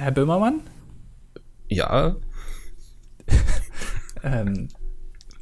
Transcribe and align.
Herr 0.00 0.12
Böhmermann? 0.12 0.62
Ja. 1.68 2.16
ähm, 4.22 4.68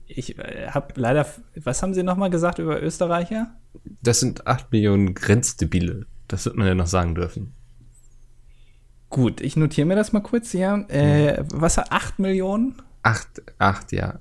ich 0.09 0.37
äh, 0.39 0.71
habe 0.71 0.95
leider. 0.97 1.27
Was 1.55 1.81
haben 1.83 1.95
Sie 1.95 2.03
nochmal 2.03 2.31
gesagt 2.31 2.59
über 2.59 2.83
Österreicher? 2.83 3.55
Das 4.03 4.19
sind 4.21 4.47
8 4.49 4.73
Millionen 4.73 5.15
Grenzdebile. 5.15 6.07
Das 6.27 6.45
wird 6.45 6.57
man 6.57 6.67
ja 6.67 6.75
noch 6.75 6.89
sagen 6.89 7.15
dürfen. 7.15 7.55
Gut, 9.11 9.41
ich 9.41 9.57
notiere 9.57 9.87
mir 9.87 9.95
das 9.95 10.13
mal 10.13 10.21
kurz 10.21 10.51
hier. 10.51 10.85
Äh, 10.89 11.45
was 11.53 11.79
hat 11.79 11.93
8 11.93 12.19
Millionen? 12.19 12.83
8, 13.03 13.43
8, 13.59 13.93
ja. 13.93 14.19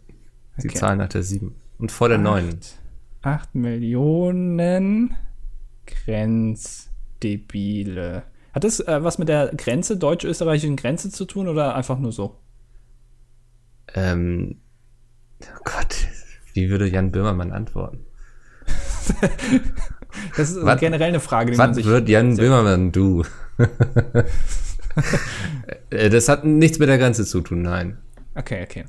Die 0.62 0.68
Okay. 0.68 0.78
Zahl 0.78 0.98
nach 0.98 1.10
der 1.10 1.24
7. 1.24 1.56
Und 1.80 1.92
vor 1.92 2.10
der 2.10 2.20
9. 2.20 2.60
8 3.24 3.56
Millionen 3.56 5.16
Grenzdebile. 5.88 8.24
Hat 8.58 8.64
das 8.64 8.80
äh, 8.80 9.04
was 9.04 9.20
mit 9.20 9.30
der 9.30 9.52
Grenze, 9.56 9.98
deutsch-österreichischen 9.98 10.78
Grenze 10.78 11.12
zu 11.12 11.26
tun 11.26 11.48
oder 11.48 11.76
einfach 11.76 12.00
nur 12.00 12.12
so? 12.12 12.38
Ähm, 13.94 14.56
oh 15.44 15.60
Gott, 15.64 16.08
wie 16.56 16.72
würde 16.72 16.88
Jan 16.88 17.12
Böhmermann 17.12 17.52
antworten? 17.52 18.00
Das 20.36 20.50
ist 20.50 20.66
Was- 20.66 20.80
generell 20.80 21.10
eine 21.10 21.20
Frage, 21.20 21.52
die 21.52 21.58
man 21.58 21.70
Was 21.70 21.76
sich. 21.76 21.86
wird 21.86 22.10
Jan 22.10 22.36
Böhmermann 22.36 22.92
du? 22.92 23.24
Äh, 25.92 26.10
das 26.10 26.28
hat 26.28 26.44
nichts 26.46 26.80
mit 26.80 26.90
der 26.90 26.98
Grenze 26.98 27.24
zu 27.28 27.42
tun, 27.42 27.62
nein. 27.62 28.00
Okay, 28.34 28.64
okay. 28.64 28.86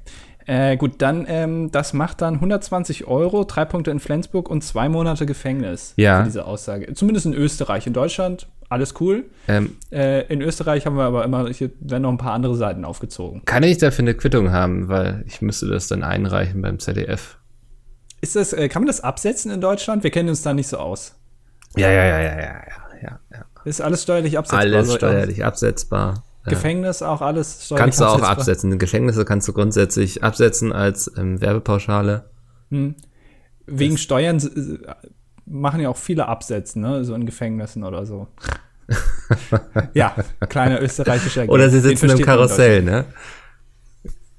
Äh, 0.47 0.79
gut, 0.79 1.03
dann, 1.03 1.27
ähm, 1.29 1.71
das 1.71 1.93
macht 1.93 2.23
dann 2.23 2.35
120 2.37 3.07
Euro, 3.07 3.45
drei 3.45 3.67
Punkte 3.67 3.91
in 3.91 4.01
Flensburg 4.01 4.49
und 4.49 4.65
zwei 4.65 4.89
Monate 4.89 5.27
Gefängnis 5.27 5.93
Ja. 5.97 6.21
für 6.21 6.25
diese 6.25 6.47
Aussage. 6.47 6.95
Zumindest 6.95 7.27
in 7.27 7.35
Österreich. 7.35 7.87
In 7.87 7.93
Deutschland 7.93 8.49
alles 8.69 8.95
cool. 9.01 9.25
Ähm, 9.49 9.77
Äh, 9.91 10.27
in 10.33 10.43
Österreich 10.43 10.87
haben 10.87 10.97
wir 10.97 11.05
aber 11.05 11.25
immer, 11.25 11.49
hier 11.51 11.71
werden 11.81 12.03
noch 12.03 12.11
ein 12.11 12.19
paar 12.19 12.33
andere 12.35 12.55
Seiten 12.57 12.85
aufgezogen. 12.85 13.43
kann 13.45 13.63
ich 13.63 13.79
dafür 13.79 14.03
eine 14.05 14.15
Quittung 14.15 14.53
haben, 14.53 14.89
weil 14.89 15.25
ich 15.27 15.41
müsste 15.43 15.67
das 15.69 15.87
dann 15.89 16.03
einreichen 16.03 16.61
beim 16.63 16.79
ZDF. 16.79 17.39
Ist 18.21 18.37
das, 18.37 18.53
äh, 18.53 18.69
kann 18.69 18.83
man 18.83 18.89
das 18.89 19.01
absetzen 19.01 19.51
in 19.51 19.61
Deutschland? 19.61 20.03
Wir 20.03 20.11
kennen 20.11 20.29
uns 20.29 20.43
da 20.43 20.53
nicht 20.53 20.67
so 20.69 20.77
aus. 20.79 21.15
Ja, 21.77 21.91
ja, 21.91 22.05
ja, 22.05 22.21
ja, 22.21 22.39
ja, 22.41 22.63
ja, 23.03 23.21
ja. 23.33 23.45
Ist 23.65 23.81
alles 23.81 24.03
steuerlich 24.03 24.37
absetzbar? 24.39 24.61
Alles 24.61 24.95
steuerlich 24.95 25.45
absetzbar. 25.45 26.25
Ja. 26.45 26.51
Gefängnis 26.51 27.03
auch 27.03 27.21
alles 27.21 27.67
steuerlich 27.67 27.83
Kannst 27.85 28.01
du 28.01 28.05
auch 28.05 28.09
absetzbar? 28.15 28.31
absetzen. 28.39 28.79
Gefängnisse 28.79 29.25
kannst 29.25 29.47
du 29.49 29.53
grundsätzlich 29.53 30.25
absetzen 30.25 30.73
als 30.73 31.11
ähm, 31.17 31.41
Werbepauschale. 31.41 32.25
Wegen 33.67 33.99
Steuern 33.99 34.39
äh, 34.39 34.79
machen 35.49 35.81
ja 35.81 35.89
auch 35.89 35.97
viele 35.97 36.27
Absätze, 36.27 36.81
ne? 36.81 37.05
So 37.05 37.15
in 37.15 37.27
Gefängnissen 37.27 37.85
oder 37.85 38.07
so. 38.07 38.29
ja, 39.95 40.15
kleiner 40.49 40.81
österreichischer 40.81 41.43
Gag. 41.43 41.51
Oder 41.51 41.69
sie 41.71 41.81
sitzen 41.81 42.11
im 42.11 42.21
Karussell, 42.21 42.83
ne? 42.83 43.05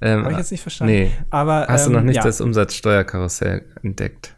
Ähm, 0.00 0.22
Habe 0.22 0.32
ich 0.32 0.38
jetzt 0.38 0.50
nicht 0.50 0.62
verstanden. 0.62 0.94
Nee. 0.94 1.12
Aber, 1.28 1.66
Hast 1.68 1.86
du 1.86 1.90
noch 1.90 2.00
ähm, 2.00 2.06
nicht 2.06 2.16
ja. 2.16 2.22
das 2.22 2.40
Umsatzsteuerkarussell 2.40 3.66
entdeckt? 3.82 4.34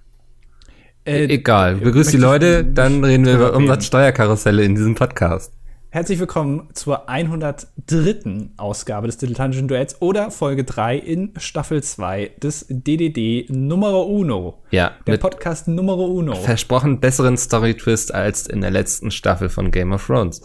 Äh, 1.04 1.24
Egal. 1.24 1.76
Begrüß 1.76 2.08
die 2.08 2.16
Leute, 2.16 2.64
dann 2.64 3.02
reden 3.04 3.24
wir 3.24 3.34
über. 3.34 3.54
Umsatzsteuerkarusselle 3.54 4.62
in 4.62 4.74
diesem 4.74 4.94
Podcast. 4.94 5.52
Herzlich 5.94 6.18
willkommen 6.20 6.70
zur 6.72 7.10
103. 7.10 8.48
Ausgabe 8.56 9.08
des 9.08 9.18
Dilettantischen 9.18 9.68
Duets 9.68 10.00
oder 10.00 10.30
Folge 10.30 10.64
3 10.64 10.96
in 10.96 11.34
Staffel 11.36 11.82
2 11.82 12.30
des 12.42 12.64
DDD 12.70 13.50
Numero 13.50 14.02
Uno. 14.04 14.62
Ja, 14.70 14.92
Der 15.06 15.18
Podcast 15.18 15.68
Numero 15.68 16.06
Uno. 16.06 16.34
versprochen 16.34 16.98
besseren 16.98 17.36
Story-Twist 17.36 18.14
als 18.14 18.46
in 18.46 18.62
der 18.62 18.70
letzten 18.70 19.10
Staffel 19.10 19.50
von 19.50 19.70
Game 19.70 19.92
of 19.92 20.06
Thrones. 20.06 20.40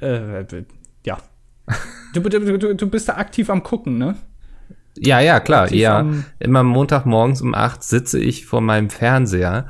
Äh, 0.00 0.44
ja. 1.04 1.18
Du, 2.14 2.20
du, 2.20 2.74
du, 2.76 2.88
bist 2.88 3.08
da 3.08 3.14
aktiv 3.16 3.50
am 3.50 3.64
Gucken, 3.64 3.98
ne? 3.98 4.14
Ja, 4.96 5.18
ja, 5.18 5.40
klar, 5.40 5.64
Aktiv 5.64 5.80
ja. 5.80 5.98
am- 5.98 6.24
Immer 6.38 6.62
Montagmorgens 6.62 7.42
um 7.42 7.52
8 7.56 7.82
sitze 7.82 8.20
ich 8.20 8.46
vor 8.46 8.60
meinem 8.60 8.88
Fernseher 8.88 9.66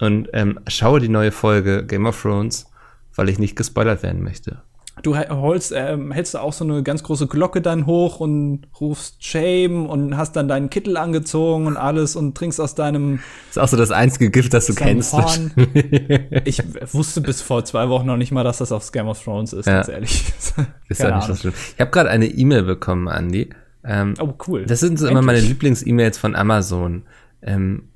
und 0.00 0.28
ähm, 0.32 0.60
schaue 0.68 1.00
die 1.00 1.08
neue 1.08 1.32
Folge 1.32 1.84
Game 1.84 2.06
of 2.06 2.22
Thrones, 2.22 2.70
weil 3.16 3.28
ich 3.28 3.38
nicht 3.38 3.56
gespoilert 3.56 4.02
werden 4.02 4.22
möchte. 4.22 4.62
Du 5.02 5.16
holst, 5.18 5.72
ähm, 5.76 6.12
hältst 6.12 6.34
du 6.34 6.38
auch 6.38 6.52
so 6.52 6.62
eine 6.62 6.84
ganz 6.84 7.02
große 7.02 7.26
Glocke 7.26 7.60
dann 7.60 7.84
hoch 7.84 8.20
und 8.20 8.68
rufst 8.80 9.24
Shame 9.24 9.86
und 9.86 10.16
hast 10.16 10.36
dann 10.36 10.46
deinen 10.46 10.70
Kittel 10.70 10.96
angezogen 10.96 11.66
und 11.66 11.76
alles 11.76 12.14
und 12.14 12.36
trinkst 12.36 12.60
aus 12.60 12.76
deinem 12.76 13.18
Ist 13.50 13.58
auch 13.58 13.66
so 13.66 13.76
das 13.76 13.90
einzige 13.90 14.30
Gift, 14.30 14.54
das 14.54 14.66
du 14.66 14.74
kennst. 14.74 15.12
Horn. 15.12 15.50
Ich 16.44 16.62
wusste 16.94 17.20
bis 17.22 17.42
vor 17.42 17.64
zwei 17.64 17.88
Wochen 17.88 18.06
noch 18.06 18.16
nicht 18.16 18.30
mal, 18.30 18.44
dass 18.44 18.58
das 18.58 18.70
aufs 18.70 18.92
Game 18.92 19.08
of 19.08 19.20
Thrones 19.22 19.52
ist, 19.52 19.66
Ja. 19.66 19.74
ganz 19.78 19.88
ehrlich. 19.88 20.32
Ist 20.88 21.00
ja 21.00 21.16
nicht 21.16 21.26
so 21.26 21.34
schlimm. 21.34 21.54
Ich 21.74 21.80
habe 21.80 21.90
gerade 21.90 22.10
eine 22.10 22.26
E-Mail 22.26 22.62
bekommen, 22.62 23.08
Andi. 23.08 23.50
Ähm, 23.84 24.14
Oh, 24.20 24.32
cool. 24.46 24.64
Das 24.64 24.78
sind 24.78 24.98
so 25.00 25.08
immer 25.08 25.22
meine. 25.22 25.40
Lieblings-E-Mails 25.40 26.18
von 26.18 26.36
Amazon. 26.36 27.02
Ähm, 27.42 27.88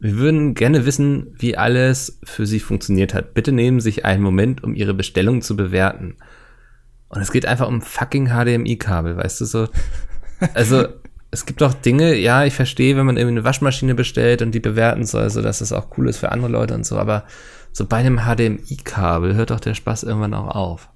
wir 0.00 0.16
würden 0.16 0.54
gerne 0.54 0.86
wissen, 0.86 1.34
wie 1.38 1.58
alles 1.58 2.18
für 2.24 2.46
Sie 2.46 2.58
funktioniert 2.58 3.12
hat. 3.12 3.34
Bitte 3.34 3.52
nehmen 3.52 3.80
Sie 3.80 3.90
sich 3.90 4.06
einen 4.06 4.22
Moment, 4.22 4.64
um 4.64 4.74
Ihre 4.74 4.94
Bestellung 4.94 5.42
zu 5.42 5.56
bewerten. 5.56 6.16
Und 7.10 7.20
es 7.20 7.30
geht 7.30 7.44
einfach 7.44 7.68
um 7.68 7.82
fucking 7.82 8.28
HDMI-Kabel, 8.28 9.16
weißt 9.16 9.40
du 9.40 9.44
so? 9.44 9.68
Also, 10.54 10.86
es 11.30 11.44
gibt 11.44 11.60
doch 11.60 11.74
Dinge, 11.74 12.14
ja, 12.16 12.46
ich 12.46 12.54
verstehe, 12.54 12.96
wenn 12.96 13.04
man 13.04 13.18
irgendwie 13.18 13.36
eine 13.36 13.44
Waschmaschine 13.44 13.94
bestellt 13.94 14.40
und 14.40 14.52
die 14.52 14.60
bewerten 14.60 15.04
soll, 15.04 15.28
so 15.28 15.42
dass 15.42 15.58
das 15.58 15.70
auch 15.74 15.88
cool 15.98 16.08
ist 16.08 16.16
für 16.16 16.32
andere 16.32 16.50
Leute 16.50 16.72
und 16.74 16.86
so, 16.86 16.96
aber 16.96 17.24
so 17.72 17.84
bei 17.84 17.98
einem 17.98 18.20
HDMI-Kabel 18.20 19.34
hört 19.34 19.50
doch 19.50 19.60
der 19.60 19.74
Spaß 19.74 20.04
irgendwann 20.04 20.32
auch 20.32 20.48
auf. 20.48 20.88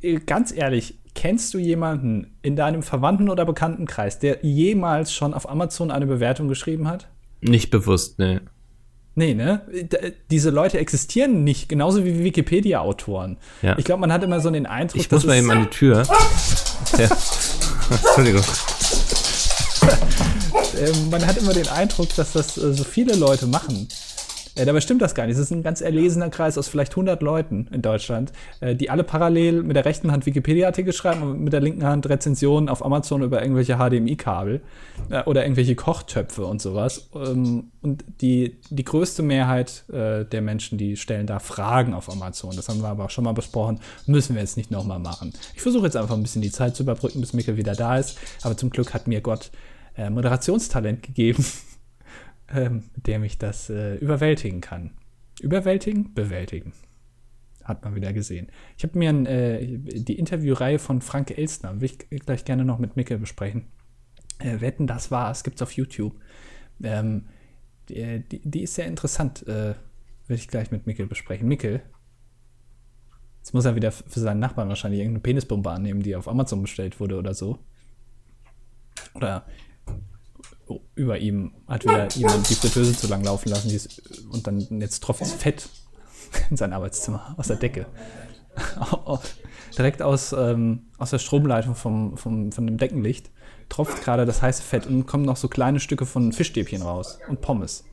Äh, 0.00 0.20
Ganz 0.20 0.52
ehrlich, 0.52 1.00
kennst 1.16 1.52
du 1.54 1.58
jemanden 1.58 2.38
in 2.42 2.54
deinem 2.54 2.84
Verwandten- 2.84 3.28
oder 3.28 3.44
Bekanntenkreis, 3.44 4.20
der 4.20 4.38
jemals 4.42 5.12
schon 5.12 5.34
auf 5.34 5.50
Amazon 5.50 5.90
eine 5.90 6.06
Bewertung 6.06 6.46
geschrieben 6.46 6.86
hat? 6.86 7.08
Nicht 7.40 7.70
bewusst, 7.70 8.18
ne. 8.18 8.42
Nee, 9.14 9.34
ne? 9.34 9.62
Diese 10.30 10.50
Leute 10.50 10.78
existieren 10.78 11.42
nicht, 11.42 11.68
genauso 11.68 12.04
wie 12.04 12.22
Wikipedia-Autoren. 12.22 13.36
Ja. 13.62 13.76
Ich 13.76 13.84
glaube, 13.84 14.00
man 14.00 14.12
hat 14.12 14.22
immer 14.22 14.40
so 14.40 14.48
den 14.48 14.64
Eindruck, 14.66 15.00
Ich 15.00 15.10
muss 15.10 15.26
mal 15.26 15.36
eben 15.36 15.50
an 15.50 15.62
die 15.62 15.70
Tür. 15.70 16.06
Ja. 16.96 17.08
Entschuldigung. 17.90 18.42
ähm, 20.78 21.10
man 21.10 21.26
hat 21.26 21.36
immer 21.36 21.52
den 21.52 21.68
Eindruck, 21.68 22.14
dass 22.14 22.32
das 22.32 22.56
äh, 22.56 22.72
so 22.72 22.84
viele 22.84 23.14
Leute 23.14 23.46
machen. 23.46 23.88
Äh, 24.58 24.66
dabei 24.66 24.80
stimmt 24.80 25.02
das 25.02 25.14
gar 25.14 25.26
nicht. 25.26 25.36
Es 25.36 25.40
ist 25.40 25.50
ein 25.52 25.62
ganz 25.62 25.80
erlesener 25.80 26.30
Kreis 26.30 26.58
aus 26.58 26.68
vielleicht 26.68 26.92
100 26.92 27.22
Leuten 27.22 27.68
in 27.72 27.82
Deutschland, 27.82 28.32
äh, 28.60 28.74
die 28.74 28.90
alle 28.90 29.04
parallel 29.04 29.62
mit 29.62 29.76
der 29.76 29.84
rechten 29.84 30.10
Hand 30.10 30.26
Wikipedia-Artikel 30.26 30.92
schreiben 30.92 31.22
und 31.22 31.40
mit 31.40 31.52
der 31.52 31.60
linken 31.60 31.84
Hand 31.84 32.08
Rezensionen 32.08 32.68
auf 32.68 32.84
Amazon 32.84 33.22
über 33.22 33.40
irgendwelche 33.42 33.76
HDMI-Kabel 33.76 34.60
äh, 35.10 35.22
oder 35.24 35.44
irgendwelche 35.44 35.76
Kochtöpfe 35.76 36.44
und 36.44 36.60
sowas. 36.60 37.08
Ähm, 37.14 37.70
und 37.82 38.04
die, 38.20 38.56
die 38.70 38.84
größte 38.84 39.22
Mehrheit 39.22 39.84
äh, 39.92 40.24
der 40.24 40.42
Menschen, 40.42 40.78
die 40.78 40.96
stellen 40.96 41.26
da 41.26 41.38
Fragen 41.38 41.94
auf 41.94 42.10
Amazon. 42.10 42.56
Das 42.56 42.68
haben 42.68 42.80
wir 42.80 42.88
aber 42.88 43.04
auch 43.04 43.10
schon 43.10 43.24
mal 43.24 43.32
besprochen. 43.32 43.80
Müssen 44.06 44.34
wir 44.34 44.42
jetzt 44.42 44.56
nicht 44.56 44.70
nochmal 44.70 44.98
machen. 44.98 45.32
Ich 45.54 45.62
versuche 45.62 45.84
jetzt 45.84 45.96
einfach 45.96 46.16
ein 46.16 46.22
bisschen 46.22 46.42
die 46.42 46.50
Zeit 46.50 46.74
zu 46.74 46.82
überbrücken, 46.82 47.20
bis 47.20 47.32
Mikkel 47.32 47.56
wieder 47.56 47.74
da 47.74 47.98
ist. 47.98 48.18
Aber 48.42 48.56
zum 48.56 48.70
Glück 48.70 48.94
hat 48.94 49.06
mir 49.06 49.20
Gott 49.20 49.50
Moderationstalent 50.10 51.02
gegeben, 51.02 51.44
ähm, 52.52 52.84
mit 52.94 53.06
dem 53.06 53.24
ich 53.24 53.38
das 53.38 53.70
äh, 53.70 53.96
überwältigen 53.96 54.60
kann. 54.60 54.92
Überwältigen? 55.40 56.14
Bewältigen. 56.14 56.72
Hat 57.64 57.84
man 57.84 57.94
wieder 57.94 58.12
gesehen. 58.12 58.48
Ich 58.76 58.84
habe 58.84 58.98
mir 58.98 59.10
ein, 59.10 59.26
äh, 59.26 59.78
die 59.78 60.18
Interviewreihe 60.18 60.78
von 60.78 61.00
Frank 61.02 61.36
Elstner, 61.36 61.80
will 61.80 61.90
ich 62.10 62.20
gleich 62.20 62.44
gerne 62.44 62.64
noch 62.64 62.78
mit 62.78 62.96
Mikkel 62.96 63.18
besprechen. 63.18 63.66
Äh, 64.38 64.60
wetten, 64.60 64.86
das 64.86 65.10
war, 65.10 65.30
es 65.30 65.44
gibt's 65.44 65.62
auf 65.62 65.72
YouTube. 65.72 66.14
Ähm, 66.82 67.26
die, 67.88 68.20
die, 68.20 68.40
die 68.44 68.62
ist 68.62 68.74
sehr 68.74 68.86
interessant, 68.86 69.46
äh, 69.46 69.74
will 70.26 70.36
ich 70.36 70.48
gleich 70.48 70.70
mit 70.70 70.86
Mikkel 70.86 71.06
besprechen. 71.06 71.48
Mikkel, 71.48 71.82
jetzt 73.38 73.52
muss 73.52 73.64
er 73.64 73.76
wieder 73.76 73.92
für 73.92 74.20
seinen 74.20 74.40
Nachbarn 74.40 74.68
wahrscheinlich 74.68 75.00
irgendeine 75.00 75.22
Penisbombe 75.22 75.70
annehmen, 75.70 76.02
die 76.02 76.16
auf 76.16 76.28
Amazon 76.28 76.62
bestellt 76.62 77.00
wurde 77.00 77.16
oder 77.18 77.34
so. 77.34 77.58
Oder 79.14 79.46
über 80.94 81.18
ihm 81.18 81.52
hat 81.66 81.84
wieder 81.84 82.08
jemand 82.10 82.48
die 82.48 82.54
Fritteuse 82.54 82.96
zu 82.96 83.06
lang 83.06 83.24
laufen 83.24 83.48
lassen 83.48 83.70
ist, 83.70 84.22
und 84.30 84.46
dann 84.46 84.80
jetzt 84.80 85.02
tropft 85.02 85.22
es 85.22 85.32
Fett 85.32 85.68
in 86.50 86.56
sein 86.56 86.72
Arbeitszimmer 86.72 87.34
aus 87.36 87.48
der 87.48 87.56
Decke. 87.56 87.86
Direkt 89.76 90.02
aus, 90.02 90.32
ähm, 90.32 90.88
aus 90.98 91.10
der 91.10 91.18
Stromleitung 91.18 91.74
vom, 91.74 92.16
vom, 92.16 92.52
von 92.52 92.66
dem 92.66 92.78
Deckenlicht 92.78 93.30
tropft 93.68 94.02
gerade 94.02 94.26
das 94.26 94.42
heiße 94.42 94.62
Fett 94.62 94.86
und 94.86 95.06
kommen 95.06 95.24
noch 95.24 95.36
so 95.36 95.48
kleine 95.48 95.80
Stücke 95.80 96.06
von 96.06 96.32
Fischstäbchen 96.32 96.82
raus 96.82 97.18
und 97.28 97.40
Pommes 97.40 97.84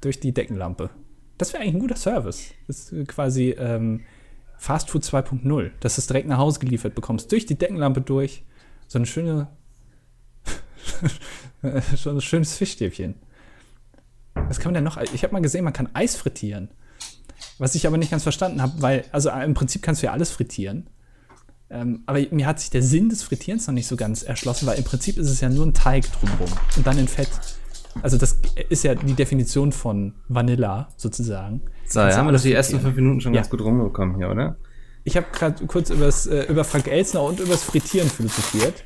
durch 0.00 0.20
die 0.20 0.32
Deckenlampe. 0.32 0.90
Das 1.38 1.52
wäre 1.52 1.62
eigentlich 1.62 1.74
ein 1.74 1.80
guter 1.80 1.96
Service. 1.96 2.52
Das 2.66 2.90
ist 2.90 3.08
quasi 3.08 3.50
ähm, 3.50 4.02
Fast 4.58 4.90
Food 4.90 5.02
2.0, 5.02 5.70
dass 5.80 5.96
du 5.96 6.00
es 6.00 6.06
direkt 6.06 6.28
nach 6.28 6.38
Hause 6.38 6.60
geliefert 6.60 6.94
bekommst, 6.94 7.30
durch 7.30 7.46
die 7.46 7.56
Deckenlampe 7.58 8.00
durch. 8.00 8.44
So 8.88 8.98
eine 8.98 9.06
schöne, 9.06 9.48
so 11.96 12.10
ein 12.10 12.20
schönes 12.20 12.54
Fischstäbchen. 12.54 13.14
Was 14.34 14.58
kann 14.58 14.72
man 14.72 14.74
denn 14.74 14.84
noch? 14.84 14.98
Ich 14.98 15.22
habe 15.22 15.32
mal 15.32 15.42
gesehen, 15.42 15.64
man 15.64 15.72
kann 15.72 15.88
Eis 15.94 16.16
frittieren. 16.16 16.68
Was 17.58 17.74
ich 17.74 17.86
aber 17.86 17.96
nicht 17.96 18.10
ganz 18.10 18.22
verstanden 18.22 18.60
habe, 18.60 18.74
weil, 18.80 19.04
also 19.12 19.30
im 19.30 19.54
Prinzip 19.54 19.82
kannst 19.82 20.02
du 20.02 20.06
ja 20.06 20.12
alles 20.12 20.30
frittieren. 20.30 20.88
Ähm, 21.68 22.02
aber 22.06 22.20
mir 22.30 22.46
hat 22.46 22.60
sich 22.60 22.70
der 22.70 22.82
Sinn 22.82 23.08
des 23.08 23.22
Frittierens 23.22 23.66
noch 23.66 23.74
nicht 23.74 23.88
so 23.88 23.96
ganz 23.96 24.22
erschlossen, 24.22 24.66
weil 24.66 24.78
im 24.78 24.84
Prinzip 24.84 25.18
ist 25.18 25.30
es 25.30 25.40
ja 25.40 25.48
nur 25.48 25.66
ein 25.66 25.74
Teig 25.74 26.04
drumherum 26.12 26.50
und 26.76 26.86
dann 26.86 26.98
in 26.98 27.08
Fett. 27.08 27.30
Also 28.02 28.18
das 28.18 28.38
ist 28.68 28.84
ja 28.84 28.94
die 28.94 29.14
Definition 29.14 29.72
von 29.72 30.14
Vanilla 30.28 30.88
sozusagen. 30.96 31.62
So, 31.88 32.00
jetzt 32.00 32.16
haben 32.16 32.26
wir 32.26 32.32
das 32.32 32.42
die 32.42 32.52
ersten 32.52 32.78
fünf 32.80 32.94
Minuten 32.94 33.20
schon 33.20 33.34
ja. 33.34 33.40
ganz 33.40 33.50
gut 33.50 33.62
rumgekommen 33.62 34.16
hier, 34.16 34.30
oder? 34.30 34.56
Ich 35.02 35.16
habe 35.16 35.26
gerade 35.32 35.66
kurz 35.66 35.90
übers, 35.90 36.26
äh, 36.26 36.44
über 36.44 36.64
Frank 36.64 36.88
Elsner 36.88 37.22
und 37.22 37.40
übers 37.40 37.62
Frittieren 37.62 38.08
philosophiert. 38.08 38.84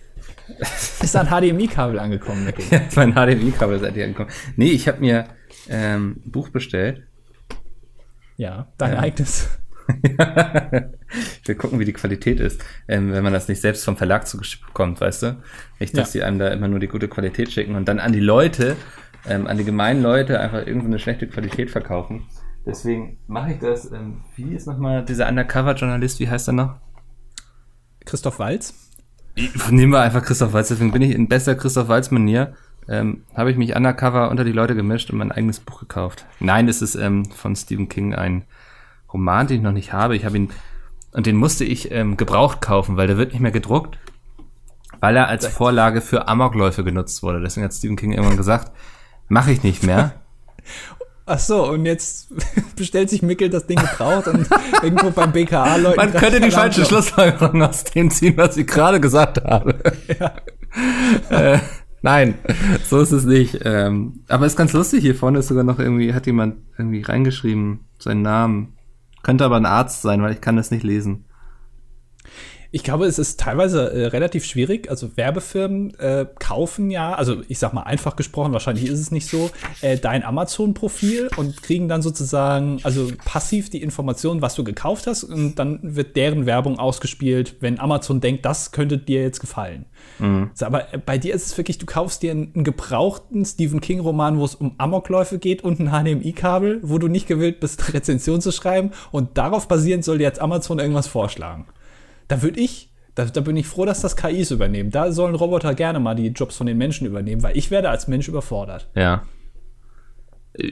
Ist 1.03 1.15
da 1.15 1.23
ein 1.23 1.27
HDMI-Kabel 1.27 1.99
angekommen, 1.99 2.45
Mickey? 2.45 2.63
Ja, 2.71 2.83
mein 2.97 3.13
HDMI-Kabel 3.13 3.77
ist 3.77 3.83
endlich 3.83 4.05
angekommen. 4.05 4.31
Nee, 4.57 4.71
ich 4.71 4.89
habe 4.89 5.01
mir 5.01 5.27
ähm, 5.69 6.21
ein 6.25 6.31
Buch 6.31 6.51
bestellt. 6.51 7.07
Ja, 8.37 8.69
dein 8.79 8.93
ähm, 8.93 8.99
eigenes. 8.99 9.49
ich 11.43 11.49
will 11.49 11.55
gucken, 11.57 11.79
wie 11.79 11.85
die 11.85 11.93
Qualität 11.93 12.41
ist, 12.41 12.63
ähm, 12.89 13.13
wenn 13.13 13.25
man 13.25 13.33
das 13.33 13.49
nicht 13.49 13.61
selbst 13.61 13.85
vom 13.85 13.97
Verlag 13.97 14.27
zugeschickt 14.27 14.67
bekommt, 14.67 15.01
weißt 15.01 15.23
du? 15.23 15.43
Nicht, 15.79 15.97
dass 15.97 16.15
ja. 16.15 16.21
die 16.21 16.25
einem 16.25 16.39
da 16.39 16.49
immer 16.49 16.69
nur 16.69 16.79
die 16.79 16.89
gute 16.89 17.09
Qualität 17.09 17.51
schicken 17.51 17.75
und 17.75 17.89
dann 17.89 17.99
an 17.99 18.13
die 18.13 18.21
Leute, 18.21 18.77
ähm, 19.29 19.47
an 19.47 19.59
die 19.59 19.65
gemeinen 19.65 20.03
Leute 20.03 20.41
einfach 20.41 20.67
irgendwo 20.67 20.87
eine 20.87 20.99
schlechte 20.99 21.27
Qualität 21.27 21.71
verkaufen. 21.71 22.27
Deswegen 22.67 23.19
mache 23.27 23.55
ich 23.55 23.59
das. 23.59 23.91
Ähm, 23.91 24.23
wie 24.37 24.55
ist 24.55 24.67
nochmal 24.67 25.05
dieser 25.05 25.29
Undercover-Journalist, 25.29 26.21
wie 26.21 26.29
heißt 26.29 26.49
er 26.49 26.53
noch? 26.53 26.77
Christoph 28.05 28.39
Walz. 28.39 28.90
Nehmen 29.71 29.93
wir 29.93 30.01
einfach 30.01 30.23
Christoph 30.23 30.53
Walz, 30.53 30.69
deswegen 30.69 30.93
bin 30.93 31.03
ich 31.03 31.15
in 31.15 31.29
bester 31.29 31.55
Christoph 31.55 31.89
Walz-Manier. 31.89 32.55
Ähm, 32.89 33.25
habe 33.35 33.51
ich 33.51 33.57
mich 33.57 33.77
undercover 33.77 34.31
unter 34.31 34.45
die 34.45 34.53
Leute 34.53 34.75
gemischt 34.75 35.11
und 35.11 35.19
mein 35.19 35.31
eigenes 35.31 35.61
Buch 35.61 35.81
gekauft. 35.81 36.27
Nein, 36.41 36.69
es 36.69 36.83
ist 36.83 36.97
ähm, 36.97 37.25
von 37.27 37.55
Stephen 37.55 37.89
King 37.89 38.15
ein 38.15 38.45
Roman, 39.13 39.47
den 39.47 39.59
ich 39.59 39.63
noch 39.63 39.73
nicht 39.73 39.93
habe. 39.93 40.17
Ich 40.17 40.25
habe 40.25 40.37
ihn 40.37 40.51
und 41.13 41.27
den 41.27 41.37
musste 41.37 41.65
ich 41.65 41.91
ähm, 41.91 42.17
gebraucht 42.17 42.61
kaufen, 42.61 42.97
weil 42.97 43.07
der 43.07 43.17
wird 43.17 43.33
nicht 43.33 43.41
mehr 43.41 43.51
gedruckt, 43.51 43.99
weil 45.01 45.17
er 45.17 45.29
als 45.29 45.47
Vorlage 45.47 46.01
für 46.01 46.29
Amokläufe 46.29 46.85
genutzt 46.85 47.23
wurde. 47.23 47.41
Deswegen 47.41 47.65
hat 47.65 47.75
Stephen 47.75 47.97
King 47.97 48.13
irgendwann 48.13 48.37
gesagt, 48.37 48.71
mache 49.29 49.51
ich 49.51 49.63
nicht 49.63 49.83
mehr. 49.83 50.15
Ach 51.33 51.39
so, 51.39 51.71
und 51.71 51.87
jetzt 51.87 52.29
bestellt 52.77 53.09
sich 53.09 53.23
Mickel 53.23 53.51
das 53.51 53.65
Ding 53.65 53.79
gebraucht 53.79 54.27
und 54.27 54.49
irgendwo 54.83 55.11
beim 55.11 55.31
BKA 55.31 55.77
Leuten. 55.77 55.97
Man 55.97 56.13
könnte 56.13 56.41
die 56.41 56.51
falsche 56.51 56.85
Schlussfolgerung 56.85 57.63
aus 57.63 57.85
dem 57.85 58.11
ziehen, 58.11 58.37
was 58.37 58.57
ich 58.57 58.67
gerade 58.67 58.99
gesagt 58.99 59.45
habe. 59.45 59.77
Ja. 60.19 60.33
äh, 61.31 61.61
nein, 62.03 62.35
so 62.85 62.99
ist 62.99 63.13
es 63.13 63.27
nicht. 63.27 63.61
Ähm, 63.65 64.25
aber 64.27 64.45
ist 64.45 64.57
ganz 64.57 64.73
lustig, 64.73 65.03
hier 65.03 65.15
vorne 65.15 65.39
ist 65.39 65.47
sogar 65.47 65.63
noch 65.63 65.79
irgendwie, 65.79 66.15
hat 66.15 66.27
jemand 66.27 66.57
irgendwie 66.77 67.03
reingeschrieben, 67.03 67.87
seinen 68.01 68.23
Namen. 68.23 68.77
Könnte 69.23 69.45
aber 69.45 69.57
ein 69.57 69.67
Arzt 69.67 70.03
sein, 70.03 70.23
weil 70.23 70.33
ich 70.33 70.41
kann 70.41 70.57
das 70.57 70.73
nicht 70.73 70.83
lesen. 70.83 71.27
Ich 72.73 72.85
glaube, 72.85 73.07
es 73.07 73.19
ist 73.19 73.41
teilweise 73.41 73.93
äh, 73.93 74.07
relativ 74.07 74.45
schwierig. 74.45 74.89
Also 74.89 75.17
Werbefirmen 75.17 75.99
äh, 75.99 76.27
kaufen 76.39 76.91
ja, 76.91 77.15
also 77.15 77.43
ich 77.49 77.59
sag 77.59 77.73
mal 77.73 77.83
einfach 77.83 78.15
gesprochen, 78.15 78.53
wahrscheinlich 78.53 78.87
ist 78.87 79.01
es 79.01 79.11
nicht 79.11 79.29
so, 79.29 79.51
äh, 79.81 79.99
dein 79.99 80.25
Amazon-Profil 80.25 81.31
und 81.37 81.63
kriegen 81.63 81.89
dann 81.89 82.01
sozusagen, 82.03 82.79
also 82.85 83.11
passiv 83.25 83.71
die 83.71 83.83
Information, 83.83 84.41
was 84.41 84.55
du 84.55 84.63
gekauft 84.63 85.07
hast, 85.09 85.25
und 85.25 85.57
dann 85.57 85.81
wird 85.83 86.15
deren 86.15 86.47
Werbung 86.47 86.79
ausgespielt, 86.79 87.57
wenn 87.61 87.81
Amazon 87.81 88.21
denkt, 88.21 88.45
das 88.45 88.71
könnte 88.71 88.99
dir 88.99 89.23
jetzt 89.23 89.41
gefallen. 89.41 89.87
Mhm. 90.21 90.51
So, 90.55 90.67
aber 90.67 90.95
äh, 90.95 90.99
bei 90.99 91.19
dir 91.19 91.35
ist 91.35 91.47
es 91.47 91.57
wirklich, 91.59 91.79
du 91.79 91.87
kaufst 91.87 92.23
dir 92.23 92.31
einen, 92.31 92.53
einen 92.55 92.65
gebrauchten 92.65 93.45
Stephen 93.45 93.81
King-Roman, 93.81 94.39
wo 94.39 94.45
es 94.45 94.55
um 94.55 94.75
Amokläufe 94.79 95.39
geht 95.39 95.65
und 95.65 95.81
ein 95.81 95.91
HDMI-Kabel, 95.91 96.81
wo 96.83 96.99
du 96.99 97.09
nicht 97.09 97.27
gewillt 97.27 97.59
bist, 97.59 97.93
Rezension 97.95 98.41
zu 98.41 98.53
schreiben, 98.53 98.93
und 99.11 99.37
darauf 99.39 99.67
basierend 99.67 100.05
soll 100.05 100.19
dir 100.19 100.25
jetzt 100.25 100.41
Amazon 100.41 100.79
irgendwas 100.79 101.09
vorschlagen. 101.09 101.67
Da 102.31 102.43
würde 102.43 102.61
ich, 102.61 102.93
da, 103.17 103.25
da, 103.25 103.41
bin 103.41 103.57
ich 103.57 103.67
froh, 103.67 103.85
dass 103.85 104.03
das 104.03 104.15
KIs 104.15 104.53
übernehmen. 104.53 104.93
Da 104.93 105.11
sollen 105.11 105.35
Roboter 105.35 105.75
gerne 105.75 105.99
mal 105.99 106.15
die 106.15 106.29
Jobs 106.29 106.57
von 106.57 106.69
den 106.69 106.79
Menschen 106.79 107.05
übernehmen, 107.05 107.43
weil 107.43 107.59
ich 107.59 107.73
werde 107.73 107.91
als 107.91 108.07
Mensch 108.07 108.29
überfordert. 108.29 108.89
Ja. 108.95 109.25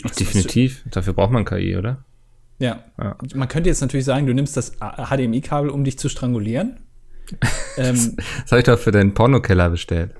Das 0.04 0.12
Definitiv. 0.12 0.84
Dafür 0.88 1.14
braucht 1.14 1.32
man 1.32 1.44
KI, 1.44 1.76
oder? 1.76 2.04
Ja. 2.60 2.84
ja. 2.96 3.18
Man 3.34 3.48
könnte 3.48 3.68
jetzt 3.68 3.80
natürlich 3.80 4.06
sagen, 4.06 4.28
du 4.28 4.34
nimmst 4.34 4.56
das 4.56 4.74
HDMI-Kabel, 4.78 5.68
um 5.68 5.82
dich 5.82 5.98
zu 5.98 6.08
strangulieren. 6.08 6.78
ähm, 7.76 8.16
das 8.42 8.52
habe 8.52 8.60
ich 8.60 8.64
doch 8.64 8.78
für 8.78 8.92
deinen 8.92 9.14
Pornokeller 9.14 9.70
bestellt. 9.70 10.14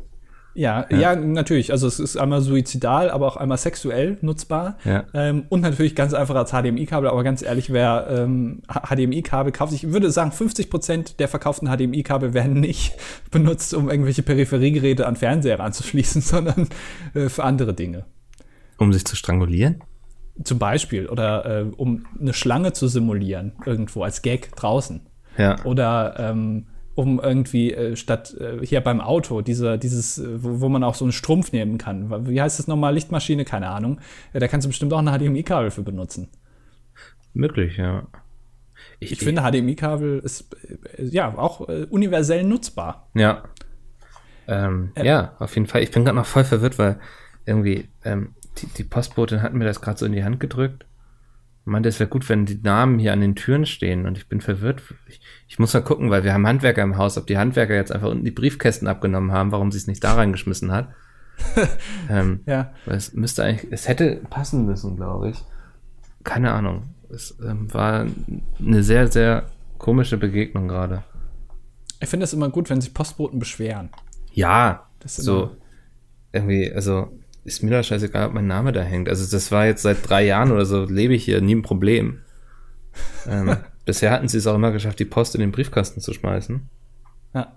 Ja, 0.58 0.86
ja, 0.90 0.98
ja, 0.98 1.14
natürlich. 1.14 1.70
Also 1.70 1.86
es 1.86 2.00
ist 2.00 2.16
einmal 2.16 2.40
suizidal, 2.40 3.10
aber 3.10 3.28
auch 3.28 3.36
einmal 3.36 3.58
sexuell 3.58 4.18
nutzbar. 4.22 4.76
Ja. 4.84 5.04
Ähm, 5.14 5.44
und 5.50 5.60
natürlich 5.60 5.94
ganz 5.94 6.14
einfach 6.14 6.34
als 6.34 6.50
HDMI-Kabel. 6.50 7.08
Aber 7.08 7.22
ganz 7.22 7.42
ehrlich, 7.42 7.72
wer 7.72 8.08
ähm, 8.10 8.62
HDMI-Kabel 8.66 9.52
kauft, 9.52 9.72
ich 9.72 9.92
würde 9.92 10.10
sagen, 10.10 10.32
50 10.32 10.68
Prozent 10.68 11.20
der 11.20 11.28
verkauften 11.28 11.68
HDMI-Kabel 11.68 12.34
werden 12.34 12.58
nicht 12.58 12.96
benutzt, 13.30 13.72
um 13.72 13.88
irgendwelche 13.88 14.24
Peripheriegeräte 14.24 15.06
an 15.06 15.14
Fernseher 15.14 15.60
anzuschließen, 15.60 16.22
sondern 16.22 16.66
äh, 17.14 17.28
für 17.28 17.44
andere 17.44 17.72
Dinge. 17.72 18.06
Um 18.78 18.92
sich 18.92 19.04
zu 19.04 19.14
strangulieren? 19.14 19.84
Zum 20.42 20.58
Beispiel. 20.58 21.06
Oder 21.06 21.46
äh, 21.46 21.64
um 21.76 22.04
eine 22.20 22.32
Schlange 22.32 22.72
zu 22.72 22.88
simulieren, 22.88 23.52
irgendwo 23.64 24.02
als 24.02 24.22
Gag 24.22 24.56
draußen. 24.56 25.02
Ja. 25.36 25.64
Oder 25.64 26.16
ähm, 26.18 26.66
um 26.98 27.20
irgendwie 27.20 27.72
äh, 27.72 27.94
statt 27.94 28.34
äh, 28.40 28.66
hier 28.66 28.80
beim 28.80 29.00
Auto, 29.00 29.40
diese, 29.40 29.78
dieses, 29.78 30.18
äh, 30.18 30.42
wo, 30.42 30.62
wo, 30.62 30.68
man 30.68 30.82
auch 30.82 30.96
so 30.96 31.04
einen 31.04 31.12
Strumpf 31.12 31.52
nehmen 31.52 31.78
kann. 31.78 32.26
Wie 32.26 32.42
heißt 32.42 32.58
das 32.58 32.66
nochmal? 32.66 32.92
Lichtmaschine? 32.92 33.44
Keine 33.44 33.68
Ahnung. 33.68 34.00
Äh, 34.32 34.40
da 34.40 34.48
kannst 34.48 34.64
du 34.64 34.68
bestimmt 34.68 34.92
auch 34.92 34.98
ein 34.98 35.06
HDMI-Kabel 35.06 35.70
für 35.70 35.82
benutzen. 35.82 36.28
Möglich, 37.34 37.76
ja. 37.76 38.08
Ich, 38.98 39.12
ich 39.12 39.20
finde, 39.20 39.42
HDMI-Kabel 39.42 40.18
ist 40.18 40.52
äh, 40.96 41.04
ja 41.04 41.38
auch 41.38 41.68
äh, 41.68 41.86
universell 41.88 42.42
nutzbar. 42.42 43.08
Ja. 43.14 43.44
Ähm, 44.48 44.90
ja, 45.00 45.36
auf 45.38 45.54
jeden 45.54 45.68
Fall. 45.68 45.84
Ich 45.84 45.92
bin 45.92 46.04
gerade 46.04 46.16
noch 46.16 46.26
voll 46.26 46.42
verwirrt, 46.42 46.80
weil 46.80 46.98
irgendwie 47.46 47.86
ähm, 48.04 48.34
die, 48.56 48.66
die 48.66 48.82
Postbotin 48.82 49.42
hat 49.42 49.54
mir 49.54 49.66
das 49.66 49.80
gerade 49.80 50.00
so 50.00 50.06
in 50.06 50.14
die 50.14 50.24
Hand 50.24 50.40
gedrückt 50.40 50.84
meinte, 51.68 51.88
es 51.88 52.00
wäre 52.00 52.10
gut, 52.10 52.28
wenn 52.28 52.46
die 52.46 52.60
Namen 52.62 52.98
hier 52.98 53.12
an 53.12 53.20
den 53.20 53.34
Türen 53.34 53.66
stehen 53.66 54.06
und 54.06 54.16
ich 54.16 54.28
bin 54.28 54.40
verwirrt. 54.40 54.82
Ich, 55.06 55.20
ich, 55.48 55.58
muss 55.58 55.74
mal 55.74 55.80
gucken, 55.80 56.10
weil 56.10 56.24
wir 56.24 56.32
haben 56.32 56.46
Handwerker 56.46 56.82
im 56.82 56.96
Haus, 56.96 57.16
ob 57.18 57.26
die 57.26 57.38
Handwerker 57.38 57.74
jetzt 57.74 57.92
einfach 57.92 58.10
unten 58.10 58.24
die 58.24 58.30
Briefkästen 58.30 58.88
abgenommen 58.88 59.32
haben, 59.32 59.52
warum 59.52 59.70
sie 59.70 59.78
es 59.78 59.86
nicht 59.86 60.02
da 60.02 60.14
reingeschmissen 60.14 60.72
hat. 60.72 60.88
ähm, 62.10 62.40
ja. 62.46 62.72
Es 62.86 63.12
müsste 63.12 63.44
eigentlich, 63.44 63.72
es 63.72 63.88
hätte 63.88 64.20
passen 64.30 64.66
müssen, 64.66 64.96
glaube 64.96 65.30
ich. 65.30 65.44
Keine 66.24 66.52
Ahnung. 66.52 66.94
Es 67.10 67.38
ähm, 67.42 67.72
war 67.72 68.06
eine 68.58 68.82
sehr, 68.82 69.08
sehr 69.08 69.46
komische 69.78 70.18
Begegnung 70.18 70.68
gerade. 70.68 71.04
Ich 72.00 72.08
finde 72.08 72.24
es 72.24 72.32
immer 72.32 72.48
gut, 72.48 72.70
wenn 72.70 72.80
sich 72.80 72.94
Postboten 72.94 73.38
beschweren. 73.38 73.90
Ja, 74.32 74.88
so 75.04 75.56
irgendwie, 76.32 76.72
also 76.72 77.17
ist 77.48 77.62
mir 77.62 77.70
da 77.70 77.82
scheißegal, 77.82 78.28
ob 78.28 78.34
mein 78.34 78.46
Name 78.46 78.72
da 78.72 78.82
hängt. 78.82 79.08
Also 79.08 79.28
das 79.28 79.50
war 79.50 79.66
jetzt 79.66 79.82
seit 79.82 80.08
drei 80.08 80.24
Jahren 80.24 80.52
oder 80.52 80.66
so, 80.66 80.84
lebe 80.84 81.14
ich 81.14 81.24
hier, 81.24 81.40
nie 81.40 81.54
ein 81.54 81.62
Problem. 81.62 82.20
Ähm, 83.28 83.56
bisher 83.84 84.10
hatten 84.10 84.26
sie 84.26 84.38
es 84.38 84.46
auch 84.46 84.54
immer 84.54 84.72
geschafft, 84.72 84.98
die 84.98 85.04
Post 85.04 85.34
in 85.34 85.40
den 85.40 85.52
Briefkasten 85.52 86.00
zu 86.00 86.12
schmeißen. 86.14 86.68
Ja. 87.34 87.52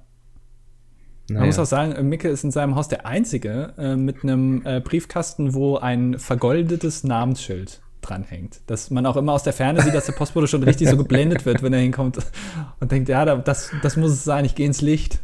Naja. 1.30 1.40
Man 1.40 1.48
muss 1.48 1.58
auch 1.58 1.66
sagen, 1.66 2.10
Micke 2.10 2.28
ist 2.28 2.44
in 2.44 2.52
seinem 2.52 2.76
Haus 2.76 2.90
der 2.90 3.06
Einzige 3.06 3.74
äh, 3.78 3.96
mit 3.96 4.24
einem 4.24 4.62
äh, 4.66 4.82
Briefkasten, 4.82 5.54
wo 5.54 5.78
ein 5.78 6.20
vergoldetes 6.20 7.04
Namensschild 7.04 7.82
dranhängt. 8.02 8.62
Dass 8.68 8.92
man 8.92 9.06
auch 9.06 9.16
immer 9.16 9.34
aus 9.34 9.44
der 9.44 9.54
Ferne 9.54 9.82
sieht, 9.82 9.94
dass 9.94 10.08
der 10.08 10.14
Postbote 10.14 10.48
schon 10.48 10.64
richtig 10.64 10.90
so 10.90 10.98
geblendet 10.98 11.46
wird, 11.46 11.64
wenn 11.64 11.74
er 11.74 11.80
hinkommt 11.80 12.18
und 12.80 12.92
denkt, 12.92 13.10
ja, 13.10 13.38
das, 13.38 13.72
das 13.82 13.96
muss 13.96 14.12
es 14.12 14.24
sein, 14.24 14.46
ich 14.46 14.56
gehe 14.56 14.66
ins 14.66 14.82
Licht. 14.82 15.20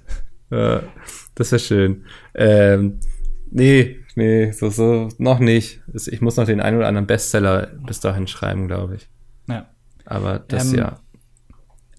Ja, 0.49 0.81
das 1.35 1.51
wäre 1.51 1.59
schön. 1.59 2.05
Ähm, 2.33 2.99
nee, 3.51 3.97
nee, 4.17 4.51
so, 4.51 4.69
so, 4.69 5.09
noch 5.19 5.39
nicht. 5.39 5.81
Ich 5.93 6.21
muss 6.21 6.35
noch 6.37 6.45
den 6.45 6.59
einen 6.59 6.77
oder 6.77 6.87
anderen 6.87 7.07
Bestseller 7.07 7.67
bis 7.85 7.99
dahin 7.99 8.27
schreiben, 8.27 8.67
glaube 8.67 8.95
ich. 8.95 9.07
Ja. 9.47 9.67
Aber 10.05 10.39
das 10.39 10.73
ähm, 10.73 10.79
ja. 10.79 10.99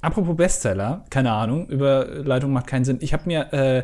Apropos 0.00 0.36
Bestseller, 0.36 1.04
keine 1.10 1.32
Ahnung, 1.32 1.68
Überleitung 1.68 2.52
macht 2.52 2.66
keinen 2.66 2.84
Sinn. 2.84 2.98
Ich 3.00 3.12
habe 3.12 3.22
mir, 3.26 3.52
äh, 3.52 3.82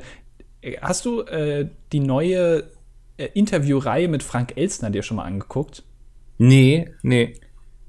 hast 0.81 1.05
du 1.05 1.23
äh, 1.23 1.69
die 1.93 2.01
neue 2.01 2.65
äh, 3.17 3.29
Interviewreihe 3.35 4.09
mit 4.09 4.23
Frank 4.23 4.57
Elstner 4.57 4.91
dir 4.91 5.03
schon 5.03 5.17
mal 5.17 5.25
angeguckt? 5.25 5.85
Nee, 6.39 6.91
nee. 7.03 7.35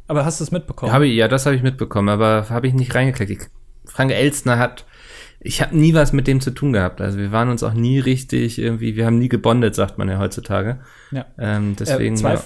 Aber 0.07 0.25
hast 0.25 0.39
du 0.39 0.43
es 0.43 0.51
mitbekommen? 0.51 0.93
Hab 0.93 1.01
ich, 1.01 1.15
ja, 1.15 1.27
das 1.27 1.47
habe 1.47 1.55
ich 1.55 1.63
mitbekommen, 1.63 2.09
aber 2.09 2.49
habe 2.49 2.67
ich 2.67 2.73
nicht 2.75 2.93
reingeklickt. 2.93 3.31
Ich, 3.31 3.91
Frank 3.91 4.11
Elstner 4.11 4.59
hat 4.59 4.85
ich 5.45 5.61
habe 5.61 5.77
nie 5.77 5.93
was 5.93 6.11
mit 6.11 6.25
dem 6.25 6.41
zu 6.41 6.51
tun 6.51 6.73
gehabt. 6.73 7.01
Also 7.01 7.19
wir 7.19 7.31
waren 7.31 7.49
uns 7.49 7.61
auch 7.61 7.73
nie 7.73 7.99
richtig 7.99 8.57
irgendwie, 8.57 8.95
wir 8.95 9.05
haben 9.05 9.19
nie 9.19 9.29
gebondet, 9.29 9.75
sagt 9.75 9.97
man 9.99 10.09
ja 10.09 10.17
heutzutage. 10.17 10.79
Ja. 11.11 11.25
Ähm, 11.37 11.75
deswegen. 11.79 12.15
Äh, 12.15 12.17
zwei, 12.17 12.33
ja. 12.33 12.41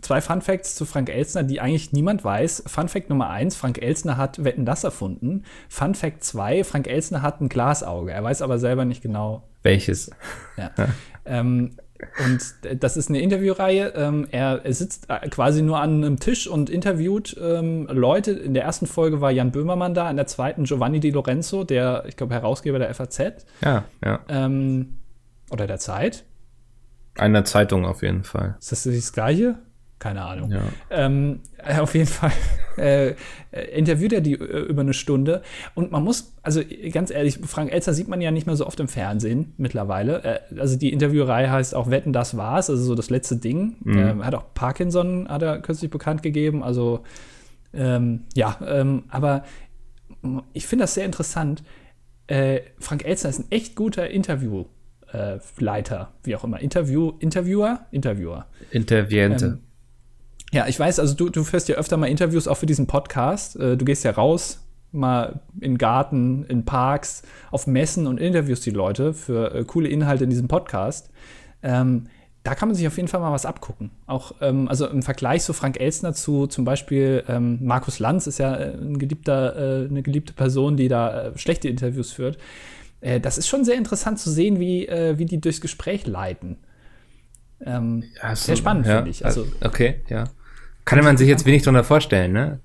zwei 0.00 0.20
Fun 0.20 0.40
Facts 0.40 0.76
zu 0.76 0.84
Frank 0.84 1.10
Elsner, 1.10 1.42
die 1.42 1.60
eigentlich 1.60 1.92
niemand 1.92 2.22
weiß. 2.22 2.64
Fun 2.66 2.88
Fact 2.88 3.10
Nummer 3.10 3.30
eins, 3.30 3.56
Frank 3.56 3.82
Elsner 3.82 4.16
hat 4.16 4.44
Wetten 4.44 4.64
das 4.64 4.84
erfunden. 4.84 5.42
Fun 5.68 5.96
Fact 5.96 6.22
zwei, 6.22 6.62
Frank 6.62 6.86
Elsner 6.86 7.20
hat 7.20 7.40
ein 7.40 7.48
Glasauge. 7.48 8.12
Er 8.12 8.22
weiß 8.22 8.42
aber 8.42 8.58
selber 8.60 8.84
nicht 8.84 9.02
genau. 9.02 9.48
Welches? 9.64 10.10
Ja. 10.56 10.70
ja. 10.78 10.88
Ähm, 11.26 11.76
Und 12.24 12.82
das 12.82 12.96
ist 12.96 13.08
eine 13.08 13.20
Interviewreihe. 13.20 13.92
Ähm, 13.96 14.26
er, 14.30 14.64
er, 14.64 14.72
sitzt 14.72 15.08
äh, 15.08 15.28
quasi 15.28 15.62
nur 15.62 15.80
an 15.80 16.04
einem 16.04 16.18
Tisch 16.18 16.46
und 16.46 16.70
interviewt 16.70 17.36
ähm, 17.40 17.86
Leute. 17.90 18.32
In 18.32 18.54
der 18.54 18.64
ersten 18.64 18.86
Folge 18.86 19.20
war 19.20 19.30
Jan 19.30 19.50
Böhmermann 19.50 19.94
da, 19.94 20.10
in 20.10 20.16
der 20.16 20.26
zweiten 20.26 20.64
Giovanni 20.64 21.00
Di 21.00 21.10
Lorenzo, 21.10 21.64
der, 21.64 22.04
ich 22.06 22.16
glaube, 22.16 22.34
Herausgeber 22.34 22.78
der 22.78 22.94
FAZ. 22.94 23.46
Ja, 23.62 23.84
ja. 24.04 24.20
Ähm, 24.28 24.98
oder 25.50 25.66
der 25.66 25.78
Zeit. 25.78 26.24
Einer 27.16 27.44
Zeitung 27.44 27.84
auf 27.84 28.02
jeden 28.02 28.24
Fall. 28.24 28.56
Ist 28.58 28.72
das 28.72 28.84
das 28.84 29.12
Gleiche? 29.12 29.56
Keine 29.98 30.22
Ahnung. 30.22 30.50
Ja. 30.50 30.62
Äh, 31.66 31.80
auf 31.80 31.94
jeden 31.94 32.06
Fall 32.06 32.32
äh, 32.76 33.10
äh, 33.10 33.14
interviewt 33.76 34.12
er 34.12 34.20
die 34.20 34.34
äh, 34.34 34.66
über 34.66 34.82
eine 34.82 34.94
Stunde. 34.94 35.42
Und 35.74 35.92
man 35.92 36.02
muss, 36.02 36.34
also 36.42 36.60
ganz 36.92 37.10
ehrlich, 37.10 37.38
Frank 37.44 37.72
Elzer 37.72 37.94
sieht 37.94 38.08
man 38.08 38.20
ja 38.20 38.30
nicht 38.30 38.46
mehr 38.46 38.56
so 38.56 38.66
oft 38.66 38.80
im 38.80 38.88
Fernsehen 38.88 39.52
mittlerweile. 39.56 40.24
Äh, 40.24 40.40
also 40.58 40.76
die 40.76 40.92
Interviewreihe 40.92 41.50
heißt 41.50 41.74
auch 41.74 41.90
Wetten, 41.90 42.12
das 42.12 42.36
war's, 42.36 42.70
also 42.70 42.82
so 42.82 42.94
das 42.94 43.10
letzte 43.10 43.36
Ding. 43.36 43.76
Mhm. 43.84 43.98
Ähm, 43.98 44.24
hat 44.24 44.34
auch 44.34 44.44
Parkinson, 44.54 45.28
hat 45.28 45.42
er 45.42 45.60
kürzlich 45.60 45.90
bekannt 45.90 46.22
gegeben. 46.22 46.62
Also 46.62 47.00
ähm, 47.72 48.24
ja, 48.34 48.58
ähm, 48.66 49.04
aber 49.08 49.44
ich 50.52 50.66
finde 50.66 50.84
das 50.84 50.94
sehr 50.94 51.04
interessant. 51.04 51.62
Äh, 52.26 52.60
Frank 52.78 53.04
Elzer 53.04 53.28
ist 53.28 53.40
ein 53.40 53.46
echt 53.50 53.76
guter 53.76 54.08
Interviewleiter, 54.08 56.12
wie 56.22 56.36
auch 56.36 56.44
immer. 56.44 56.60
Interview, 56.60 57.12
Interviewer? 57.18 57.86
Interviewer. 57.90 58.46
Interviente. 58.70 59.46
Ähm, 59.46 59.58
ja, 60.54 60.68
ich 60.68 60.78
weiß, 60.78 61.00
also 61.00 61.14
du, 61.14 61.30
du 61.30 61.42
führst 61.42 61.68
ja 61.68 61.74
öfter 61.74 61.96
mal 61.96 62.06
Interviews 62.06 62.46
auch 62.46 62.56
für 62.56 62.66
diesen 62.66 62.86
Podcast. 62.86 63.56
Äh, 63.56 63.76
du 63.76 63.84
gehst 63.84 64.04
ja 64.04 64.12
raus, 64.12 64.60
mal 64.92 65.40
in 65.60 65.78
Garten, 65.78 66.44
in 66.44 66.64
Parks, 66.64 67.22
auf 67.50 67.66
Messen 67.66 68.06
und 68.06 68.18
interviewst 68.20 68.64
die 68.64 68.70
Leute 68.70 69.14
für 69.14 69.52
äh, 69.52 69.64
coole 69.64 69.88
Inhalte 69.88 70.22
in 70.22 70.30
diesem 70.30 70.46
Podcast. 70.46 71.10
Ähm, 71.64 72.06
da 72.44 72.54
kann 72.54 72.68
man 72.68 72.76
sich 72.76 72.86
auf 72.86 72.96
jeden 72.96 73.08
Fall 73.08 73.20
mal 73.20 73.32
was 73.32 73.46
abgucken. 73.46 73.90
Auch, 74.06 74.36
ähm, 74.42 74.68
also 74.68 74.86
im 74.86 75.02
Vergleich 75.02 75.42
zu 75.42 75.52
Frank 75.54 75.80
Elstner 75.80 76.14
zu 76.14 76.46
zum 76.46 76.64
Beispiel 76.64 77.24
ähm, 77.26 77.58
Markus 77.60 77.98
Lanz 77.98 78.28
ist 78.28 78.38
ja 78.38 78.54
äh, 78.54 78.74
ein 78.74 78.98
geliebter, 79.00 79.56
äh, 79.56 79.88
eine 79.88 80.02
geliebte 80.02 80.34
Person, 80.34 80.76
die 80.76 80.86
da 80.86 81.30
äh, 81.30 81.38
schlechte 81.38 81.68
Interviews 81.68 82.12
führt. 82.12 82.38
Äh, 83.00 83.18
das 83.18 83.38
ist 83.38 83.48
schon 83.48 83.64
sehr 83.64 83.74
interessant 83.74 84.20
zu 84.20 84.30
sehen, 84.30 84.60
wie, 84.60 84.86
wie 84.86 85.24
die 85.24 85.40
durchs 85.40 85.60
Gespräch 85.60 86.06
leiten. 86.06 86.58
Ähm, 87.60 88.04
Ja, 88.22 88.36
sehr 88.36 88.54
spannend, 88.54 88.86
ja, 88.86 88.96
finde 88.98 89.10
ich. 89.10 89.24
Also, 89.24 89.48
okay, 89.60 90.02
ja. 90.08 90.26
Kann 90.84 91.02
man 91.02 91.16
sich 91.16 91.28
jetzt 91.28 91.46
wenig 91.46 91.62
drunter 91.62 91.84
vorstellen, 91.84 92.32
ne? 92.32 92.60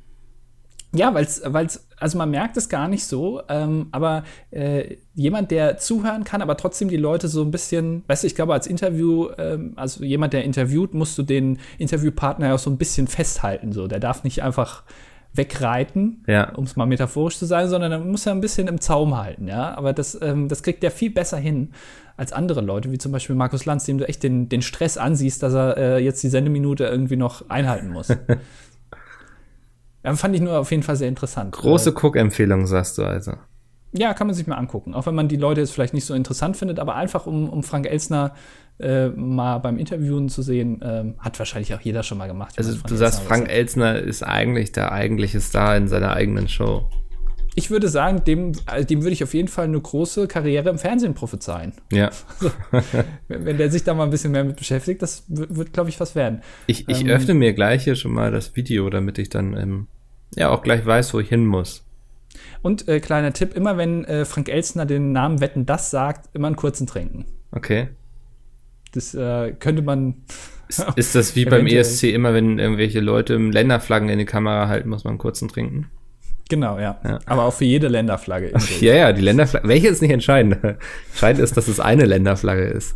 Ja, 0.91 1.13
weil 1.13 1.23
es, 1.23 1.87
also 1.97 2.17
man 2.17 2.31
merkt 2.31 2.57
es 2.57 2.67
gar 2.67 2.87
nicht 2.87 3.05
so, 3.05 3.43
ähm, 3.47 3.89
aber 3.91 4.23
äh, 4.49 4.95
jemand, 5.13 5.51
der 5.51 5.77
zuhören 5.77 6.23
kann, 6.23 6.41
aber 6.41 6.57
trotzdem 6.57 6.89
die 6.89 6.97
Leute 6.97 7.27
so 7.27 7.43
ein 7.43 7.51
bisschen, 7.51 8.03
weißt 8.07 8.23
du, 8.23 8.27
ich 8.27 8.33
glaube, 8.33 8.53
als 8.53 8.65
Interview, 8.65 9.29
ähm, 9.37 9.73
also 9.75 10.03
jemand, 10.03 10.33
der 10.33 10.43
interviewt, 10.45 10.95
musst 10.95 11.15
du 11.19 11.21
den 11.21 11.59
Interviewpartner 11.77 12.47
ja 12.47 12.55
auch 12.55 12.59
so 12.59 12.71
ein 12.71 12.79
bisschen 12.79 13.07
festhalten, 13.07 13.71
so. 13.71 13.85
Der 13.85 13.99
darf 13.99 14.23
nicht 14.23 14.41
einfach 14.41 14.83
wegreiten, 15.33 16.23
Ja. 16.27 16.53
um 16.55 16.63
es 16.63 16.75
mal 16.75 16.85
metaphorisch 16.85 17.37
zu 17.37 17.45
sagen, 17.45 17.69
sondern 17.69 17.91
er 17.91 17.99
muss 17.99 18.25
ja 18.25 18.31
ein 18.31 18.41
bisschen 18.41 18.67
im 18.67 18.81
Zaum 18.81 19.15
halten, 19.17 19.47
ja. 19.47 19.75
Aber 19.77 19.93
das, 19.93 20.17
ähm, 20.21 20.47
das 20.47 20.63
kriegt 20.63 20.81
der 20.83 20.91
viel 20.91 21.11
besser 21.11 21.37
hin 21.37 21.71
als 22.17 22.33
andere 22.33 22.61
Leute, 22.61 22.91
wie 22.91 22.97
zum 22.97 23.11
Beispiel 23.11 23.35
Markus 23.35 23.65
Lanz, 23.65 23.85
dem 23.85 23.97
du 23.97 24.07
echt 24.07 24.23
den, 24.23 24.49
den 24.49 24.61
Stress 24.61 24.97
ansiehst, 24.97 25.41
dass 25.43 25.53
er 25.53 25.77
äh, 25.77 25.97
jetzt 26.03 26.21
die 26.23 26.29
Sendeminute 26.29 26.83
irgendwie 26.85 27.15
noch 27.15 27.49
einhalten 27.49 27.89
muss. 27.89 28.09
ja, 30.03 30.15
fand 30.15 30.35
ich 30.35 30.41
nur 30.41 30.57
auf 30.59 30.71
jeden 30.71 30.83
Fall 30.83 30.95
sehr 30.95 31.07
interessant. 31.07 31.53
Große 31.55 31.93
Cook-Empfehlung, 31.93 32.67
sagst 32.67 32.97
du 32.97 33.03
also. 33.03 33.33
Ja, 33.91 34.13
kann 34.13 34.27
man 34.27 34.33
sich 34.35 34.45
mal 34.47 34.55
angucken. 34.55 34.93
Auch 34.93 35.05
wenn 35.05 35.15
man 35.15 35.27
die 35.27 35.37
Leute 35.37 35.61
jetzt 35.61 35.71
vielleicht 35.71 35.93
nicht 35.93 36.05
so 36.05 36.13
interessant 36.13 36.57
findet, 36.57 36.79
aber 36.79 36.95
einfach 36.95 37.25
um, 37.25 37.49
um 37.49 37.63
Frank 37.63 37.87
Elsner 37.87 38.35
äh, 38.79 39.09
mal 39.09 39.57
beim 39.57 39.77
Interviewen 39.77 40.29
zu 40.29 40.41
sehen, 40.41 40.79
ähm, 40.83 41.15
hat 41.19 41.37
wahrscheinlich 41.39 41.73
auch 41.73 41.81
jeder 41.81 42.03
schon 42.03 42.17
mal 42.17 42.27
gemacht. 42.27 42.55
Also 42.57 42.73
du 42.73 42.95
sagst, 42.95 43.19
Elsner 43.19 43.27
Frank. 43.35 43.49
Elsner 43.49 43.99
ist 43.99 44.23
eigentlich 44.23 44.71
der 44.71 44.91
eigentliche 44.91 45.41
Star 45.41 45.75
in 45.75 45.87
seiner 45.87 46.13
eigenen 46.13 46.47
Show. 46.47 46.87
Ich 47.55 47.71
würde 47.71 47.89
sagen, 47.89 48.23
dem, 48.25 48.53
äh, 48.71 48.85
dem 48.85 49.01
würde 49.01 49.11
ich 49.11 49.23
auf 49.23 49.33
jeden 49.33 49.47
Fall 49.47 49.65
eine 49.65 49.81
große 49.81 50.27
Karriere 50.27 50.69
im 50.69 50.77
Fernsehen 50.77 51.13
prophezeien. 51.13 51.73
Ja. 51.91 52.11
Wenn, 53.27 53.45
wenn 53.45 53.57
der 53.57 53.69
sich 53.71 53.83
da 53.83 53.93
mal 53.93 54.03
ein 54.03 54.11
bisschen 54.11 54.31
mehr 54.31 54.43
mit 54.43 54.55
beschäftigt, 54.55 55.01
das 55.01 55.23
wird, 55.27 55.55
wird 55.55 55.73
glaube 55.73 55.89
ich, 55.89 55.99
was 55.99 56.15
werden. 56.15 56.41
Ich, 56.67 56.87
ich 56.87 57.01
Ähm, 57.01 57.09
öffne 57.09 57.33
mir 57.33 57.53
gleich 57.53 57.83
hier 57.83 57.95
schon 57.95 58.13
mal 58.13 58.31
das 58.31 58.55
Video, 58.55 58.89
damit 58.89 59.17
ich 59.17 59.29
dann 59.29 59.57
ähm, 59.57 59.87
ja 60.35 60.49
auch 60.49 60.61
gleich 60.61 60.85
weiß, 60.85 61.13
wo 61.13 61.19
ich 61.19 61.27
hin 61.27 61.45
muss. 61.45 61.83
Und 62.61 62.87
äh, 62.87 62.99
kleiner 62.99 63.33
Tipp, 63.33 63.55
immer 63.55 63.77
wenn 63.77 64.05
äh, 64.05 64.25
Frank 64.25 64.49
Elsner 64.49 64.85
den 64.85 65.11
Namen 65.11 65.41
Wetten 65.41 65.65
das 65.65 65.91
sagt, 65.91 66.29
immer 66.33 66.47
einen 66.47 66.55
kurzen 66.55 66.87
trinken. 66.87 67.25
Okay. 67.51 67.89
Das 68.93 69.13
äh, 69.13 69.53
könnte 69.59 69.81
man. 69.81 70.23
Ist, 70.67 70.85
ist 70.95 71.15
das 71.15 71.35
wie 71.35 71.45
beim. 71.45 71.67
ESC 71.67 72.03
immer, 72.05 72.33
wenn 72.33 72.59
irgendwelche 72.59 72.99
Leute 72.99 73.37
Länderflaggen 73.37 74.09
in 74.09 74.19
die 74.19 74.25
Kamera 74.25 74.67
halten, 74.67 74.89
muss 74.89 75.03
man 75.03 75.11
einen 75.11 75.19
kurzen 75.19 75.47
trinken? 75.47 75.89
Genau, 76.49 76.79
ja. 76.79 76.99
Ja. 77.03 77.19
Aber 77.27 77.43
auch 77.43 77.53
für 77.53 77.65
jede 77.65 77.87
Länderflagge. 77.87 78.47
Bild. 78.47 78.81
Ja, 78.81 78.95
ja, 78.95 79.13
die 79.13 79.21
Länderflagge. 79.21 79.67
Welche 79.67 79.87
ist 79.87 80.01
nicht 80.01 80.11
entscheidend? 80.11 80.57
Entscheidend 81.09 81.43
ist, 81.43 81.55
dass 81.55 81.67
es 81.67 81.79
eine 81.79 82.05
Länderflagge 82.05 82.65
ist. 82.65 82.95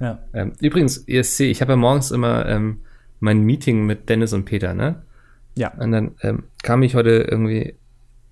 ja. 0.00 0.18
Ähm, 0.34 0.52
übrigens, 0.60 0.98
ESC, 1.06 1.40
ich 1.42 1.60
habe 1.60 1.72
ja 1.72 1.76
morgens 1.76 2.10
immer 2.10 2.46
ähm, 2.46 2.82
mein 3.20 3.42
Meeting 3.42 3.86
mit 3.86 4.08
Dennis 4.08 4.32
und 4.32 4.44
Peter, 4.44 4.74
ne? 4.74 5.02
Ja. 5.56 5.72
Und 5.78 5.92
dann 5.92 6.16
ähm, 6.22 6.44
kam 6.62 6.82
ich 6.82 6.94
heute 6.96 7.10
irgendwie 7.10 7.76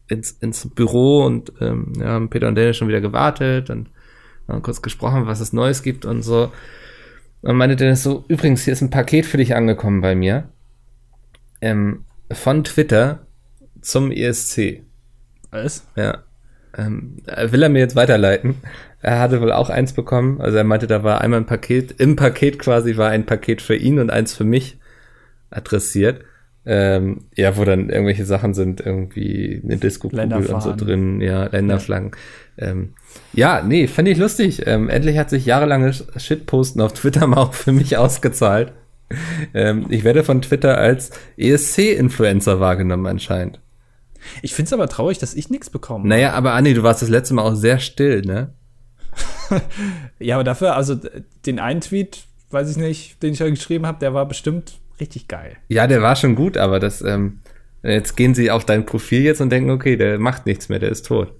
ins, 0.09 0.33
ins 0.33 0.69
Büro 0.69 1.25
und 1.25 1.53
ähm, 1.61 1.93
ja, 1.99 2.07
haben 2.07 2.31
Peter 2.31 2.49
und 2.49 2.55
Dennis 2.55 2.77
schon 2.77 2.89
wieder 2.89 3.01
gewartet 3.01 3.71
und 3.71 3.91
haben 4.49 4.63
kurz 4.63 4.83
gesprochen, 4.83 5.27
was 5.27 5.41
es 5.41 5.53
Neues 5.53 5.83
gibt 5.83 6.05
und 6.05 6.23
so. 6.23 6.53
Und 7.43 7.57
meinte 7.57 7.77
Dennis 7.77 8.03
so, 8.03 8.25
übrigens, 8.29 8.65
hier 8.65 8.73
ist 8.73 8.83
ein 8.83 8.91
Paket 8.91 9.27
für 9.27 9.37
dich 9.37 9.55
angekommen 9.55 10.01
bei 10.01 10.15
mir. 10.15 10.49
Ähm, 11.61 12.05
von 12.31 12.65
Twitter 12.65 13.27
zum 13.81 14.11
ESC. 14.11 14.83
Alles? 15.51 15.87
Ja. 15.97 16.25
Ähm, 16.77 17.19
äh, 17.27 17.51
will 17.53 17.63
er 17.63 17.69
mir 17.69 17.79
jetzt 17.79 17.97
weiterleiten? 17.97 18.57
Er 19.01 19.21
hatte 19.21 19.41
wohl 19.41 19.53
auch 19.53 19.71
eins 19.71 19.93
bekommen. 19.93 20.41
Also 20.41 20.59
er 20.59 20.65
meinte, 20.65 20.87
da 20.87 21.03
war 21.05 21.21
einmal 21.21 21.41
ein 21.41 21.47
Paket, 21.47 21.93
im 22.01 22.17
Paket 22.17 22.59
quasi 22.59 22.97
war 22.97 23.11
ein 23.11 23.27
Paket 23.27 23.63
für 23.63 23.77
ihn 23.77 23.99
und 23.99 24.11
eins 24.11 24.35
für 24.35 24.45
mich 24.45 24.79
adressiert. 25.51 26.25
Ähm, 26.69 27.27
ja, 27.37 27.57
wo 27.57 27.65
dann 27.65 27.91
irgendwelche 27.91 28.25
Sachen 28.25 28.53
sind, 28.53 28.81
irgendwie 28.81 29.63
eine 29.63 29.77
Disco-Kugel 29.77 30.47
und 30.49 30.63
so 30.63 30.75
drin, 30.75 31.21
ja, 31.21 31.45
Länderflaggen. 31.45 32.11
Ähm, 32.59 32.95
ja, 33.33 33.63
nee, 33.63 33.87
fand 33.87 34.09
ich 34.09 34.19
lustig. 34.19 34.67
Ähm, 34.67 34.89
endlich 34.89 35.17
hat 35.17 35.31
sich 35.31 35.47
jahrelanges 35.47 36.07
Shitposten 36.17 36.81
auf 36.81 36.93
Twitter 36.93 37.27
mal 37.29 37.39
auch 37.39 37.55
für 37.55 37.73
mich 37.73 37.97
ausgezahlt. 37.97 38.73
Ähm, 39.55 39.87
ich 39.91 40.03
werde 40.03 40.25
von 40.25 40.43
Twitter 40.43 40.77
als 40.79 41.13
ESC-Influencer 41.37 42.59
wahrgenommen 42.59 43.07
anscheinend. 43.07 43.61
Ich 44.43 44.55
finde 44.55 44.67
es 44.67 44.73
aber 44.73 44.89
traurig, 44.89 45.19
dass 45.19 45.35
ich 45.35 45.51
nichts 45.51 45.71
bekomme. 45.71 46.09
Naja, 46.09 46.33
aber 46.33 46.55
Anni, 46.55 46.75
du 46.75 46.83
warst 46.83 47.03
das 47.03 47.09
letzte 47.09 47.35
Mal 47.35 47.43
auch 47.43 47.55
sehr 47.55 47.79
still, 47.79 48.23
ne? 48.23 48.53
Ja, 50.19 50.35
aber 50.35 50.45
dafür, 50.45 50.75
also 50.75 50.99
den 51.47 51.61
einen 51.61 51.81
Tweet, 51.81 52.25
weiß 52.51 52.71
ich 52.71 52.77
nicht, 52.77 53.23
den 53.23 53.35
ich 53.35 53.39
ja 53.39 53.49
geschrieben 53.49 53.87
habe, 53.87 54.01
der 54.01 54.15
war 54.15 54.27
bestimmt 54.27 54.79
richtig 55.01 55.29
geil. 55.29 55.57
Ja, 55.69 55.87
der 55.87 56.03
war 56.03 56.17
schon 56.17 56.35
gut, 56.35 56.57
aber 56.57 56.81
das, 56.81 57.03
ähm, 57.03 57.41
jetzt 57.83 58.17
gehen 58.17 58.35
sie 58.35 58.51
auf 58.51 58.65
dein 58.65 58.87
Profil 58.87 59.23
jetzt 59.23 59.41
und 59.41 59.51
denken, 59.51 59.71
okay, 59.71 59.97
der 59.97 60.19
macht 60.19 60.47
nichts 60.47 60.69
mehr, 60.69 60.79
der 60.79 60.91
ist 60.91 61.07
tot. 61.07 61.33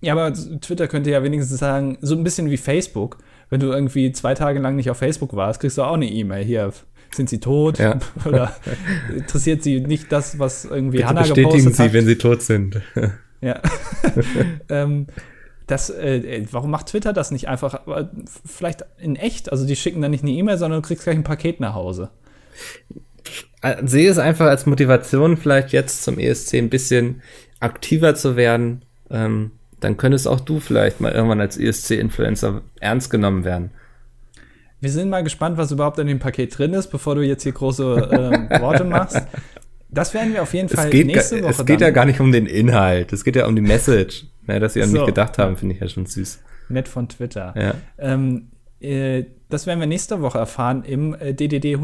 Ja, 0.00 0.12
aber 0.12 0.32
Twitter 0.32 0.86
könnte 0.86 1.10
ja 1.10 1.22
wenigstens 1.22 1.58
sagen, 1.58 1.98
so 2.00 2.14
ein 2.14 2.22
bisschen 2.22 2.50
wie 2.50 2.56
Facebook. 2.56 3.18
Wenn 3.50 3.60
du 3.60 3.68
irgendwie 3.68 4.12
zwei 4.12 4.34
Tage 4.34 4.60
lang 4.60 4.76
nicht 4.76 4.90
auf 4.90 4.98
Facebook 4.98 5.34
warst, 5.34 5.60
kriegst 5.60 5.78
du 5.78 5.82
auch 5.82 5.94
eine 5.94 6.08
E-Mail. 6.08 6.44
Hier, 6.44 6.72
sind 7.14 7.28
sie 7.28 7.40
tot? 7.40 7.78
Ja. 7.78 7.98
Oder 8.24 8.54
interessiert 9.14 9.62
sie 9.62 9.80
nicht 9.80 10.12
das, 10.12 10.38
was 10.38 10.64
irgendwie 10.64 10.98
Bitte 10.98 11.08
Hannah 11.08 11.20
bestätigen 11.22 11.48
gepostet 11.48 11.76
sie, 11.76 11.82
hat? 11.82 11.92
wenn 11.92 12.06
sie 12.06 12.18
tot 12.18 12.42
sind. 12.42 12.80
Ja. 13.40 13.62
ähm, 14.68 15.06
das, 15.68 15.90
äh, 15.90 16.44
warum 16.50 16.72
macht 16.72 16.86
Twitter 16.86 17.12
das 17.12 17.30
nicht 17.30 17.46
einfach? 17.46 17.86
Aber 17.86 18.10
Vielleicht 18.44 18.84
in 18.98 19.14
echt. 19.14 19.52
Also 19.52 19.64
die 19.64 19.76
schicken 19.76 20.02
dann 20.02 20.10
nicht 20.10 20.24
eine 20.24 20.32
E-Mail, 20.32 20.58
sondern 20.58 20.82
du 20.82 20.88
kriegst 20.88 21.04
gleich 21.04 21.14
ein 21.14 21.22
Paket 21.22 21.60
nach 21.60 21.74
Hause. 21.74 22.10
Äh, 23.62 23.86
Sehe 23.86 24.10
es 24.10 24.18
einfach 24.18 24.46
als 24.46 24.66
Motivation, 24.66 25.36
vielleicht 25.36 25.70
jetzt 25.70 26.02
zum 26.04 26.18
ESC 26.18 26.54
ein 26.54 26.70
bisschen 26.70 27.22
aktiver 27.60 28.14
zu 28.14 28.36
werden. 28.36 28.82
Ähm, 29.10 29.52
dann 29.80 29.96
könntest 29.96 30.26
auch 30.26 30.40
du 30.40 30.60
vielleicht 30.60 31.00
mal 31.00 31.12
irgendwann 31.12 31.40
als 31.40 31.56
ESC-Influencer 31.56 32.62
ernst 32.80 33.10
genommen 33.10 33.44
werden. 33.44 33.70
Wir 34.80 34.90
sind 34.90 35.08
mal 35.08 35.24
gespannt, 35.24 35.58
was 35.58 35.72
überhaupt 35.72 35.98
in 35.98 36.06
dem 36.06 36.20
Paket 36.20 36.56
drin 36.56 36.72
ist, 36.72 36.88
bevor 36.88 37.16
du 37.16 37.22
jetzt 37.22 37.42
hier 37.42 37.52
große 37.52 38.08
ähm, 38.12 38.60
Worte 38.60 38.84
machst. 38.84 39.20
Das 39.90 40.14
werden 40.14 40.34
wir 40.34 40.42
auf 40.42 40.54
jeden 40.54 40.68
Fall 40.68 40.90
nächste 40.90 41.42
Woche 41.42 41.50
es 41.50 41.58
geht 41.64 41.80
dann. 41.80 41.88
ja 41.88 41.90
gar 41.90 42.04
nicht 42.04 42.20
um 42.20 42.30
den 42.30 42.46
Inhalt, 42.46 43.12
es 43.12 43.24
geht 43.24 43.36
ja 43.36 43.46
um 43.46 43.56
die 43.56 43.62
Message. 43.62 44.26
Ja, 44.46 44.58
dass 44.58 44.74
sie 44.74 44.82
an 44.82 44.90
So. 44.90 44.98
mich 44.98 45.06
gedacht 45.06 45.38
haben, 45.38 45.56
finde 45.56 45.74
ich 45.74 45.80
ja 45.80 45.88
schon 45.88 46.06
süß. 46.06 46.40
Nett 46.68 46.88
von 46.88 47.08
Twitter. 47.08 47.54
Ja. 47.56 47.74
Ähm, 47.98 48.48
äh, 48.80 49.24
das 49.48 49.66
werden 49.66 49.80
wir 49.80 49.86
nächste 49.86 50.20
Woche 50.20 50.38
erfahren 50.38 50.84
im 50.84 51.14
äh, 51.14 51.34
DDD 51.34 51.78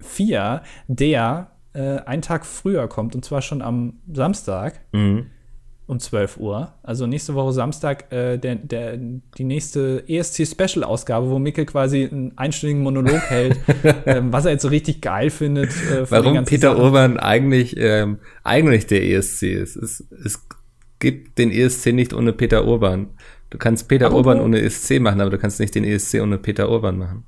104, 0.00 0.62
der 0.88 1.50
äh, 1.72 1.98
einen 1.98 2.22
Tag 2.22 2.46
früher 2.46 2.88
kommt, 2.88 3.14
und 3.14 3.24
zwar 3.24 3.42
schon 3.42 3.62
am 3.62 3.94
Samstag. 4.12 4.80
Mhm. 4.92 5.26
um 5.86 6.00
12 6.00 6.38
Uhr. 6.38 6.72
Also 6.82 7.06
nächste 7.06 7.34
Woche 7.34 7.52
Samstag 7.52 8.10
äh, 8.10 8.38
der, 8.38 8.54
der, 8.54 8.96
die 8.96 9.44
nächste 9.44 10.02
ESC-Special-Ausgabe, 10.08 11.28
wo 11.28 11.38
Micke 11.38 11.66
quasi 11.66 12.08
einen 12.10 12.38
einstündigen 12.38 12.82
Monolog 12.82 13.20
hält, 13.28 13.58
ähm, 14.06 14.32
was 14.32 14.46
er 14.46 14.52
jetzt 14.52 14.62
so 14.62 14.68
richtig 14.68 15.02
geil 15.02 15.28
findet. 15.28 15.70
Äh, 15.90 16.10
Warum 16.10 16.42
Peter. 16.44 16.78
Urban 16.78 17.18
eigentlich, 17.18 17.76
ähm, 17.76 18.18
eigentlich 18.44 18.86
der 18.86 19.04
ESC 19.04 19.42
ist. 19.42 19.76
Es, 19.76 20.04
es 20.24 20.46
gibt 21.00 21.36
den 21.36 21.50
ESC 21.50 21.92
nicht 21.92 22.14
ohne 22.14 22.32
Peter 22.32 22.64
Urban. 22.66 23.08
Du 23.50 23.58
kannst 23.58 23.86
Peter 23.86 24.06
Apropos, 24.06 24.26
Urban 24.26 24.40
ohne 24.40 24.60
ESC 24.62 25.00
machen, 25.00 25.20
aber 25.20 25.30
du 25.30 25.38
kannst 25.38 25.60
nicht 25.60 25.74
den 25.74 25.84
ESC 25.84 26.14
ohne 26.22 26.38
Peter 26.38 26.70
Urban 26.70 26.96
machen. 26.96 27.24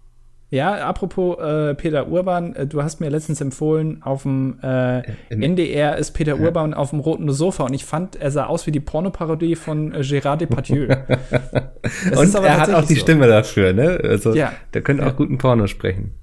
Ja, 0.48 0.86
apropos 0.86 1.38
äh, 1.40 1.74
Peter 1.74 2.06
Urban, 2.06 2.54
äh, 2.54 2.66
du 2.66 2.82
hast 2.82 3.00
mir 3.00 3.10
letztens 3.10 3.40
empfohlen, 3.40 4.02
auf 4.04 4.22
dem 4.22 4.60
äh, 4.62 5.02
NDR 5.28 5.96
ist 5.96 6.12
Peter. 6.12 6.38
Urban 6.38 6.72
auf 6.72 6.90
dem 6.90 7.00
roten 7.00 7.30
Sofa 7.32 7.64
und 7.64 7.74
ich 7.74 7.84
fand, 7.84 8.14
er 8.16 8.30
sah 8.30 8.46
aus 8.46 8.66
wie 8.66 8.70
die 8.70 8.80
Pornoparodie 8.80 9.56
von 9.56 9.92
äh, 9.92 9.98
Gérard 9.98 10.36
Depardieu. 10.36 10.84
und 12.16 12.34
er 12.34 12.58
hat 12.58 12.70
auch 12.70 12.84
die 12.84 12.94
so. 12.94 13.00
Stimme 13.00 13.26
dafür, 13.26 13.72
ne? 13.72 13.98
Also 14.02 14.34
ja. 14.34 14.52
der 14.72 14.82
könnte 14.82 15.02
auch 15.02 15.08
ja. 15.08 15.14
guten 15.14 15.38
Porno 15.38 15.66
sprechen. 15.66 16.14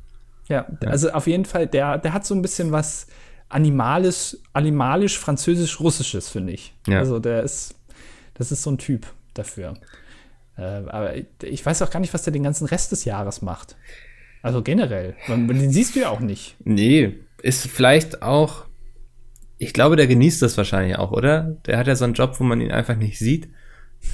Ja, 0.48 0.68
ja, 0.82 0.90
also 0.90 1.12
auf 1.12 1.28
jeden 1.28 1.46
Fall, 1.46 1.68
der, 1.68 1.98
der 1.98 2.14
hat 2.14 2.26
so 2.26 2.36
ein 2.36 2.42
bisschen 2.42 2.72
was 2.72 3.08
animalisch, 3.50 4.38
animalisch, 4.54 5.20
französisch, 5.20 5.80
russisches, 5.80 6.30
finde 6.30 6.54
ich. 6.54 6.74
Ja. 6.88 7.00
Also 7.00 7.20
der 7.20 7.44
ist, 7.44 7.76
das 8.36 8.52
ist 8.52 8.64
so 8.64 8.72
ein 8.72 8.78
Typ 8.78 9.06
dafür. 9.34 9.74
Äh, 10.58 10.62
aber 10.62 11.14
ich 11.42 11.66
weiß 11.66 11.82
auch 11.82 11.90
gar 11.90 12.00
nicht, 12.00 12.14
was 12.14 12.24
der 12.24 12.34
den 12.34 12.44
ganzen 12.44 12.68
Rest 12.68 12.92
des 12.92 13.06
Jahres 13.06 13.42
macht. 13.42 13.76
Also 14.44 14.62
generell. 14.62 15.16
Den 15.28 15.72
siehst 15.72 15.96
du 15.96 16.02
ja 16.02 16.10
auch 16.10 16.20
nicht. 16.20 16.58
Nee, 16.64 17.16
ist 17.42 17.66
vielleicht 17.66 18.22
auch. 18.22 18.66
Ich 19.58 19.74
glaube, 19.74 19.96
der 19.96 20.06
genießt 20.06 20.42
das 20.42 20.58
wahrscheinlich 20.58 20.98
auch, 20.98 21.12
oder? 21.12 21.58
Der 21.66 21.78
hat 21.78 21.88
ja 21.88 21.96
so 21.96 22.04
einen 22.04 22.14
Job, 22.14 22.40
wo 22.40 22.44
man 22.44 22.60
ihn 22.60 22.72
einfach 22.72 22.98
nicht 22.98 23.18
sieht, 23.18 23.48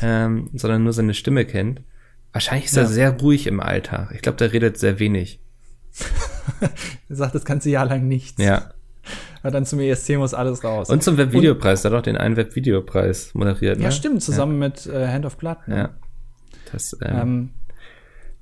ähm, 0.04 0.52
sondern 0.54 0.84
nur 0.84 0.94
seine 0.94 1.16
Stimme 1.16 1.46
kennt. 1.46 1.82
Wahrscheinlich 2.32 2.66
ist 2.66 2.76
ja. 2.76 2.84
er 2.84 2.88
sehr 2.88 3.20
ruhig 3.20 3.48
im 3.48 3.60
Alltag. 3.60 4.12
Ich 4.14 4.22
glaube, 4.22 4.38
der 4.38 4.54
redet 4.54 4.78
sehr 4.78 5.00
wenig. 5.00 5.40
er 7.10 7.16
sagt 7.16 7.34
das 7.34 7.44
ganze 7.44 7.72
Jahr 7.72 7.88
lang 7.88 8.08
nichts. 8.08 8.42
Ja. 8.42 8.70
Aber 9.42 9.50
dann 9.52 9.66
zum 9.66 9.80
ESC 9.80 10.18
muss 10.18 10.36
alles 10.36 10.64
raus. 10.64 10.92
Und 10.92 11.02
zum 11.02 11.18
Webvideopreis, 11.18 11.82
der 11.82 11.90
hat 11.90 11.98
doch 11.98 12.04
den 12.04 12.18
einen 12.18 12.36
Webvideopreis 12.36 13.34
moderiert. 13.34 13.80
Ne? 13.80 13.86
Ja, 13.86 13.92
stimmt, 13.92 14.22
zusammen 14.22 14.62
ja. 14.62 14.68
mit 14.68 14.86
äh, 14.86 15.08
Hand 15.08 15.26
of 15.26 15.38
Blood. 15.38 15.68
Ne? 15.68 15.78
Ja. 15.78 15.90
Das, 16.72 16.96
ähm, 17.02 17.18
ähm, 17.20 17.50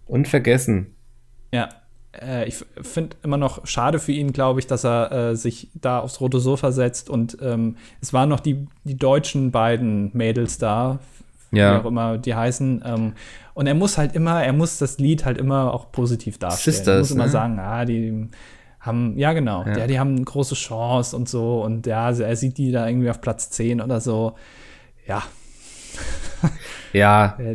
unvergessen. 0.05 0.95
Ja, 1.53 1.69
äh, 2.21 2.47
ich 2.47 2.63
finde 2.81 3.17
immer 3.23 3.37
noch 3.37 3.65
schade 3.65 3.99
für 3.99 4.11
ihn, 4.11 4.33
glaube 4.33 4.59
ich, 4.59 4.67
dass 4.67 4.83
er 4.83 5.11
äh, 5.11 5.35
sich 5.35 5.69
da 5.75 5.99
aufs 5.99 6.21
rote 6.21 6.39
Sofa 6.39 6.71
setzt. 6.71 7.09
Und 7.09 7.37
ähm, 7.41 7.77
es 8.01 8.13
waren 8.13 8.29
noch 8.29 8.39
die, 8.39 8.67
die 8.83 8.97
deutschen 8.97 9.51
beiden 9.51 10.11
Mädels 10.13 10.57
da, 10.57 10.99
ja. 11.51 11.75
wie 11.75 11.81
auch 11.81 11.85
immer 11.85 12.17
die 12.17 12.35
heißen. 12.35 12.83
Ähm, 12.85 13.13
und 13.53 13.67
er 13.67 13.75
muss 13.75 13.97
halt 13.97 14.15
immer, 14.15 14.43
er 14.43 14.53
muss 14.53 14.77
das 14.77 14.99
Lied 14.99 15.25
halt 15.25 15.37
immer 15.37 15.73
auch 15.73 15.91
positiv 15.91 16.37
darstellen. 16.37 16.75
Sisters, 16.75 16.95
er 16.95 16.99
muss 16.99 17.11
immer 17.11 17.25
ne? 17.25 17.29
sagen, 17.29 17.59
ah, 17.59 17.85
die 17.85 18.29
haben, 18.79 19.17
ja 19.17 19.33
genau, 19.33 19.63
ja. 19.63 19.79
ja. 19.79 19.87
die 19.87 19.99
haben 19.99 20.15
eine 20.15 20.25
große 20.25 20.55
Chance 20.55 21.15
und 21.15 21.27
so. 21.27 21.61
Und 21.63 21.87
ja, 21.87 22.11
er 22.11 22.35
sieht 22.35 22.57
die 22.57 22.71
da 22.71 22.87
irgendwie 22.87 23.09
auf 23.09 23.21
Platz 23.21 23.49
10 23.51 23.81
oder 23.81 23.99
so. 23.99 24.35
Ja. 25.07 25.23
Ja. 26.93 27.37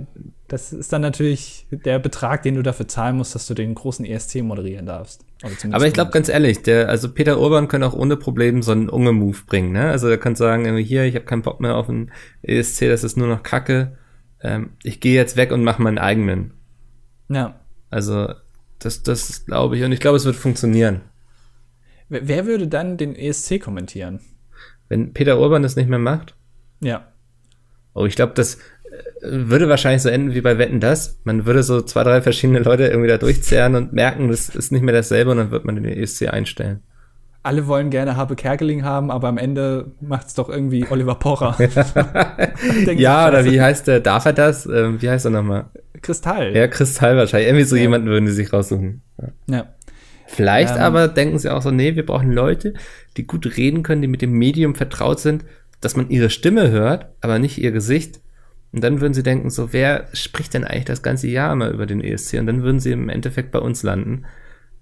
Das 0.52 0.71
ist 0.71 0.92
dann 0.92 1.00
natürlich 1.00 1.66
der 1.71 1.99
Betrag, 1.99 2.42
den 2.42 2.56
du 2.56 2.62
dafür 2.62 2.87
zahlen 2.87 3.16
musst, 3.16 3.35
dass 3.35 3.47
du 3.47 3.54
den 3.54 3.75
großen 3.75 4.04
ESC 4.04 4.42
moderieren 4.42 4.85
darfst. 4.85 5.25
Aber 5.71 5.87
ich 5.87 5.94
glaube 5.94 6.11
ganz 6.11 6.28
ehrlich, 6.28 6.62
der, 6.62 6.90
also 6.90 7.11
Peter 7.11 7.40
Urban 7.40 7.68
könnte 7.68 7.87
auch 7.87 7.94
ohne 7.94 8.18
Problem 8.18 8.61
so 8.61 8.73
einen 8.73 8.90
Unge-Move 8.90 9.38
bringen, 9.47 9.73
ne? 9.73 9.88
Also 9.88 10.09
er 10.09 10.18
kann 10.18 10.37
sagen, 10.37 10.76
hier, 10.76 11.04
ich 11.04 11.14
habe 11.14 11.25
keinen 11.25 11.40
Bock 11.40 11.61
mehr 11.61 11.75
auf 11.75 11.88
einen 11.88 12.12
ESC, 12.42 12.80
das 12.80 13.02
ist 13.02 13.16
nur 13.16 13.28
noch 13.28 13.42
Kacke. 13.42 13.97
Ähm, 14.42 14.73
ich 14.82 15.00
gehe 15.00 15.14
jetzt 15.14 15.38
weg 15.38 15.52
und 15.52 15.64
mache 15.64 15.80
meinen 15.80 15.97
eigenen. 15.97 16.52
Ja. 17.30 17.59
Also 17.88 18.35
das, 18.78 19.02
das 19.02 19.47
glaube 19.47 19.78
ich 19.78 19.85
und 19.85 19.92
ich 19.92 20.00
glaube, 20.00 20.18
es 20.18 20.26
wird 20.26 20.37
funktionieren. 20.37 21.00
Wer, 22.11 22.28
wer 22.28 22.44
würde 22.44 22.68
dann 22.68 22.99
den 22.99 23.16
ESC 23.16 23.59
kommentieren? 23.59 24.21
Wenn 24.90 25.14
Peter 25.14 25.40
Urban 25.40 25.62
das 25.62 25.76
nicht 25.76 25.88
mehr 25.88 25.99
macht? 25.99 26.37
Ja. 26.80 27.09
Oh, 27.94 28.06
ich 28.06 28.16
glaube, 28.16 28.32
das 28.35 28.59
würde 29.23 29.69
wahrscheinlich 29.69 30.03
so 30.03 30.09
enden 30.09 30.35
wie 30.35 30.41
bei 30.41 30.59
Wetten 30.59 30.81
das. 30.81 31.21
Man 31.25 31.47
würde 31.47 31.63
so 31.63 31.81
zwei, 31.83 32.03
drei 32.03 32.23
verschiedene 32.23 32.59
Leute 32.59 32.87
irgendwie 32.87 33.09
da 33.09 33.19
durchzehren 33.19 33.75
und 33.75 33.93
merken, 33.93 34.28
das 34.28 34.49
ist 34.49 34.73
nicht 34.73 34.83
mehr 34.83 34.95
dasselbe 34.95 35.31
und 35.31 35.37
dann 35.37 35.50
wird 35.50 35.65
man 35.65 35.76
den 35.76 35.85
ESC 35.85 36.28
einstellen. 36.28 36.83
Alle 37.45 37.67
wollen 37.67 37.91
gerne 37.91 38.17
Habe 38.17 38.37
Kerkeling 38.37 38.85
haben, 38.85 39.11
aber 39.11 39.28
am 39.28 39.39
Ende 39.39 39.93
macht 40.00 40.28
es 40.28 40.35
doch 40.35 40.49
irgendwie 40.49 40.87
Oliver 40.89 41.17
Pocher. 41.17 41.57
ja, 42.95 43.28
oder 43.28 43.45
wie 43.45 43.61
heißt 43.61 43.89
der? 43.89 44.00
Darf 44.00 44.26
er 44.26 44.33
das? 44.33 44.67
Ähm, 44.67 45.02
wie 45.02 45.11
heißt 45.11 45.25
er 45.25 45.33
nochmal? 45.33 45.67
Kristall. 46.02 46.55
Ja, 46.55 46.69
Kristall 46.69 47.17
wahrscheinlich. 47.17 47.49
Irgendwie 47.49 47.65
so 47.65 47.75
ja. 47.75 47.83
jemanden 47.83 48.09
würden 48.09 48.26
die 48.26 48.33
sich 48.33 48.52
raussuchen. 48.52 49.02
Ja. 49.21 49.57
ja. 49.57 49.67
Vielleicht 50.26 50.76
ähm, 50.76 50.83
aber 50.83 51.09
denken 51.09 51.39
sie 51.39 51.50
auch 51.50 51.63
so, 51.63 51.73
nee, 51.73 51.97
wir 51.97 52.07
brauchen 52.07 52.33
Leute, 52.33 52.75
die 53.17 53.26
gut 53.26 53.57
reden 53.57 53.83
können, 53.83 54.02
die 54.02 54.09
mit 54.09 54.23
dem 54.23 54.33
Medium 54.33 54.76
vertraut 54.76 55.19
sind, 55.19 55.45
dass 55.81 55.97
man 55.97 56.11
ihre 56.11 56.31
Stimme 56.31 56.71
hört, 56.71 57.09
aber 57.21 57.41
nicht 57.41 57.59
ihr 57.59 57.73
Gesicht 57.73 58.22
und 58.73 58.82
dann 58.82 59.00
würden 59.00 59.13
sie 59.13 59.23
denken, 59.23 59.50
so, 59.50 59.73
wer 59.73 60.06
spricht 60.15 60.54
denn 60.54 60.65
eigentlich 60.65 60.87
das 60.87 61.02
ganze 61.02 61.28
Jahr 61.28 61.52
immer 61.52 61.69
über 61.69 61.87
den 61.87 62.00
ESC? 62.00 62.39
Und 62.39 62.47
dann 62.47 62.63
würden 62.63 62.80
sie 62.80 62.93
im 62.93 63.11
Endeffekt 63.11 63.50
bei 63.52 63.58
uns 63.58 63.82
landen. 63.82 64.25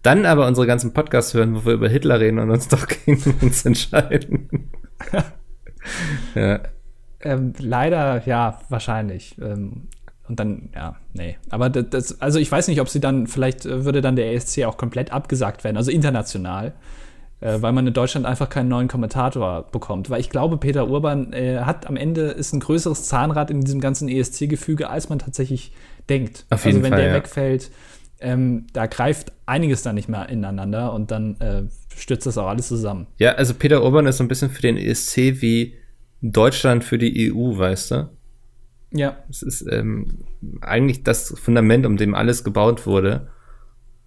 Dann 0.03 0.27
aber 0.27 0.47
unsere 0.47 0.67
ganzen 0.67 0.93
Podcasts 0.95 1.35
hören, 1.35 1.55
wo 1.55 1.65
wir 1.67 1.75
über 1.75 1.89
Hitler 1.89 2.21
reden 2.21 2.39
und 2.39 2.51
uns 2.51 2.69
doch 2.69 2.87
gegen 2.87 3.35
uns 3.43 3.65
entscheiden. 3.65 4.71
ja. 6.35 6.61
Ähm, 7.23 7.53
leider, 7.59 8.27
ja, 8.27 8.61
wahrscheinlich. 8.69 9.37
Ähm, 9.43 9.89
und 10.29 10.39
dann, 10.39 10.71
ja, 10.75 10.97
nee. 11.13 11.37
Aber 11.51 11.69
das, 11.69 12.21
also 12.21 12.39
ich 12.39 12.51
weiß 12.51 12.69
nicht, 12.69 12.81
ob 12.81 12.89
sie 12.89 13.01
dann, 13.01 13.27
vielleicht 13.27 13.67
äh, 13.67 13.85
würde 13.85 14.01
dann 14.01 14.15
der 14.15 14.33
ESC 14.33 14.65
auch 14.65 14.77
komplett 14.77 15.13
abgesagt 15.13 15.65
werden, 15.65 15.77
also 15.77 15.91
international 15.91 16.73
äh, 17.41 17.61
weil 17.61 17.73
man 17.73 17.87
in 17.87 17.93
Deutschland 17.95 18.27
einfach 18.27 18.49
keinen 18.49 18.69
neuen 18.69 18.89
Kommentator 18.89 19.67
bekommt. 19.71 20.11
Weil 20.11 20.21
ich 20.21 20.31
glaube, 20.31 20.57
Peter 20.59 20.89
Urban 20.89 21.33
äh, 21.33 21.61
hat 21.61 21.87
am 21.87 21.97
Ende 21.97 22.23
ist 22.23 22.53
ein 22.53 22.61
größeres 22.61 23.05
Zahnrad 23.05 23.51
in 23.51 23.63
diesem 23.63 23.81
ganzen 23.81 24.09
ESC-Gefüge, 24.09 24.91
als 24.91 25.09
man 25.09 25.19
tatsächlich 25.19 25.73
denkt. 26.09 26.47
Auf 26.51 26.65
jeden 26.65 26.79
also 26.79 26.85
wenn 26.85 26.93
Fall, 26.93 27.01
der 27.01 27.09
ja. 27.11 27.15
wegfällt, 27.15 27.71
ähm, 28.21 28.67
da 28.73 28.87
greift 28.87 29.33
einiges 29.47 29.83
dann 29.83 29.95
nicht 29.95 30.09
mehr 30.09 30.29
ineinander 30.29 30.93
und 30.93 31.11
dann 31.11 31.41
äh, 31.41 31.63
stürzt 31.97 32.27
das 32.27 32.37
auch 32.39 32.47
alles 32.47 32.69
zusammen. 32.69 33.07
Ja, 33.19 33.33
also 33.33 33.55
Peter 33.55 33.83
Urban 33.83 34.07
ist 34.07 34.19
so 34.19 34.25
ein 34.25 34.29
bisschen 34.29 34.51
für 34.51 34.63
den 34.63 34.77
ESC 34.77 35.41
wie 35.41 35.75
Deutschland 36.23 36.85
für 36.85 36.99
die 36.99 37.33
EU, 37.33 37.57
weißt 37.57 37.91
du? 37.93 38.11
Ja. 38.93 39.17
Es 39.31 39.43
ist 39.43 39.67
ähm, 39.71 40.25
eigentlich 40.61 41.03
das 41.05 41.35
Fundament, 41.41 41.87
um 41.87 41.97
dem 41.97 42.15
alles 42.15 42.45
gebaut 42.45 42.87
wurde. 42.87 43.29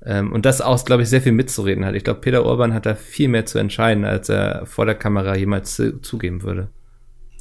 Ähm, 0.05 0.31
und 0.33 0.45
das 0.45 0.61
auch, 0.61 0.83
glaube 0.83 1.03
ich, 1.03 1.09
sehr 1.09 1.21
viel 1.21 1.31
mitzureden 1.31 1.85
hat. 1.85 1.95
Ich 1.95 2.03
glaube, 2.03 2.19
Peter 2.19 2.45
Orban 2.45 2.73
hat 2.73 2.85
da 2.85 2.95
viel 2.95 3.29
mehr 3.29 3.45
zu 3.45 3.57
entscheiden, 3.57 4.05
als 4.05 4.29
er 4.29 4.65
vor 4.65 4.85
der 4.85 4.95
Kamera 4.95 5.35
jemals 5.35 5.75
zu, 5.75 6.01
zugeben 6.01 6.43
würde. 6.43 6.69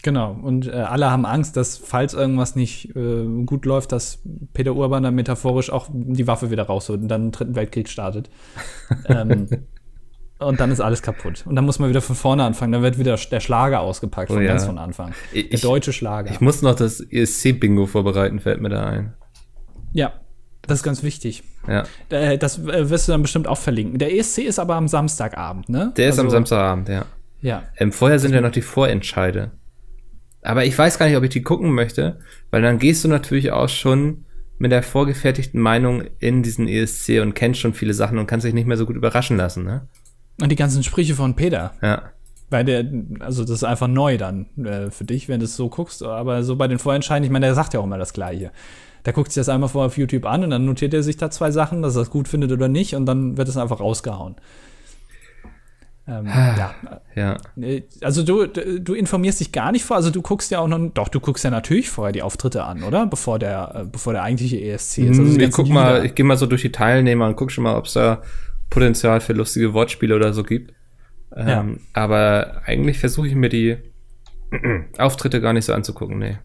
Genau, 0.02 0.32
und 0.32 0.66
äh, 0.66 0.72
alle 0.72 1.10
haben 1.10 1.24
Angst, 1.24 1.56
dass 1.56 1.78
falls 1.78 2.12
irgendwas 2.12 2.56
nicht 2.56 2.94
äh, 2.96 3.24
gut 3.46 3.64
läuft, 3.64 3.92
dass 3.92 4.20
Peter 4.52 4.74
Urban 4.74 5.04
dann 5.04 5.14
metaphorisch 5.14 5.70
auch 5.70 5.88
die 5.92 6.26
Waffe 6.26 6.50
wieder 6.50 6.64
rausholt 6.64 7.02
und 7.02 7.08
dann 7.08 7.22
einen 7.22 7.30
dritten 7.30 7.54
Weltkrieg 7.54 7.88
startet. 7.88 8.28
ähm, 9.06 9.46
und 10.40 10.58
dann 10.58 10.72
ist 10.72 10.80
alles 10.80 11.02
kaputt. 11.02 11.44
Und 11.46 11.54
dann 11.54 11.64
muss 11.64 11.78
man 11.78 11.88
wieder 11.88 12.00
von 12.00 12.16
vorne 12.16 12.42
anfangen. 12.42 12.72
Dann 12.72 12.82
wird 12.82 12.98
wieder 12.98 13.16
der 13.16 13.38
Schlager 13.38 13.80
ausgepackt, 13.80 14.28
von 14.28 14.38
oh, 14.38 14.40
ja. 14.40 14.48
ganz 14.48 14.64
von 14.64 14.76
Anfang. 14.76 15.12
Der 15.32 15.52
ich, 15.52 15.60
deutsche 15.60 15.92
Schlager. 15.92 16.32
Ich 16.32 16.40
muss 16.40 16.62
noch 16.62 16.74
das 16.74 17.00
ESC-Bingo 17.00 17.86
vorbereiten, 17.86 18.40
fällt 18.40 18.60
mir 18.60 18.70
da 18.70 18.84
ein. 18.84 19.14
Ja, 19.92 20.14
das 20.62 20.78
ist 20.78 20.82
ganz 20.84 21.02
wichtig. 21.02 21.42
Ja. 21.66 21.84
Äh, 22.08 22.38
das 22.38 22.58
äh, 22.58 22.88
wirst 22.88 23.08
du 23.08 23.12
dann 23.12 23.22
bestimmt 23.22 23.48
auch 23.48 23.58
verlinken. 23.58 23.98
Der 23.98 24.16
ESC 24.16 24.38
ist 24.38 24.58
aber 24.58 24.76
am 24.76 24.88
Samstagabend, 24.88 25.68
ne? 25.68 25.92
Der 25.96 26.08
ist 26.08 26.18
also, 26.18 26.22
am 26.22 26.30
Samstagabend, 26.30 26.88
ja. 26.88 27.04
Ja. 27.40 27.64
Ähm, 27.76 27.92
vorher 27.92 28.18
sind 28.18 28.32
ja 28.32 28.40
noch 28.40 28.52
die 28.52 28.62
Vorentscheide. 28.62 29.50
Aber 30.42 30.64
ich 30.64 30.76
weiß 30.76 30.98
gar 30.98 31.06
nicht, 31.06 31.16
ob 31.16 31.24
ich 31.24 31.30
die 31.30 31.42
gucken 31.42 31.72
möchte, 31.72 32.18
weil 32.50 32.62
dann 32.62 32.78
gehst 32.78 33.04
du 33.04 33.08
natürlich 33.08 33.52
auch 33.52 33.68
schon 33.68 34.24
mit 34.58 34.70
der 34.70 34.82
vorgefertigten 34.82 35.60
Meinung 35.60 36.04
in 36.20 36.42
diesen 36.42 36.68
ESC 36.68 37.20
und 37.20 37.34
kennst 37.34 37.60
schon 37.60 37.74
viele 37.74 37.94
Sachen 37.94 38.18
und 38.18 38.26
kannst 38.26 38.46
dich 38.46 38.54
nicht 38.54 38.66
mehr 38.66 38.76
so 38.76 38.86
gut 38.86 38.96
überraschen 38.96 39.36
lassen, 39.36 39.64
ne? 39.64 39.88
Und 40.40 40.50
die 40.50 40.56
ganzen 40.56 40.82
Sprüche 40.82 41.14
von 41.14 41.34
Peter. 41.34 41.72
Ja. 41.82 42.10
Weil 42.48 42.64
der, 42.64 42.84
also 43.20 43.42
das 43.42 43.50
ist 43.50 43.64
einfach 43.64 43.88
neu 43.88 44.18
dann 44.18 44.46
äh, 44.64 44.90
für 44.90 45.04
dich, 45.04 45.28
wenn 45.28 45.40
du 45.40 45.46
es 45.46 45.56
so 45.56 45.68
guckst. 45.68 46.02
Aber 46.02 46.42
so 46.42 46.56
bei 46.56 46.68
den 46.68 46.78
Vorentscheiden, 46.78 47.24
ich 47.24 47.30
meine, 47.30 47.46
der 47.46 47.54
sagt 47.54 47.74
ja 47.74 47.80
auch 47.80 47.84
immer 47.84 47.98
das 47.98 48.12
Gleiche. 48.12 48.50
Der 49.04 49.12
guckt 49.12 49.32
sich 49.32 49.40
das 49.40 49.48
einmal 49.48 49.68
vor 49.68 49.86
auf 49.86 49.98
YouTube 49.98 50.26
an 50.26 50.44
und 50.44 50.50
dann 50.50 50.64
notiert 50.64 50.94
er 50.94 51.02
sich 51.02 51.16
da 51.16 51.30
zwei 51.30 51.50
Sachen, 51.50 51.82
dass 51.82 51.96
er 51.96 52.02
es 52.02 52.10
gut 52.10 52.28
findet 52.28 52.52
oder 52.52 52.68
nicht, 52.68 52.94
und 52.94 53.06
dann 53.06 53.36
wird 53.36 53.48
es 53.48 53.56
einfach 53.56 53.80
rausgehauen. 53.80 54.36
Ähm, 56.06 56.26
ja. 56.26 56.74
ja. 57.14 57.36
Äh, 57.60 57.82
also 58.00 58.24
du, 58.24 58.46
du 58.46 58.94
informierst 58.94 59.38
dich 59.40 59.52
gar 59.52 59.70
nicht 59.70 59.84
vor, 59.84 59.96
also 59.96 60.10
du 60.10 60.20
guckst 60.20 60.50
ja 60.50 60.58
auch 60.58 60.66
noch, 60.66 60.90
doch, 60.92 61.08
du 61.08 61.20
guckst 61.20 61.44
ja 61.44 61.50
natürlich 61.50 61.90
vorher 61.90 62.12
die 62.12 62.22
Auftritte 62.22 62.64
an, 62.64 62.82
oder? 62.82 63.06
Bevor 63.06 63.38
der, 63.38 63.72
äh, 63.74 63.84
bevor 63.84 64.12
der 64.12 64.24
eigentliche 64.24 64.60
ESC 64.60 64.98
ist. 64.98 65.18
Also 65.18 65.38
ich 65.38 65.52
guck 65.52 65.68
mal, 65.68 66.04
ich 66.04 66.14
gehe 66.14 66.26
mal 66.26 66.36
so 66.36 66.46
durch 66.46 66.62
die 66.62 66.72
Teilnehmer 66.72 67.28
und 67.28 67.36
guck 67.36 67.52
schon 67.52 67.64
mal, 67.64 67.76
ob 67.76 67.86
es 67.86 67.92
da 67.92 68.22
Potenzial 68.68 69.20
für 69.20 69.32
lustige 69.32 69.74
Wortspiele 69.74 70.16
oder 70.16 70.32
so 70.32 70.42
gibt. 70.42 70.74
Ähm, 71.36 71.46
ja. 71.46 71.64
Aber 71.92 72.62
eigentlich 72.66 72.98
versuche 72.98 73.28
ich 73.28 73.34
mir 73.34 73.48
die 73.48 73.76
Auftritte 74.98 75.40
gar 75.40 75.52
nicht 75.52 75.66
so 75.66 75.72
anzugucken, 75.72 76.18
nee. 76.18 76.38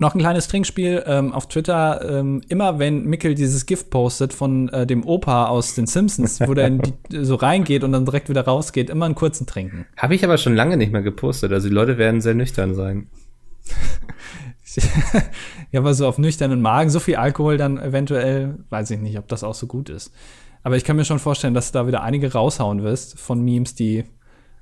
Noch 0.00 0.14
ein 0.14 0.18
kleines 0.18 0.48
Trinkspiel 0.48 1.04
ähm, 1.06 1.30
auf 1.32 1.46
Twitter. 1.46 2.00
Ähm, 2.08 2.40
immer 2.48 2.78
wenn 2.78 3.04
Mickel 3.04 3.34
dieses 3.34 3.66
Gift 3.66 3.90
postet 3.90 4.32
von 4.32 4.70
äh, 4.70 4.86
dem 4.86 5.04
Opa 5.06 5.48
aus 5.48 5.74
den 5.74 5.86
Simpsons, 5.86 6.40
wo 6.40 6.54
der 6.54 6.68
in 6.68 6.80
die, 6.80 6.94
so 7.22 7.34
reingeht 7.34 7.84
und 7.84 7.92
dann 7.92 8.06
direkt 8.06 8.30
wieder 8.30 8.46
rausgeht, 8.46 8.88
immer 8.88 9.04
einen 9.04 9.14
kurzen 9.14 9.46
trinken. 9.46 9.84
Habe 9.98 10.14
ich 10.14 10.24
aber 10.24 10.38
schon 10.38 10.54
lange 10.54 10.78
nicht 10.78 10.90
mehr 10.90 11.02
gepostet. 11.02 11.52
Also 11.52 11.68
die 11.68 11.74
Leute 11.74 11.98
werden 11.98 12.22
sehr 12.22 12.32
nüchtern 12.32 12.74
sein. 12.74 13.08
ja, 15.70 15.80
aber 15.80 15.92
so 15.92 16.06
auf 16.06 16.16
nüchternen 16.16 16.62
Magen, 16.62 16.88
so 16.88 16.98
viel 16.98 17.16
Alkohol 17.16 17.58
dann 17.58 17.76
eventuell, 17.76 18.54
weiß 18.70 18.92
ich 18.92 19.00
nicht, 19.00 19.18
ob 19.18 19.28
das 19.28 19.44
auch 19.44 19.54
so 19.54 19.66
gut 19.66 19.90
ist. 19.90 20.14
Aber 20.62 20.76
ich 20.76 20.84
kann 20.84 20.96
mir 20.96 21.04
schon 21.04 21.18
vorstellen, 21.18 21.52
dass 21.52 21.72
du 21.72 21.78
da 21.78 21.86
wieder 21.86 22.02
einige 22.02 22.32
raushauen 22.32 22.82
wirst 22.82 23.18
von 23.18 23.42
Memes, 23.44 23.74
die 23.74 24.04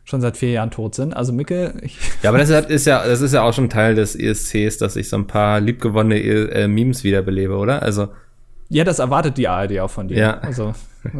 schon 0.08 0.22
seit 0.22 0.38
vier 0.38 0.52
Jahren 0.52 0.70
tot 0.70 0.94
sind. 0.94 1.14
Also 1.14 1.34
Micke. 1.34 1.74
Ja, 2.22 2.30
aber 2.30 2.38
das 2.38 2.48
ist 2.68 2.86
ja, 2.86 3.06
das 3.06 3.20
ist 3.20 3.34
ja 3.34 3.42
auch 3.42 3.52
schon 3.52 3.68
Teil 3.68 3.94
des 3.94 4.16
ESCs, 4.16 4.78
dass 4.78 4.96
ich 4.96 5.10
so 5.10 5.16
ein 5.16 5.26
paar 5.26 5.60
liebgewonnene 5.60 6.18
äh, 6.18 6.66
Memes 6.66 7.04
wiederbelebe, 7.04 7.54
oder? 7.54 7.82
Also. 7.82 8.08
Ja, 8.70 8.84
das 8.84 9.00
erwartet 9.00 9.36
die 9.36 9.48
ARD 9.48 9.80
auch 9.80 9.90
von 9.90 10.08
dir. 10.08 10.16
Ja. 10.16 10.38
Also 10.38 10.72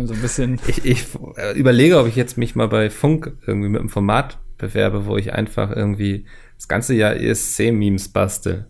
so 0.04 0.14
ein 0.14 0.20
bisschen. 0.22 0.58
ich, 0.66 0.84
ich 0.86 1.06
überlege, 1.54 1.98
ob 1.98 2.06
ich 2.06 2.16
jetzt 2.16 2.38
mich 2.38 2.56
mal 2.56 2.68
bei 2.68 2.88
Funk 2.88 3.36
irgendwie 3.46 3.68
mit 3.68 3.80
einem 3.80 3.90
Format 3.90 4.38
bewerbe, 4.56 5.04
wo 5.04 5.18
ich 5.18 5.34
einfach 5.34 5.70
irgendwie 5.70 6.24
das 6.56 6.66
ganze 6.66 6.94
Jahr 6.94 7.14
ESC-Memes 7.14 8.08
bastel. 8.08 8.66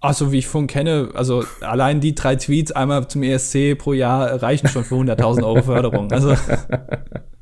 Ach, 0.00 0.12
so 0.12 0.32
wie 0.32 0.38
ich 0.38 0.46
Funk 0.46 0.70
kenne, 0.70 1.08
also 1.14 1.44
allein 1.62 2.00
die 2.00 2.14
drei 2.14 2.36
Tweets 2.36 2.72
einmal 2.72 3.08
zum 3.08 3.22
ESC 3.22 3.76
pro 3.78 3.94
Jahr 3.94 4.42
reichen 4.42 4.68
schon 4.68 4.84
für 4.84 4.96
100.000 4.96 5.42
Euro 5.42 5.62
Förderung. 5.62 6.12
Also 6.12 6.36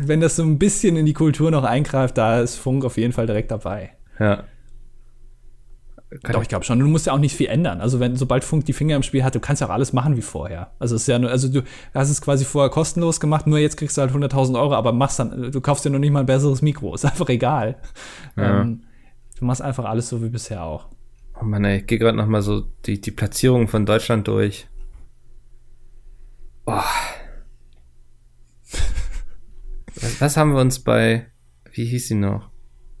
wenn 0.00 0.20
das 0.20 0.36
so 0.36 0.42
ein 0.42 0.58
bisschen 0.58 0.96
in 0.96 1.06
die 1.06 1.12
Kultur 1.12 1.50
noch 1.50 1.64
eingreift, 1.64 2.18
da 2.18 2.40
ist 2.40 2.56
Funk 2.56 2.84
auf 2.84 2.96
jeden 2.96 3.12
Fall 3.12 3.26
direkt 3.26 3.50
dabei. 3.50 3.90
Ja. 4.18 4.44
Doch, 6.22 6.42
ich 6.42 6.48
glaube 6.48 6.64
schon. 6.64 6.78
Du 6.78 6.86
musst 6.86 7.06
ja 7.06 7.12
auch 7.12 7.18
nicht 7.18 7.34
viel 7.34 7.48
ändern. 7.48 7.80
Also, 7.80 7.98
wenn, 7.98 8.14
sobald 8.14 8.44
Funk 8.44 8.64
die 8.66 8.72
Finger 8.72 8.94
im 8.94 9.02
Spiel 9.02 9.24
hat, 9.24 9.34
du 9.34 9.40
kannst 9.40 9.60
ja 9.60 9.66
auch 9.66 9.72
alles 9.72 9.92
machen 9.92 10.16
wie 10.16 10.22
vorher. 10.22 10.70
Also, 10.78 10.94
es 10.94 11.02
ist 11.02 11.08
ja 11.08 11.18
nur, 11.18 11.30
also 11.30 11.48
du 11.48 11.62
hast 11.92 12.10
es 12.10 12.20
quasi 12.20 12.44
vorher 12.44 12.70
kostenlos 12.70 13.18
gemacht, 13.18 13.46
nur 13.46 13.58
jetzt 13.58 13.76
kriegst 13.76 13.96
du 13.96 14.02
halt 14.02 14.12
100.000 14.12 14.58
Euro, 14.60 14.74
aber 14.74 14.92
machst 14.92 15.18
dann, 15.18 15.50
du 15.50 15.60
kaufst 15.60 15.84
dir 15.84 15.90
noch 15.90 15.98
nicht 15.98 16.12
mal 16.12 16.20
ein 16.20 16.26
besseres 16.26 16.62
Mikro. 16.62 16.94
Ist 16.94 17.04
einfach 17.04 17.28
egal. 17.28 17.76
Ja. 18.36 18.60
Ähm, 18.60 18.84
du 19.38 19.44
machst 19.44 19.62
einfach 19.62 19.86
alles 19.86 20.08
so 20.08 20.22
wie 20.22 20.28
bisher 20.28 20.62
auch. 20.62 20.86
Oh 21.40 21.44
Mann, 21.44 21.64
ey, 21.64 21.78
ich 21.78 21.86
gehe 21.86 21.98
gerade 21.98 22.16
noch 22.16 22.26
mal 22.26 22.42
so 22.42 22.62
die, 22.86 23.00
die 23.00 23.10
Platzierung 23.10 23.66
von 23.66 23.84
Deutschland 23.84 24.28
durch. 24.28 24.68
Oh. 26.66 26.80
Was, 30.18 30.36
haben 30.36 30.52
wir 30.52 30.60
uns 30.60 30.80
bei, 30.80 31.26
wie 31.72 31.84
hieß 31.84 32.08
sie 32.08 32.14
noch? 32.14 32.50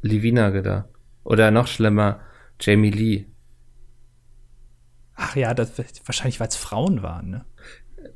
Livina 0.02 0.50
gedacht? 0.50 0.88
Oder 1.24 1.50
noch 1.50 1.66
schlimmer, 1.66 2.20
Jamie 2.60 2.90
Lee. 2.90 3.26
Ach 5.16 5.36
ja, 5.36 5.54
das, 5.54 5.72
wahrscheinlich, 6.04 6.40
weil 6.40 6.48
es 6.48 6.56
Frauen 6.56 7.02
waren, 7.02 7.30
ne? 7.30 7.44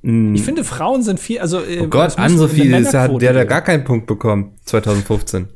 Mm. 0.03 0.35
Ich 0.35 0.43
finde, 0.43 0.65
Frauen 0.65 1.03
sind 1.03 1.19
viel, 1.19 1.39
also. 1.41 1.61
Äh, 1.61 1.81
oh 1.81 1.89
Gott, 1.89 2.19
Ann-Sophie, 2.19 2.69
der 2.69 3.03
hat 3.03 3.23
ja 3.23 3.45
gar 3.45 3.63
keinen 3.63 3.85
Punkt 3.85 4.07
bekommen, 4.07 4.57
2015. 4.65 5.49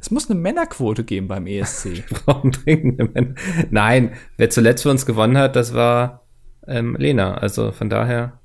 Es 0.00 0.10
muss 0.10 0.28
eine 0.28 0.38
Männerquote 0.38 1.04
geben 1.04 1.28
beim 1.28 1.46
ESC. 1.46 2.02
Frauen 2.24 2.50
trinken 2.50 2.98
eine 2.98 3.08
Männer. 3.08 3.34
Nein, 3.70 4.14
wer 4.36 4.50
zuletzt 4.50 4.82
für 4.82 4.90
uns 4.90 5.06
gewonnen 5.06 5.38
hat, 5.38 5.54
das 5.54 5.74
war 5.74 6.26
ähm, 6.66 6.96
Lena. 6.98 7.34
Also 7.34 7.70
von 7.70 7.88
daher. 7.88 8.40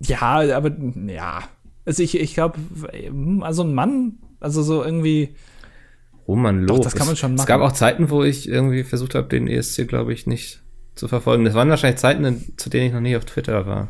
Ja, 0.00 0.40
aber 0.56 0.72
ja. 1.06 1.44
Also 1.88 2.02
ich, 2.02 2.20
ich 2.20 2.34
glaube, 2.34 2.58
also 3.40 3.62
ein 3.62 3.72
Mann, 3.72 4.18
also 4.40 4.62
so 4.62 4.84
irgendwie. 4.84 5.34
Roman 6.28 6.60
Lob. 6.60 6.76
Doch, 6.76 6.84
das 6.84 6.94
kann 6.94 7.06
man 7.06 7.16
schon 7.16 7.30
machen. 7.30 7.40
Es 7.40 7.46
gab 7.46 7.62
auch 7.62 7.72
Zeiten, 7.72 8.10
wo 8.10 8.24
ich 8.24 8.46
irgendwie 8.46 8.84
versucht 8.84 9.14
habe, 9.14 9.26
den 9.28 9.48
ESC, 9.48 9.88
glaube 9.88 10.12
ich, 10.12 10.26
nicht 10.26 10.60
zu 10.96 11.08
verfolgen. 11.08 11.46
Das 11.46 11.54
waren 11.54 11.70
wahrscheinlich 11.70 11.98
Zeiten, 11.98 12.52
zu 12.58 12.68
denen 12.68 12.88
ich 12.88 12.92
noch 12.92 13.00
nie 13.00 13.16
auf 13.16 13.24
Twitter 13.24 13.66
war. 13.66 13.88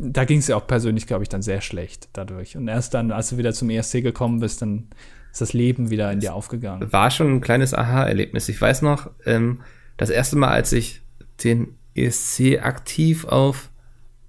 Da 0.00 0.24
ging 0.24 0.40
es 0.40 0.48
ja 0.48 0.56
auch 0.56 0.66
persönlich, 0.66 1.06
glaube 1.06 1.22
ich, 1.22 1.28
dann 1.28 1.42
sehr 1.42 1.60
schlecht 1.60 2.08
dadurch. 2.12 2.56
Und 2.56 2.66
erst 2.66 2.92
dann, 2.92 3.12
als 3.12 3.30
du 3.30 3.36
wieder 3.36 3.52
zum 3.52 3.70
ESC 3.70 4.02
gekommen 4.02 4.40
bist, 4.40 4.60
dann 4.60 4.88
ist 5.30 5.40
das 5.40 5.52
Leben 5.52 5.90
wieder 5.90 6.10
in 6.10 6.18
dir 6.18 6.34
aufgegangen. 6.34 6.92
War 6.92 7.12
schon 7.12 7.36
ein 7.36 7.40
kleines 7.40 7.72
Aha-Erlebnis. 7.72 8.48
Ich 8.48 8.60
weiß 8.60 8.82
noch, 8.82 9.10
ähm, 9.26 9.60
das 9.96 10.10
erste 10.10 10.34
Mal, 10.34 10.48
als 10.48 10.72
ich 10.72 11.02
den 11.44 11.76
ESC 11.94 12.58
aktiv 12.60 13.26
auf 13.26 13.70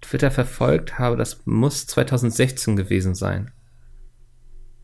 Twitter 0.02 0.32
verfolgt 0.32 1.00
habe, 1.00 1.16
das 1.16 1.42
muss 1.46 1.88
2016 1.88 2.76
gewesen 2.76 3.16
sein. 3.16 3.52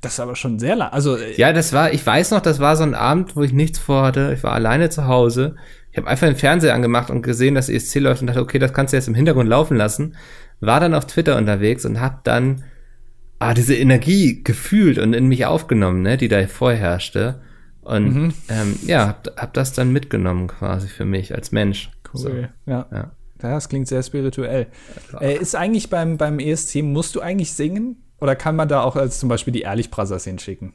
Das 0.01 0.13
ist 0.13 0.19
aber 0.19 0.35
schon 0.35 0.59
sehr 0.59 0.75
lang. 0.75 0.91
Also 0.91 1.17
äh, 1.17 1.35
ja, 1.35 1.53
das 1.53 1.73
war. 1.73 1.91
Ich 1.91 2.05
weiß 2.05 2.31
noch, 2.31 2.39
das 2.39 2.59
war 2.59 2.75
so 2.75 2.83
ein 2.83 2.93
Abend, 2.93 3.35
wo 3.35 3.41
ich 3.41 3.51
nichts 3.51 3.79
vorhatte. 3.79 4.31
Ich 4.35 4.43
war 4.43 4.53
alleine 4.53 4.89
zu 4.89 5.07
Hause. 5.07 5.55
Ich 5.91 5.97
habe 5.97 6.07
einfach 6.07 6.27
den 6.27 6.35
Fernseher 6.35 6.75
angemacht 6.75 7.09
und 7.09 7.23
gesehen, 7.23 7.55
dass 7.55 7.69
ESC 7.69 7.95
läuft 7.95 8.21
und 8.21 8.27
dachte, 8.27 8.41
okay, 8.41 8.59
das 8.59 8.73
kannst 8.73 8.93
du 8.93 8.97
jetzt 8.97 9.07
im 9.07 9.15
Hintergrund 9.15 9.49
laufen 9.49 9.75
lassen. 9.75 10.15
War 10.59 10.79
dann 10.79 10.93
auf 10.93 11.07
Twitter 11.07 11.35
unterwegs 11.35 11.83
und 11.85 11.99
habe 11.99 12.19
dann 12.23 12.63
ah, 13.39 13.53
diese 13.53 13.75
Energie 13.75 14.43
gefühlt 14.43 14.99
und 14.99 15.13
in 15.13 15.27
mich 15.27 15.45
aufgenommen, 15.45 16.03
ne, 16.03 16.17
die 16.17 16.27
da 16.27 16.45
vorherrschte. 16.47 17.41
Und 17.81 18.13
mhm. 18.13 18.33
ähm, 18.49 18.75
ja, 18.85 19.07
hab, 19.07 19.27
hab 19.37 19.53
das 19.53 19.73
dann 19.73 19.91
mitgenommen 19.91 20.47
quasi 20.47 20.87
für 20.87 21.05
mich 21.05 21.33
als 21.33 21.51
Mensch. 21.51 21.89
Cool. 22.13 22.21
So. 22.21 22.29
Ja. 22.71 22.85
ja. 22.91 23.11
Das 23.39 23.69
klingt 23.69 23.87
sehr 23.87 24.03
spirituell. 24.03 24.67
Äh, 25.19 25.37
ist 25.37 25.55
eigentlich 25.55 25.89
beim, 25.89 26.17
beim 26.17 26.39
ESC, 26.39 26.81
musst 26.83 27.15
du 27.15 27.21
eigentlich 27.21 27.53
singen? 27.53 28.03
Oder 28.19 28.35
kann 28.35 28.55
man 28.55 28.67
da 28.67 28.81
auch 28.81 28.95
als 28.95 29.19
zum 29.19 29.29
Beispiel 29.29 29.53
die 29.53 29.61
Ehrlich 29.61 29.91
Brothers 29.91 30.23
hinschicken? 30.23 30.73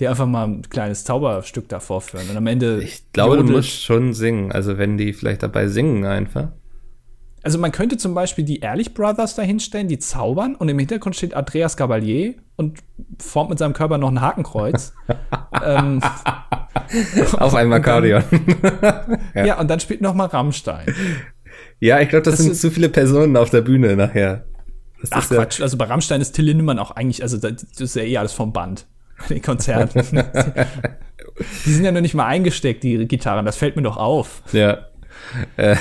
Die 0.00 0.08
einfach 0.08 0.26
mal 0.26 0.48
ein 0.48 0.62
kleines 0.62 1.04
Zauberstück 1.04 1.68
da 1.68 1.80
vorführen 1.80 2.28
und 2.28 2.36
am 2.36 2.46
Ende. 2.46 2.82
Ich 2.82 3.12
glaube, 3.12 3.36
du 3.38 3.44
musst 3.44 3.82
schon 3.82 4.12
singen. 4.12 4.50
Also, 4.52 4.76
wenn 4.76 4.98
die 4.98 5.12
vielleicht 5.12 5.42
dabei 5.42 5.68
singen 5.68 6.04
einfach. 6.04 6.48
Also 7.44 7.58
man 7.58 7.72
könnte 7.72 7.98
zum 7.98 8.14
Beispiel 8.14 8.42
die 8.42 8.60
Ehrlich 8.60 8.94
Brothers 8.94 9.34
da 9.34 9.42
hinstellen, 9.42 9.86
die 9.86 9.98
zaubern 9.98 10.54
und 10.54 10.70
im 10.70 10.78
Hintergrund 10.78 11.14
steht 11.14 11.34
Andreas 11.34 11.76
Gabalier 11.76 12.36
und 12.56 12.78
formt 13.20 13.50
mit 13.50 13.58
seinem 13.58 13.74
Körper 13.74 13.98
noch 13.98 14.10
ein 14.10 14.22
Hakenkreuz. 14.22 14.94
ähm, 15.62 16.00
Auf 17.38 17.54
einem 17.54 17.74
Akkordeon. 17.74 18.24
ja. 19.34 19.44
ja. 19.44 19.60
und 19.60 19.68
dann 19.68 19.78
spielt 19.78 20.00
noch 20.00 20.14
mal 20.14 20.24
Rammstein. 20.24 20.86
Ja, 21.84 22.00
ich 22.00 22.08
glaube, 22.08 22.22
das, 22.22 22.36
das, 22.36 22.46
sind 22.46 22.56
zu 22.56 22.70
viele 22.70 22.88
Personen 22.88 23.36
auf 23.36 23.50
der 23.50 23.60
Bühne 23.60 23.94
nachher. 23.94 24.46
Das 25.02 25.12
Ach 25.12 25.28
Quatsch, 25.28 25.58
ja 25.58 25.64
also 25.64 25.76
bei 25.76 25.84
Rammstein 25.84 26.22
ist 26.22 26.32
Till 26.32 26.46
Lindemann 26.46 26.78
auch 26.78 26.92
eigentlich, 26.92 27.22
also 27.22 27.36
das 27.36 27.62
ist 27.78 27.94
ja 27.94 28.02
eh 28.02 28.16
alles 28.16 28.32
vom 28.32 28.54
Band. 28.54 28.86
Die 29.28 29.40
Konzerte. 29.40 30.02
die 31.66 31.70
sind 31.70 31.84
ja 31.84 31.92
noch 31.92 32.00
nicht 32.00 32.14
mal 32.14 32.24
eingesteckt, 32.24 32.84
die 32.84 33.06
Gitarren, 33.06 33.44
das 33.44 33.58
fällt 33.58 33.76
mir 33.76 33.82
doch 33.82 33.98
auf. 33.98 34.42
Ja. 34.52 34.86
Äh. 35.58 35.76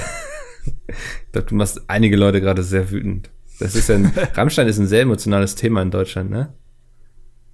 Ich 0.88 1.32
glaube, 1.32 1.48
du 1.48 1.56
machst 1.56 1.82
einige 1.88 2.18
Leute 2.18 2.42
gerade 2.42 2.64
sehr 2.64 2.92
wütend. 2.92 3.30
Das 3.60 3.74
ist 3.74 3.88
ja 3.88 3.96
ein, 3.96 4.12
Rammstein 4.34 4.68
ist 4.68 4.80
ein 4.80 4.88
sehr 4.88 5.04
emotionales 5.04 5.56
Thema 5.56 5.82
in 5.82 5.90
Deutschland, 5.90 6.30
ne? 6.30 6.54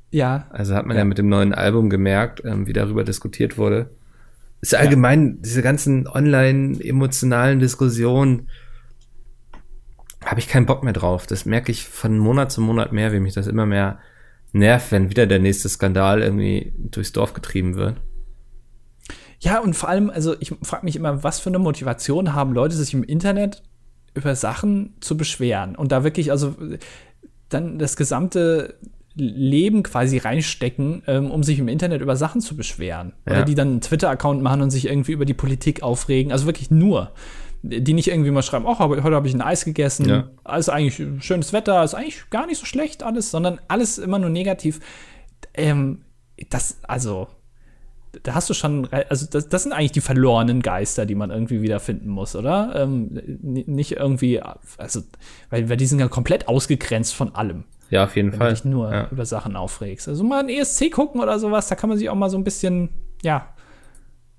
Ja. 0.10 0.48
Also 0.50 0.74
hat 0.74 0.88
man 0.88 0.96
ja, 0.96 1.02
ja 1.02 1.06
mit 1.06 1.20
dem 1.20 1.30
neuen 1.30 1.54
Album 1.54 1.92
gemerkt, 1.92 2.42
ähm, 2.44 2.66
wie 2.66 2.74
darüber 2.74 3.04
diskutiert 3.04 3.60
wurde. 3.60 3.92
Ist 4.62 4.74
ja 4.74 4.80
allgemein 4.80 5.42
diese 5.42 5.62
ganzen 5.62 6.08
online 6.08 6.84
emotionalen 6.84 7.60
Diskussionen 7.60 8.50
habe 10.24 10.40
ich 10.40 10.50
keinen 10.50 10.66
Bock 10.66 10.84
mehr 10.84 10.94
drauf. 10.94 11.28
Das 11.28 11.46
merke 11.46 11.72
ich 11.72 11.86
von 11.86 12.18
Monat 12.18 12.52
zu 12.52 12.62
Monat 12.62 12.92
mehr, 12.92 13.14
wie 13.14 13.20
mich 13.20 13.34
das 13.34 13.48
immer 13.48 13.66
mehr 13.66 14.00
nervt, 14.52 14.92
wenn 14.92 15.10
wieder 15.10 15.28
der 15.28 15.40
nächste 15.40 15.70
Skandal 15.70 16.22
irgendwie 16.22 16.74
durchs 16.78 17.14
Dorf 17.14 17.34
getrieben 17.34 17.76
wird. 17.76 17.96
Ja, 19.40 19.60
und 19.60 19.76
vor 19.76 19.88
allem, 19.88 20.10
also 20.10 20.36
ich 20.40 20.54
frage 20.62 20.86
mich 20.86 20.98
immer, 20.98 21.24
was 21.24 21.40
für 21.40 21.50
eine 21.50 21.60
Motivation 21.60 22.34
haben 22.34 22.54
Leute, 22.54 22.76
sich 22.76 22.94
im 22.94 23.04
Internet 23.04 23.64
über 24.14 24.36
Sachen 24.36 24.96
zu 25.00 25.16
beschweren 25.16 25.76
und 25.76 25.92
da 25.92 26.04
wirklich, 26.04 26.32
also 26.32 26.56
dann 27.48 27.80
das 27.80 27.96
gesamte 27.96 28.76
Leben 29.16 29.84
quasi 29.84 30.18
reinstecken, 30.18 31.04
ähm, 31.08 31.32
um 31.32 31.44
sich 31.44 31.60
im 31.60 31.68
Internet 31.68 32.02
über 32.02 32.16
Sachen 32.16 32.42
zu 32.42 32.56
beschweren. 32.56 33.14
Ja. 33.26 33.34
Oder 33.34 33.46
die 33.46 33.56
dann 33.56 33.68
einen 33.70 33.82
Twitter-Account 33.82 34.42
machen 34.42 34.62
und 34.62 34.72
sich 34.72 34.88
irgendwie 34.88 35.12
über 35.12 35.26
die 35.26 35.34
Politik 35.34 35.84
aufregen. 35.84 36.32
Also 36.32 36.46
wirklich 36.46 36.72
nur. 36.72 37.12
Die 37.62 37.94
nicht 37.94 38.08
irgendwie 38.08 38.32
mal 38.32 38.42
schreiben, 38.42 38.66
oh, 38.66 38.80
heute 38.80 39.16
habe 39.16 39.28
ich 39.28 39.34
ein 39.34 39.42
Eis 39.42 39.66
gegessen, 39.66 40.08
ja. 40.08 40.30
alles 40.46 40.70
eigentlich 40.70 41.02
schönes 41.20 41.52
Wetter, 41.52 41.84
ist 41.84 41.94
eigentlich 41.94 42.30
gar 42.30 42.46
nicht 42.46 42.58
so 42.58 42.66
schlecht 42.66 43.04
alles, 43.04 43.32
sondern 43.32 43.60
alles 43.68 43.98
immer 43.98 44.18
nur 44.18 44.30
negativ. 44.30 44.80
Ähm, 45.54 46.06
das, 46.50 46.78
also, 46.84 47.28
da 48.24 48.34
hast 48.34 48.50
du 48.50 48.54
schon, 48.54 48.88
also 49.10 49.26
das, 49.30 49.50
das, 49.50 49.64
sind 49.64 49.74
eigentlich 49.74 49.92
die 49.92 50.02
verlorenen 50.02 50.62
Geister, 50.62 51.06
die 51.06 51.16
man 51.16 51.32
irgendwie 51.32 51.62
wiederfinden 51.62 52.08
muss, 52.08 52.34
oder? 52.36 52.74
Ähm, 52.76 53.20
nicht 53.42 53.92
irgendwie, 53.92 54.42
also, 54.78 55.02
weil, 55.50 55.70
weil 55.70 55.78
die 55.78 55.86
sind 55.86 56.00
ja 56.00 56.08
komplett 56.08 56.48
ausgegrenzt 56.48 57.14
von 57.14 57.36
allem. 57.36 57.66
Ja, 57.90 58.06
auf 58.06 58.16
jeden 58.16 58.32
wenn 58.32 58.38
Fall. 58.38 58.48
Wenn 58.48 58.56
du 58.56 58.62
dich 58.62 58.72
nur 58.72 58.92
ja. 58.92 59.08
über 59.12 59.26
Sachen 59.26 59.56
aufregst. 59.56 60.08
Also 60.08 60.24
mal 60.24 60.40
ein 60.40 60.50
ESC 60.50 60.92
gucken 60.92 61.22
oder 61.22 61.40
sowas, 61.40 61.68
da 61.68 61.76
kann 61.76 61.90
man 61.90 61.98
sich 61.98 62.10
auch 62.10 62.16
mal 62.16 62.30
so 62.30 62.38
ein 62.38 62.44
bisschen, 62.44 62.90
ja, 63.24 63.54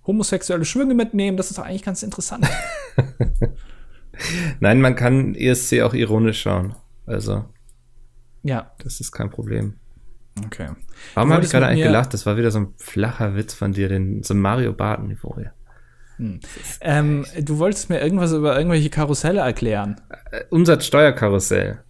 homosexuelle 0.07 0.65
Schwünge 0.65 0.95
mitnehmen. 0.95 1.37
Das 1.37 1.51
ist 1.51 1.59
doch 1.59 1.65
eigentlich 1.65 1.83
ganz 1.83 2.03
interessant. 2.03 2.47
Nein, 4.61 4.81
man 4.81 4.97
kann 4.97 5.35
ESC 5.35 5.81
auch 5.83 5.95
ironisch 5.95 6.43
schauen. 6.43 6.75
Also. 7.07 7.45
Ja. 8.43 8.73
Das 8.83 9.01
ist 9.01 9.13
kein 9.13 9.31
Problem. 9.31 9.75
Okay. 10.47 10.69
Warum 11.15 11.33
habe 11.33 11.45
ich 11.45 11.51
gerade 11.51 11.67
eigentlich 11.67 11.85
gelacht? 11.85 12.15
Das 12.15 12.25
war 12.27 12.37
wieder 12.37 12.51
so 12.51 12.61
ein 12.61 12.75
flacher 12.77 13.35
Witz 13.35 13.55
von 13.55 13.73
dir, 13.73 13.89
den, 13.89 14.23
so 14.23 14.35
ein 14.35 14.41
Mario 14.41 14.73
Barth-Niveau. 14.73 15.37
Ja. 15.41 15.53
Ähm, 16.81 17.25
du 17.41 17.59
wolltest 17.59 17.89
mir 17.89 18.01
irgendwas 18.01 18.33
über 18.33 18.57
irgendwelche 18.57 18.91
Karusselle 18.91 19.41
erklären. 19.41 20.01
Äh, 20.31 20.45
Umsatzsteuerkarussell. 20.51 21.83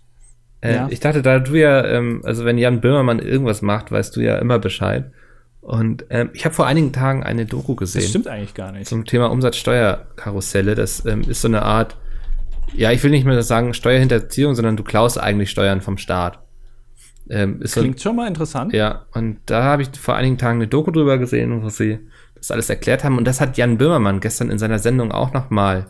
Äh, 0.60 0.74
Ja. 0.74 0.88
Ich 0.90 1.00
dachte, 1.00 1.22
da 1.22 1.38
du 1.38 1.54
ja, 1.54 1.84
ähm, 1.86 2.20
also 2.24 2.44
wenn 2.44 2.58
Jan 2.58 2.80
Böhmermann 2.80 3.18
irgendwas 3.18 3.62
macht, 3.62 3.90
weißt 3.92 4.14
du 4.16 4.20
ja 4.20 4.36
immer 4.38 4.58
Bescheid. 4.58 5.10
Und 5.60 6.06
ähm, 6.10 6.30
ich 6.32 6.44
habe 6.44 6.54
vor 6.54 6.66
einigen 6.66 6.92
Tagen 6.92 7.22
eine 7.22 7.44
Doku 7.46 7.74
gesehen. 7.74 8.00
Das 8.00 8.10
stimmt 8.10 8.28
eigentlich 8.28 8.54
gar 8.54 8.72
nicht. 8.72 8.88
zum 8.88 9.04
Thema 9.04 9.30
Umsatzsteuerkarusselle. 9.30 10.74
Das 10.74 11.04
ähm, 11.04 11.22
ist 11.22 11.42
so 11.42 11.48
eine 11.48 11.62
Art, 11.62 11.96
ja, 12.74 12.90
ich 12.92 13.02
will 13.02 13.10
nicht 13.10 13.26
mehr 13.26 13.42
sagen 13.42 13.74
Steuerhinterziehung, 13.74 14.54
sondern 14.54 14.76
du 14.76 14.82
klaust 14.84 15.20
eigentlich 15.20 15.50
Steuern 15.50 15.80
vom 15.80 15.98
Staat. 15.98 16.38
Ähm, 17.28 17.60
ist 17.62 17.74
so, 17.74 17.80
Klingt 17.82 18.00
schon 18.00 18.16
mal 18.16 18.26
interessant. 18.26 18.72
ja, 18.72 19.04
und 19.12 19.38
da 19.46 19.62
habe 19.62 19.82
ich 19.82 19.90
vor 19.90 20.16
einigen 20.16 20.38
Tagen 20.38 20.58
eine 20.58 20.66
Doku 20.66 20.90
drüber 20.90 21.18
gesehen, 21.18 21.62
wo 21.62 21.68
sie 21.68 22.00
das 22.34 22.50
alles 22.50 22.70
erklärt 22.70 23.04
haben. 23.04 23.18
Und 23.18 23.24
das 23.26 23.40
hat 23.40 23.56
Jan 23.56 23.78
Böhmermann 23.78 24.20
gestern 24.20 24.50
in 24.50 24.58
seiner 24.58 24.78
Sendung 24.78 25.12
auch 25.12 25.32
nochmal 25.32 25.86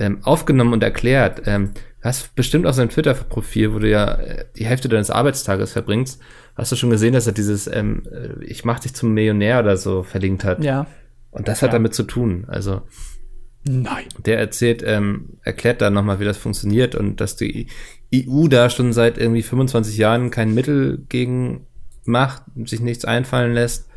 ähm, 0.00 0.18
aufgenommen 0.24 0.72
und 0.72 0.82
erklärt. 0.82 1.42
Ähm, 1.46 1.70
du 1.74 2.04
hast 2.08 2.34
bestimmt 2.34 2.66
auf 2.66 2.74
seinem 2.74 2.88
Twitter-Profil, 2.88 3.72
wo 3.74 3.78
du 3.78 3.88
ja 3.88 4.14
äh, 4.14 4.44
die 4.56 4.66
Hälfte 4.66 4.88
deines 4.88 5.10
Arbeitstages 5.10 5.72
verbringst, 5.72 6.20
hast 6.56 6.72
du 6.72 6.76
schon 6.76 6.90
gesehen, 6.90 7.12
dass 7.12 7.26
er 7.26 7.32
dieses 7.32 7.68
ähm, 7.68 8.02
äh, 8.10 8.42
Ich 8.44 8.64
mach 8.64 8.80
dich 8.80 8.94
zum 8.94 9.14
Millionär 9.14 9.60
oder 9.60 9.76
so 9.76 10.02
verlinkt 10.02 10.42
hat. 10.44 10.64
Ja. 10.64 10.86
Und 11.30 11.46
das 11.46 11.62
hat 11.62 11.68
Ja. 11.68 11.74
damit 11.74 11.94
zu 11.94 12.02
tun. 12.02 12.44
Also 12.48 12.82
Nein. 13.64 14.04
der 14.24 14.38
erzählt, 14.38 14.82
ähm, 14.84 15.38
erklärt 15.42 15.80
da 15.82 15.90
nochmal, 15.90 16.18
wie 16.18 16.24
das 16.24 16.38
funktioniert 16.38 16.94
und 16.94 17.20
dass 17.20 17.36
die 17.36 17.66
EU 18.14 18.48
da 18.48 18.70
schon 18.70 18.92
seit 18.92 19.18
irgendwie 19.18 19.42
25 19.42 19.96
Jahren 19.98 20.30
kein 20.30 20.54
Mittel 20.54 21.04
gegen 21.08 21.66
macht, 22.04 22.42
sich 22.64 22.80
nichts 22.80 23.04
einfallen 23.04 23.52
lässt 23.52 23.88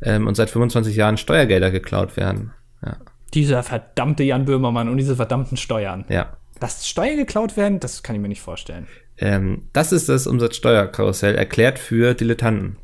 ähm, 0.00 0.26
und 0.28 0.36
seit 0.36 0.48
25 0.48 0.94
Jahren 0.96 1.16
Steuergelder 1.16 1.70
geklaut 1.72 2.16
werden. 2.16 2.52
Ja, 2.86 2.96
Dieser 3.34 3.62
verdammte 3.62 4.22
Jan 4.24 4.44
Böhmermann 4.44 4.88
und 4.88 4.96
diese 4.96 5.16
verdammten 5.16 5.56
Steuern. 5.56 6.04
ja. 6.08 6.36
Dass 6.58 6.86
Steuern 6.86 7.16
geklaut 7.16 7.56
werden, 7.56 7.80
das 7.80 8.02
kann 8.02 8.14
ich 8.14 8.20
mir 8.20 8.28
nicht 8.28 8.42
vorstellen. 8.42 8.86
Ähm, 9.16 9.68
das 9.72 9.92
ist 9.92 10.10
das 10.10 10.26
Umsatzsteuerkarussell, 10.26 11.34
erklärt 11.34 11.78
für 11.78 12.12
Dilettanten. 12.12 12.76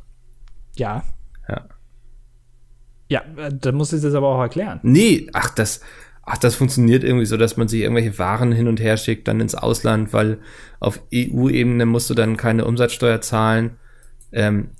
Ja. 0.75 1.03
Ja. 1.47 1.67
Ja, 3.09 3.21
äh, 3.37 3.51
da 3.53 3.71
muss 3.71 3.93
ich 3.93 4.01
das 4.01 4.15
aber 4.15 4.29
auch 4.29 4.41
erklären. 4.41 4.79
Nee, 4.81 5.27
ach, 5.33 5.49
das, 5.51 5.81
ach, 6.23 6.37
das 6.37 6.55
funktioniert 6.55 7.03
irgendwie 7.03 7.25
so, 7.25 7.37
dass 7.37 7.55
man 7.57 7.67
sich 7.67 7.81
irgendwelche 7.81 8.17
Waren 8.17 8.51
hin 8.51 8.67
und 8.67 8.79
her 8.79 8.97
schickt, 8.97 9.27
dann 9.27 9.39
ins 9.39 9.55
Ausland, 9.55 10.11
weil 10.11 10.39
auf 10.79 10.99
EU-Ebene 11.13 11.85
musst 11.85 12.09
du 12.09 12.13
dann 12.13 12.35
keine 12.37 12.65
Umsatzsteuer 12.65 13.21
zahlen. 13.21 13.77
Ähm, 14.31 14.71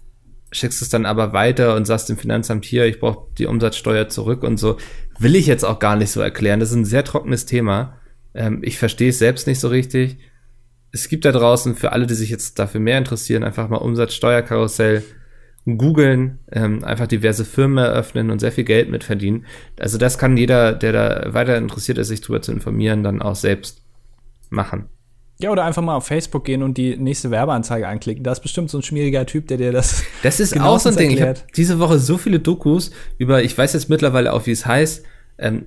schickst 0.51 0.81
es 0.81 0.89
dann 0.89 1.05
aber 1.05 1.33
weiter 1.33 1.75
und 1.75 1.85
sagst 1.85 2.09
dem 2.09 2.17
Finanzamt 2.17 2.65
hier, 2.65 2.85
ich 2.85 2.99
brauche 2.99 3.27
die 3.37 3.45
Umsatzsteuer 3.45 4.09
zurück 4.09 4.43
und 4.43 4.57
so. 4.57 4.77
Will 5.19 5.35
ich 5.35 5.47
jetzt 5.47 5.63
auch 5.63 5.79
gar 5.79 5.95
nicht 5.95 6.11
so 6.11 6.21
erklären. 6.21 6.59
Das 6.59 6.69
ist 6.69 6.75
ein 6.75 6.85
sehr 6.85 7.03
trockenes 7.03 7.45
Thema. 7.45 7.97
Ähm, 8.33 8.59
ich 8.63 8.77
verstehe 8.77 9.09
es 9.09 9.19
selbst 9.19 9.47
nicht 9.47 9.59
so 9.59 9.67
richtig. 9.67 10.17
Es 10.91 11.09
gibt 11.09 11.25
da 11.25 11.31
draußen 11.31 11.75
für 11.75 11.91
alle, 11.91 12.07
die 12.07 12.13
sich 12.13 12.29
jetzt 12.29 12.59
dafür 12.59 12.79
mehr 12.79 12.97
interessieren, 12.97 13.43
einfach 13.43 13.67
mal 13.69 13.77
Umsatzsteuerkarussell 13.77 15.03
googeln, 15.65 16.39
ähm, 16.51 16.83
einfach 16.83 17.07
diverse 17.07 17.43
Firmen 17.43 17.83
eröffnen 17.83 18.31
und 18.31 18.39
sehr 18.39 18.53
viel 18.53 18.63
Geld 18.63 18.89
mitverdienen. 18.89 19.45
Also 19.77 19.97
das 19.97 20.17
kann 20.17 20.37
jeder, 20.37 20.71
der 20.73 20.93
da 20.93 21.33
weiter 21.33 21.57
interessiert 21.57 21.97
ist, 21.97 22.07
sich 22.07 22.21
drüber 22.21 22.41
zu 22.41 22.53
informieren, 22.53 23.03
dann 23.03 23.21
auch 23.21 23.35
selbst 23.35 23.83
machen. 24.49 24.87
Ja, 25.39 25.51
oder 25.51 25.65
einfach 25.65 25.83
mal 25.83 25.95
auf 25.95 26.07
Facebook 26.07 26.45
gehen 26.45 26.63
und 26.63 26.77
die 26.77 26.97
nächste 26.97 27.29
Werbeanzeige 27.29 27.87
anklicken. 27.87 28.23
Da 28.23 28.31
ist 28.31 28.39
bestimmt 28.39 28.71
so 28.71 28.79
ein 28.79 28.83
schmieriger 28.83 29.25
Typ, 29.25 29.47
der 29.47 29.57
dir 29.57 29.71
das. 29.71 30.03
Das 30.23 30.39
ist 30.39 30.59
auch 30.59 30.79
so 30.79 30.89
ein 30.89 30.95
Ding. 30.95 31.11
Ich 31.11 31.21
habe 31.21 31.29
erklärt. 31.29 31.55
diese 31.55 31.77
Woche 31.77 31.99
so 31.99 32.17
viele 32.17 32.39
Dokus 32.39 32.91
über, 33.19 33.43
ich 33.43 33.55
weiß 33.55 33.73
jetzt 33.73 33.89
mittlerweile 33.89 34.33
auch, 34.33 34.47
wie 34.47 34.51
es 34.51 34.65
heißt, 34.65 35.05
ähm, 35.37 35.65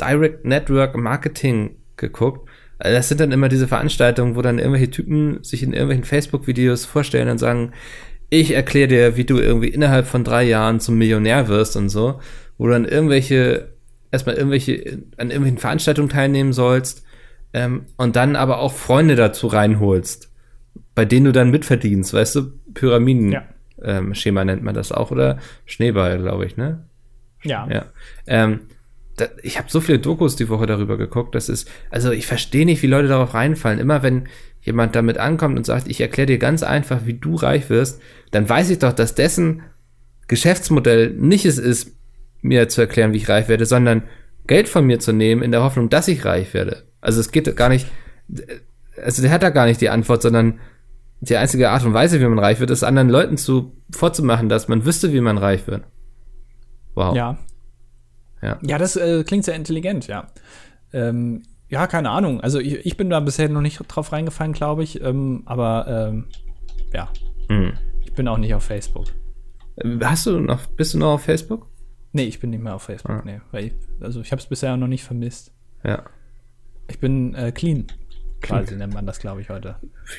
Direct 0.00 0.44
Network 0.44 0.96
Marketing 0.96 1.76
geguckt. 1.96 2.48
Also 2.78 2.96
Das 2.96 3.08
sind 3.08 3.20
dann 3.20 3.30
immer 3.30 3.48
diese 3.48 3.68
Veranstaltungen, 3.68 4.34
wo 4.34 4.42
dann 4.42 4.58
irgendwelche 4.58 4.90
Typen 4.90 5.44
sich 5.44 5.62
in 5.62 5.72
irgendwelchen 5.72 6.04
Facebook-Videos 6.04 6.84
vorstellen 6.84 7.28
und 7.28 7.38
sagen, 7.38 7.72
ich 8.30 8.52
erkläre 8.52 8.88
dir, 8.88 9.16
wie 9.16 9.24
du 9.24 9.38
irgendwie 9.38 9.68
innerhalb 9.68 10.06
von 10.06 10.24
drei 10.24 10.42
Jahren 10.42 10.80
zum 10.80 10.98
Millionär 10.98 11.46
wirst 11.46 11.76
und 11.76 11.88
so, 11.88 12.18
wo 12.58 12.66
du 12.66 12.72
dann 12.72 12.84
irgendwelche, 12.84 13.68
erstmal 14.10 14.34
irgendwelche, 14.34 15.04
an 15.18 15.28
irgendwelchen 15.30 15.58
Veranstaltungen 15.58 16.08
teilnehmen 16.08 16.52
sollst 16.52 17.01
ähm, 17.52 17.86
und 17.96 18.16
dann 18.16 18.36
aber 18.36 18.58
auch 18.58 18.72
Freunde 18.72 19.16
dazu 19.16 19.46
reinholst, 19.46 20.30
bei 20.94 21.04
denen 21.04 21.26
du 21.26 21.32
dann 21.32 21.50
mitverdienst, 21.50 22.14
weißt 22.14 22.36
du, 22.36 22.52
Pyramiden. 22.74 23.32
Ja. 23.32 23.44
Ähm, 23.82 24.12
nennt 24.24 24.62
man 24.62 24.74
das 24.74 24.92
auch 24.92 25.10
oder 25.10 25.38
Schneeball, 25.66 26.18
glaube 26.18 26.46
ich, 26.46 26.56
ne? 26.56 26.84
Ja. 27.42 27.68
Ja. 27.68 27.86
Ähm, 28.26 28.60
da, 29.16 29.26
ich 29.42 29.58
habe 29.58 29.70
so 29.70 29.80
viele 29.80 29.98
Dokus 29.98 30.36
die 30.36 30.48
Woche 30.48 30.66
darüber 30.66 30.96
geguckt, 30.96 31.34
das 31.34 31.48
ist, 31.48 31.68
also 31.90 32.12
ich 32.12 32.26
verstehe 32.26 32.64
nicht, 32.64 32.82
wie 32.82 32.86
Leute 32.86 33.08
darauf 33.08 33.34
reinfallen. 33.34 33.80
Immer 33.80 34.02
wenn 34.02 34.28
jemand 34.60 34.94
damit 34.94 35.18
ankommt 35.18 35.58
und 35.58 35.66
sagt, 35.66 35.88
ich 35.88 36.00
erkläre 36.00 36.26
dir 36.26 36.38
ganz 36.38 36.62
einfach, 36.62 37.00
wie 37.04 37.14
du 37.14 37.34
reich 37.34 37.68
wirst, 37.68 38.00
dann 38.30 38.48
weiß 38.48 38.70
ich 38.70 38.78
doch, 38.78 38.92
dass 38.92 39.14
dessen 39.14 39.62
Geschäftsmodell 40.28 41.10
nicht 41.10 41.44
es 41.44 41.58
ist, 41.58 41.96
mir 42.40 42.68
zu 42.68 42.80
erklären, 42.80 43.12
wie 43.12 43.18
ich 43.18 43.28
reich 43.28 43.48
werde, 43.48 43.66
sondern 43.66 44.04
Geld 44.46 44.68
von 44.68 44.86
mir 44.86 44.98
zu 44.98 45.12
nehmen 45.12 45.42
in 45.42 45.52
der 45.52 45.62
Hoffnung, 45.62 45.90
dass 45.90 46.08
ich 46.08 46.24
reich 46.24 46.54
werde. 46.54 46.84
Also 47.02 47.20
es 47.20 47.30
geht 47.30 47.54
gar 47.56 47.68
nicht, 47.68 47.86
also 49.02 49.20
der 49.20 49.30
hat 49.30 49.42
da 49.42 49.50
gar 49.50 49.66
nicht 49.66 49.80
die 49.82 49.90
Antwort, 49.90 50.22
sondern 50.22 50.58
die 51.20 51.36
einzige 51.36 51.70
Art 51.70 51.84
und 51.84 51.92
Weise, 51.92 52.18
wie 52.20 52.24
man 52.26 52.38
reich 52.38 52.58
wird, 52.60 52.70
ist 52.70 52.82
anderen 52.82 53.10
Leuten 53.10 53.36
zu 53.36 53.76
vorzumachen, 53.90 54.48
dass 54.48 54.68
man 54.68 54.84
wüsste, 54.86 55.12
wie 55.12 55.20
man 55.20 55.36
reich 55.38 55.66
wird. 55.66 55.84
Wow. 56.94 57.14
Ja. 57.14 57.38
Ja. 58.40 58.58
Ja, 58.62 58.78
das 58.78 58.96
äh, 58.96 59.22
klingt 59.24 59.44
sehr 59.44 59.54
intelligent, 59.54 60.06
ja. 60.08 60.28
Ähm, 60.92 61.42
ja, 61.68 61.86
keine 61.86 62.10
Ahnung. 62.10 62.40
Also 62.40 62.58
ich, 62.58 62.84
ich 62.84 62.96
bin 62.96 63.08
da 63.08 63.20
bisher 63.20 63.48
noch 63.48 63.60
nicht 63.60 63.78
drauf 63.88 64.12
reingefallen, 64.12 64.52
glaube 64.52 64.82
ich. 64.82 65.00
Ähm, 65.00 65.42
aber 65.46 65.86
ähm, 66.10 66.26
ja, 66.92 67.08
Mhm. 67.48 67.74
ich 68.04 68.12
bin 68.14 68.26
auch 68.28 68.38
nicht 68.38 68.54
auf 68.54 68.64
Facebook. 68.64 69.06
Hast 70.02 70.26
du 70.26 70.40
noch, 70.40 70.66
bist 70.66 70.94
du 70.94 70.98
noch 70.98 71.14
auf 71.14 71.22
Facebook? 71.22 71.66
Nee, 72.12 72.24
ich 72.24 72.40
bin 72.40 72.50
nicht 72.50 72.62
mehr 72.62 72.74
auf 72.74 72.82
Facebook. 72.82 73.10
Ah. 73.12 73.22
Nee, 73.24 73.40
weil 73.52 73.66
ich, 73.66 73.72
also 74.00 74.20
ich 74.20 74.32
habe 74.32 74.40
es 74.40 74.46
bisher 74.46 74.76
noch 74.76 74.86
nicht 74.88 75.04
vermisst. 75.04 75.52
Ja. 75.84 76.02
Ich 76.92 76.98
bin 77.00 77.34
äh, 77.34 77.52
clean. 77.52 77.86
Quasi 78.42 78.76
nennt 78.76 78.92
man 78.92 79.06
das, 79.06 79.18
glaube 79.18 79.40
ich, 79.40 79.48
heute. 79.48 79.76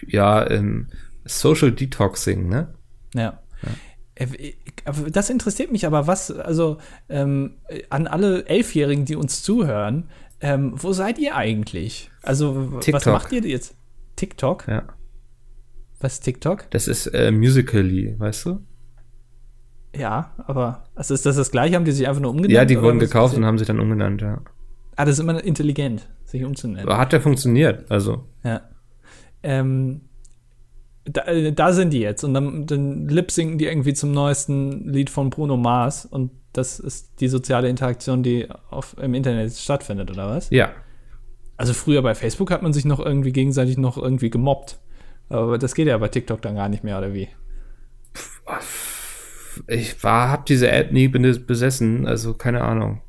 Ja, 0.08 0.50
ähm, 0.50 0.88
Social 1.26 1.72
Detoxing, 1.72 2.48
ne? 2.50 2.74
Ja. 3.14 3.40
Äh, 4.16 4.26
ich- 4.38 4.58
aber 4.86 5.10
Das 5.12 5.30
interessiert 5.30 5.72
mich 5.72 5.86
aber, 5.86 6.08
was, 6.08 6.32
also 6.32 6.78
ähm, 7.10 7.58
an 7.90 8.08
alle 8.08 8.46
Elfjährigen, 8.48 9.06
die 9.06 9.16
uns 9.16 9.44
zuhören, 9.44 10.10
ähm, 10.42 10.74
wo 10.76 10.94
seid 10.94 11.20
ihr 11.20 11.36
eigentlich? 11.36 12.10
Also, 12.24 12.56
w- 12.72 12.76
was 12.78 12.86
TikTok. 12.86 13.14
macht 13.14 13.32
ihr 13.32 13.42
jetzt? 13.42 13.76
TikTok? 14.16 14.68
Ja. 14.68 14.84
Was 16.00 16.14
ist 16.16 16.22
TikTok? 16.22 16.70
Das 16.72 16.88
ist 16.88 17.08
äh, 17.08 17.32
Musically, 17.32 18.16
weißt 18.18 18.46
du? 18.48 18.60
Ja, 19.96 20.34
aber 20.48 20.86
also 20.96 21.14
ist 21.14 21.26
das 21.26 21.36
das 21.36 21.52
gleiche? 21.52 21.76
Haben 21.76 21.86
die 21.86 21.92
sich 21.92 22.08
einfach 22.08 22.22
nur 22.22 22.32
umgenannt? 22.32 22.52
Ja, 22.54 22.66
die 22.66 22.82
wurden 22.82 23.00
gekauft 23.00 23.38
und 23.38 23.46
haben 23.46 23.58
sich 23.60 23.68
dann 23.68 23.80
umgenannt, 23.80 24.22
ja. 24.22 24.42
Ah, 24.96 25.06
das 25.06 25.16
ist 25.16 25.20
immer 25.20 25.44
intelligent, 25.44 26.08
sich 26.26 26.44
umzunennen. 26.44 26.86
Aber 26.88 26.98
hat 26.98 27.14
ja 27.14 27.20
funktioniert, 27.20 27.90
also. 27.90 28.26
Ja. 28.44 28.62
Ähm, 29.42 30.02
da, 31.06 31.24
äh, 31.24 31.52
da 31.52 31.74
sind 31.74 31.92
die 31.92 32.00
jetzt 32.00 32.24
und 32.24 32.34
dann, 32.34 32.66
dann 32.66 33.08
lip-sinken 33.10 33.58
die 33.58 33.66
irgendwie 33.66 33.94
zum 33.94 34.12
neuesten 34.12 34.88
Lied 34.88 35.10
von 35.10 35.30
Bruno 35.30 35.58
Mars 35.58 36.06
und 36.06 36.32
das 36.54 36.80
ist 36.80 37.20
die 37.20 37.28
soziale 37.28 37.68
Interaktion, 37.68 38.24
die 38.24 38.48
auf, 38.70 38.96
im 39.02 39.14
Internet 39.16 39.54
stattfindet, 39.54 40.12
oder 40.12 40.30
was? 40.30 40.50
Ja. 40.52 40.72
Also 41.58 41.74
früher 41.74 42.02
bei 42.02 42.16
Facebook 42.16 42.52
hat 42.52 42.62
man 42.62 42.74
sich 42.74 42.86
noch 42.86 43.00
irgendwie 43.00 43.32
gegenseitig 43.32 43.78
noch 43.78 43.98
irgendwie 43.98 44.30
gemobbt. 44.30 44.80
Aber 45.30 45.58
das 45.58 45.74
geht 45.74 45.88
ja 45.88 45.98
bei 45.98 46.10
TikTok 46.10 46.42
dann 46.42 46.56
gar 46.56 46.70
nicht 46.70 46.84
mehr, 46.84 46.98
oder 47.00 47.14
wie? 47.14 47.28
Ich 49.68 50.04
war, 50.04 50.30
hab 50.30 50.46
diese 50.46 50.70
App 50.70 50.92
nie 50.92 51.08
bes- 51.08 51.44
besessen, 51.44 52.08
also 52.08 52.34
keine 52.34 52.62
Ahnung. 52.62 53.02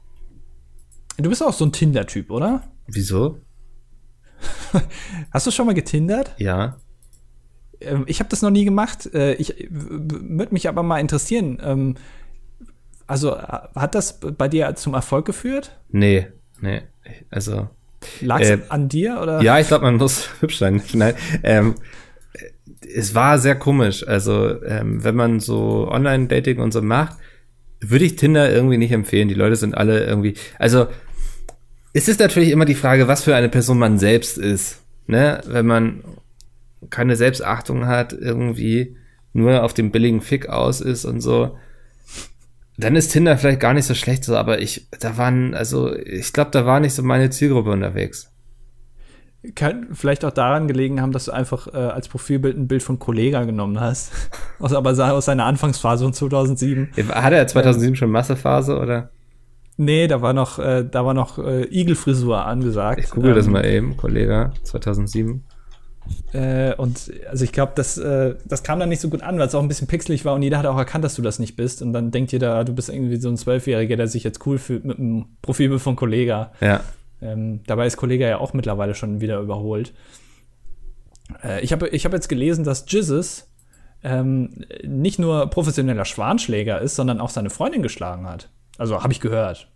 Du 1.19 1.29
bist 1.29 1.43
auch 1.43 1.53
so 1.53 1.65
ein 1.65 1.73
Tinder-Typ, 1.73 2.31
oder? 2.31 2.63
Wieso? 2.87 3.39
Hast 5.31 5.47
du 5.47 5.51
schon 5.51 5.67
mal 5.67 5.75
getindert? 5.75 6.35
Ja. 6.39 6.77
Ähm, 7.81 8.05
ich 8.07 8.19
habe 8.21 8.29
das 8.31 8.43
noch 8.43 8.51
nie 8.51 8.65
gemacht. 8.65 9.13
Äh, 9.15 9.35
ich 9.35 9.67
würde 9.71 10.53
mich 10.53 10.69
aber 10.69 10.83
mal 10.83 10.99
interessieren. 10.99 11.59
Ähm, 11.63 11.95
also 13.07 13.35
äh, 13.35 13.39
hat 13.77 13.95
das 13.95 14.19
bei 14.21 14.49
dir 14.49 14.75
zum 14.75 14.95
Erfolg 14.95 15.25
geführt? 15.27 15.79
Nee, 15.91 16.29
nee. 16.61 16.83
Also. 17.31 17.69
Lag 18.21 18.41
es 18.41 18.51
Äh, 18.51 18.59
an 18.69 18.89
dir 18.89 19.21
oder? 19.23 19.41
Ja, 19.43 19.59
ich 19.59 19.69
glaube, 19.69 19.85
man 19.85 19.97
muss 19.97 20.29
hübsch 20.41 20.59
sein. 20.59 20.83
Nein, 20.93 21.15
ähm, 21.43 21.75
es 22.95 23.15
war 23.15 23.39
sehr 23.39 23.55
komisch. 23.55 24.07
Also, 24.07 24.63
ähm, 24.63 25.05
wenn 25.05 25.15
man 25.15 25.41
so 25.41 25.89
Online-Dating 25.91 26.59
und 26.59 26.73
so 26.73 26.83
macht, 26.83 27.17
würde 27.81 28.05
ich 28.05 28.17
Tinder 28.17 28.51
irgendwie 28.51 28.79
nicht 28.79 28.93
empfehlen. 28.93 29.29
Die 29.29 29.35
Leute 29.35 29.57
sind 29.57 29.77
alle 29.77 30.05
irgendwie. 30.05 30.35
Also, 30.59 30.87
es 31.95 32.09
ist 32.09 32.21
natürlich 32.21 32.51
immer 32.51 32.65
die 32.65 32.75
Frage, 32.75 33.09
was 33.09 33.23
für 33.23 33.37
eine 33.37 33.49
Person 33.49 33.79
man 33.79 33.99
selbst 33.99 34.37
ist. 34.37 34.83
Ne? 35.07 35.41
Wenn 35.47 35.65
man 35.65 36.05
keine 36.91 37.17
Selbstachtung 37.17 37.87
hat, 37.87 38.13
irgendwie, 38.13 38.97
nur 39.33 39.63
auf 39.63 39.75
dem 39.75 39.93
billigen 39.93 40.21
Fick 40.21 40.49
aus 40.49 40.81
ist 40.81 41.05
und 41.05 41.21
so, 41.21 41.57
dann 42.77 42.97
ist 42.97 43.13
Tinder 43.13 43.39
vielleicht 43.39 43.61
gar 43.61 43.73
nicht 43.75 43.87
so 43.87 43.95
schlecht, 43.95 44.25
so, 44.25 44.37
aber 44.37 44.61
ich, 44.61 44.89
da 44.99 45.17
waren, 45.17 45.55
also 45.55 45.95
ich 45.95 46.33
glaube, 46.33 46.51
da 46.51 46.67
war 46.67 46.81
nicht 46.81 46.95
so 46.95 47.05
meine 47.05 47.31
Zielgruppe 47.31 47.71
unterwegs. 47.71 48.33
Kann 49.55 49.89
vielleicht 49.93 50.25
auch 50.25 50.33
daran 50.33 50.67
gelegen 50.67 51.01
haben, 51.01 51.13
dass 51.13 51.27
du 51.27 51.33
einfach 51.33 51.69
äh, 51.69 51.77
als 51.77 52.09
Profilbild 52.09 52.57
ein 52.57 52.67
Bild 52.67 52.83
von 52.83 52.99
Kollega 52.99 53.45
genommen 53.45 53.79
hast. 53.79 54.11
aus, 54.59 54.73
aber 54.73 54.91
aus 54.91 55.25
seiner 55.27 55.45
Anfangsphase 55.45 56.05
von 56.05 56.15
2007. 56.15 56.89
Hatte 57.11 57.37
er 57.37 57.47
2007 57.47 57.95
schon 57.95 58.11
Massephase 58.11 58.79
oder? 58.79 59.11
Nee, 59.77 60.07
da 60.07 60.23
war 60.23 60.33
noch, 60.33 60.59
äh, 60.59 60.85
da 60.89 61.05
war 61.05 61.15
noch 61.15 61.39
äh, 61.39 61.65
Igelfrisur 61.65 62.45
angesagt. 62.45 63.01
Ich 63.03 63.11
google 63.11 63.31
ähm, 63.31 63.37
das 63.37 63.47
mal 63.49 63.65
eben, 63.65 63.97
Kollega 63.97 64.53
2007. 64.63 65.43
Äh, 66.33 66.75
und 66.75 67.13
also 67.29 67.45
ich 67.45 67.53
glaube, 67.53 67.73
das, 67.75 67.99
äh, 67.99 68.37
das 68.45 68.63
kam 68.63 68.79
dann 68.79 68.89
nicht 68.89 69.01
so 69.01 69.09
gut 69.09 69.23
an, 69.23 69.39
weil 69.39 69.49
es 69.49 69.55
auch 69.55 69.63
ein 69.63 69.69
bisschen 69.69 69.89
pixelig 69.89 70.25
war 70.25 70.35
und 70.35 70.43
jeder 70.43 70.59
hat 70.59 70.67
auch 70.67 70.77
erkannt, 70.77 71.05
dass 71.05 71.15
du 71.15 71.23
das 71.23 71.39
nicht 71.39 71.57
bist. 71.57 71.83
Und 71.83 71.93
dann 71.93 72.11
denkt 72.11 72.33
jeder, 72.33 72.65
du 72.65 72.73
bist 72.75 72.89
irgendwie 72.89 73.17
so 73.17 73.29
ein 73.29 73.37
Zwölfjähriger, 73.37 73.97
der 73.97 74.07
sich 74.07 74.23
jetzt 74.23 74.47
cool 74.47 74.59
fühlt 74.59 74.85
mit 74.85 74.99
einem 74.99 75.27
Profilbild 75.43 75.81
von 75.81 75.97
Kollega. 75.97 76.53
Ja. 76.61 76.81
Ähm, 77.21 77.61
dabei 77.67 77.87
ist 77.87 77.97
Kollega 77.97 78.29
ja 78.29 78.39
auch 78.39 78.53
mittlerweile 78.53 78.95
schon 78.95 79.21
wieder 79.21 79.41
überholt. 79.41 79.93
Äh, 81.43 81.63
ich 81.63 81.73
habe 81.73 81.89
ich 81.89 82.05
hab 82.05 82.13
jetzt 82.13 82.29
gelesen, 82.29 82.65
dass 82.65 82.85
Jizzes 82.87 83.51
ähm, 84.03 84.65
nicht 84.85 85.19
nur 85.19 85.49
professioneller 85.49 86.05
Schwanschläger 86.05 86.81
ist, 86.81 86.97
sondern 86.97 87.21
auch 87.21 87.31
seine 87.31 87.51
Freundin 87.51 87.83
geschlagen 87.83 88.29
hat. 88.29 88.51
Also 88.79 89.03
habe 89.03 89.13
ich 89.13 89.21
gehört. 89.21 89.69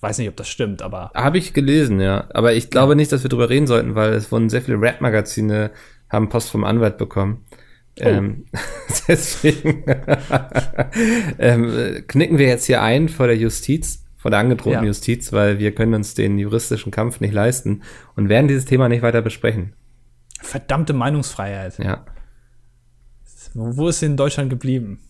Weiß 0.00 0.18
nicht, 0.18 0.28
ob 0.28 0.36
das 0.36 0.48
stimmt, 0.48 0.82
aber. 0.82 1.10
Habe 1.14 1.38
ich 1.38 1.54
gelesen, 1.54 2.00
ja. 2.00 2.28
Aber 2.34 2.52
ich 2.52 2.70
glaube 2.70 2.92
ja. 2.92 2.96
nicht, 2.96 3.12
dass 3.12 3.22
wir 3.22 3.30
drüber 3.30 3.48
reden 3.48 3.66
sollten, 3.66 3.94
weil 3.94 4.12
es 4.12 4.30
wurden 4.30 4.50
sehr 4.50 4.62
viele 4.62 4.80
Rap-Magazine 4.80 5.70
haben 6.10 6.28
Post 6.28 6.50
vom 6.50 6.64
Anwalt 6.64 6.98
bekommen. 6.98 7.44
Oh. 8.00 8.04
Ähm, 8.04 8.44
deswegen 9.08 9.84
ähm, 11.38 12.04
knicken 12.06 12.38
wir 12.38 12.48
jetzt 12.48 12.66
hier 12.66 12.82
ein 12.82 13.08
vor 13.08 13.26
der 13.26 13.36
Justiz 13.36 14.04
vor 14.24 14.30
der 14.30 14.40
angedrohten 14.40 14.80
ja. 14.80 14.86
Justiz, 14.86 15.34
weil 15.34 15.58
wir 15.58 15.74
können 15.74 15.92
uns 15.92 16.14
den 16.14 16.38
juristischen 16.38 16.90
Kampf 16.90 17.20
nicht 17.20 17.34
leisten 17.34 17.82
und 18.16 18.30
werden 18.30 18.48
dieses 18.48 18.64
Thema 18.64 18.88
nicht 18.88 19.02
weiter 19.02 19.20
besprechen. 19.20 19.74
Verdammte 20.40 20.94
Meinungsfreiheit. 20.94 21.78
Ja. 21.78 22.06
Wo, 23.52 23.76
wo 23.76 23.88
ist 23.88 24.00
sie 24.00 24.06
in 24.06 24.16
Deutschland 24.16 24.48
geblieben? 24.48 25.00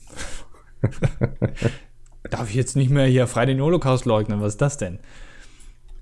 Darf 2.31 2.49
ich 2.49 2.55
jetzt 2.55 2.77
nicht 2.77 2.91
mehr 2.91 3.07
hier 3.07 3.27
frei 3.27 3.47
den 3.47 3.61
Holocaust 3.61 4.07
leugnen? 4.07 4.41
Was 4.41 4.55
ist 4.55 4.63
das 4.63 4.79
denn? 4.79 4.99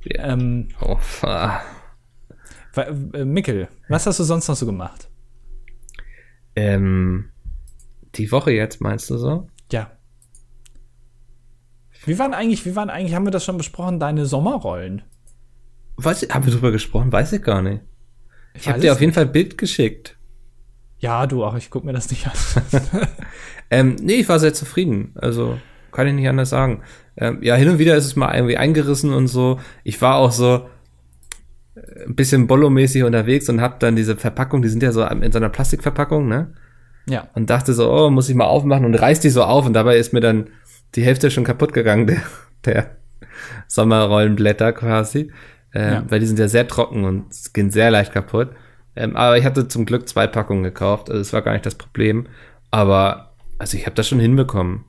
Ja. 0.04 0.32
Ähm, 0.32 0.68
oh. 0.80 0.98
Äh, 2.76 3.24
Mickel, 3.24 3.68
was 3.88 4.06
hast 4.06 4.18
du 4.18 4.24
sonst 4.24 4.48
noch 4.48 4.56
so 4.56 4.66
gemacht? 4.66 5.08
Ähm, 6.56 7.30
die 8.14 8.30
Woche 8.30 8.52
jetzt, 8.52 8.80
meinst 8.80 9.10
du 9.10 9.18
so? 9.18 9.48
Ja. 9.70 9.90
Wie 12.04 12.18
waren 12.18 12.34
eigentlich, 12.34 12.64
wie 12.66 12.76
waren 12.76 12.90
eigentlich, 12.90 13.14
haben 13.14 13.26
wir 13.26 13.30
das 13.30 13.44
schon 13.44 13.58
besprochen, 13.58 14.00
deine 14.00 14.26
Sommerrollen? 14.26 15.02
Ich, 15.98 16.06
haben 16.06 16.46
wir 16.46 16.52
drüber 16.52 16.72
gesprochen? 16.72 17.12
Weiß 17.12 17.32
ich 17.32 17.42
gar 17.42 17.62
nicht. 17.62 17.82
Ich, 18.54 18.62
ich 18.62 18.68
habe 18.68 18.80
dir 18.80 18.92
auf 18.92 19.00
jeden 19.00 19.12
Fall 19.12 19.26
ein 19.26 19.32
Bild 19.32 19.56
geschickt. 19.56 20.16
Ja, 20.98 21.26
du 21.26 21.44
auch, 21.44 21.56
ich 21.56 21.70
guck 21.70 21.84
mir 21.84 21.92
das 21.92 22.10
nicht 22.10 22.26
an. 22.26 22.32
ähm, 23.70 23.96
nee, 24.00 24.14
ich 24.14 24.28
war 24.28 24.38
sehr 24.38 24.54
zufrieden. 24.54 25.12
Also, 25.16 25.58
kann 25.92 26.06
ich 26.06 26.14
nicht 26.14 26.28
anders 26.28 26.50
sagen. 26.50 26.82
Ähm, 27.16 27.38
ja, 27.42 27.54
hin 27.54 27.68
und 27.68 27.78
wieder 27.78 27.96
ist 27.96 28.06
es 28.06 28.16
mal 28.16 28.34
irgendwie 28.34 28.56
eingerissen 28.56 29.12
und 29.12 29.28
so. 29.28 29.60
Ich 29.84 30.00
war 30.00 30.16
auch 30.16 30.32
so 30.32 30.66
äh, 31.74 32.04
ein 32.06 32.16
bisschen 32.16 32.46
Bollo-mäßig 32.46 33.04
unterwegs 33.04 33.48
und 33.48 33.60
hab 33.60 33.80
dann 33.80 33.96
diese 33.96 34.16
Verpackung, 34.16 34.62
die 34.62 34.68
sind 34.68 34.82
ja 34.82 34.92
so 34.92 35.04
in 35.04 35.32
so 35.32 35.38
einer 35.38 35.50
Plastikverpackung, 35.50 36.26
ne? 36.26 36.54
Ja. 37.06 37.28
Und 37.34 37.50
dachte 37.50 37.74
so, 37.74 37.92
oh, 37.92 38.10
muss 38.10 38.28
ich 38.28 38.34
mal 38.34 38.46
aufmachen 38.46 38.84
und 38.84 38.94
reiß 38.94 39.20
die 39.20 39.30
so 39.30 39.42
auf 39.42 39.66
und 39.66 39.72
dabei 39.72 39.96
ist 39.96 40.12
mir 40.12 40.20
dann 40.20 40.48
die 40.94 41.02
Hälfte 41.02 41.30
schon 41.30 41.44
kaputt 41.44 41.72
gegangen, 41.72 42.06
der, 42.06 42.22
der 42.64 42.96
Sommerrollenblätter 43.66 44.72
quasi. 44.72 45.32
Ähm, 45.74 45.92
ja. 45.92 46.04
Weil 46.08 46.20
die 46.20 46.26
sind 46.26 46.38
ja 46.38 46.48
sehr 46.48 46.68
trocken 46.68 47.04
und 47.04 47.26
gehen 47.54 47.70
sehr 47.70 47.90
leicht 47.90 48.12
kaputt. 48.12 48.50
Ähm, 48.94 49.16
aber 49.16 49.38
ich 49.38 49.44
hatte 49.44 49.68
zum 49.68 49.86
Glück 49.86 50.08
zwei 50.08 50.26
Packungen 50.26 50.62
gekauft, 50.62 51.08
also 51.08 51.20
es 51.20 51.32
war 51.32 51.42
gar 51.42 51.52
nicht 51.52 51.64
das 51.64 51.74
Problem. 51.74 52.26
Aber 52.70 53.34
also 53.58 53.76
ich 53.76 53.86
habe 53.86 53.94
das 53.94 54.08
schon 54.08 54.20
hinbekommen. 54.20 54.84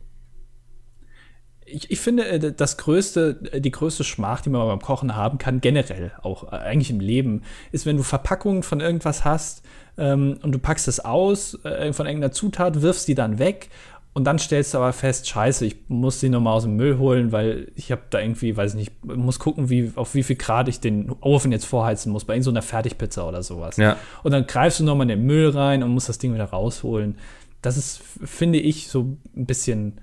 Ich, 1.74 1.92
ich, 1.92 2.00
finde, 2.00 2.28
äh, 2.28 2.54
das 2.54 2.78
größte, 2.78 3.40
äh, 3.52 3.62
die 3.62 3.72
größte 3.72 4.04
Schmach, 4.04 4.42
die 4.42 4.50
man 4.50 4.68
beim 4.68 4.82
Kochen 4.82 5.16
haben 5.16 5.38
kann, 5.38 5.62
generell 5.62 6.12
auch 6.22 6.52
äh, 6.52 6.58
eigentlich 6.58 6.92
im 6.92 7.00
Leben, 7.00 7.42
ist, 7.72 7.86
wenn 7.86 7.98
du 7.98 8.04
Verpackungen 8.04 8.64
von 8.64 8.80
irgendwas 8.80 9.26
hast 9.26 9.64
ähm, 9.98 10.38
und 10.42 10.52
du 10.52 10.60
packst 10.60 10.88
es 10.88 11.00
aus 11.00 11.64
äh, 11.64 11.92
von 11.94 12.06
irgendeiner 12.06 12.32
Zutat, 12.32 12.82
wirfst 12.82 13.08
die 13.08 13.16
dann 13.16 13.40
weg 13.40 13.70
und 14.14 14.26
dann 14.26 14.38
stellst 14.38 14.74
du 14.74 14.78
aber 14.78 14.94
fest, 14.94 15.28
scheiße, 15.28 15.66
ich 15.66 15.76
muss 15.88 16.20
die 16.20 16.30
nochmal 16.30 16.54
aus 16.54 16.64
dem 16.64 16.76
Müll 16.76 17.00
holen, 17.00 17.32
weil 17.32 17.72
ich 17.76 17.92
habe 17.92 18.04
da 18.12 18.20
irgendwie, 18.20 18.56
weiß 18.56 18.76
nicht, 18.76 18.92
muss 19.04 19.40
gucken, 19.40 19.72
wie, 19.72 19.92
auf 19.96 20.14
wie 20.14 20.22
viel 20.22 20.36
Grad 20.36 20.68
ich 20.68 20.80
den 20.80 21.12
Ofen 21.22 21.52
jetzt 21.52 21.66
vorheizen 21.66 22.12
muss, 22.12 22.24
bei 22.24 22.36
irgendeiner 22.36 22.62
so 22.62 22.68
Fertigpizza 22.68 23.28
oder 23.28 23.42
sowas. 23.42 23.78
Ja. 23.78 23.98
Und 24.22 24.32
dann 24.32 24.46
greifst 24.46 24.80
du 24.80 24.84
nochmal 24.84 25.10
in 25.10 25.20
den 25.20 25.26
Müll 25.26 25.50
rein 25.50 25.82
und 25.82 25.92
musst 25.92 26.10
das 26.10 26.20
Ding 26.20 26.36
wieder 26.36 26.46
rausholen. 26.46 27.16
Das 27.64 27.76
ist, 27.76 28.02
finde 28.24 28.60
ich, 28.60 28.88
so 28.88 29.18
ein 29.36 29.46
bisschen, 29.48 30.00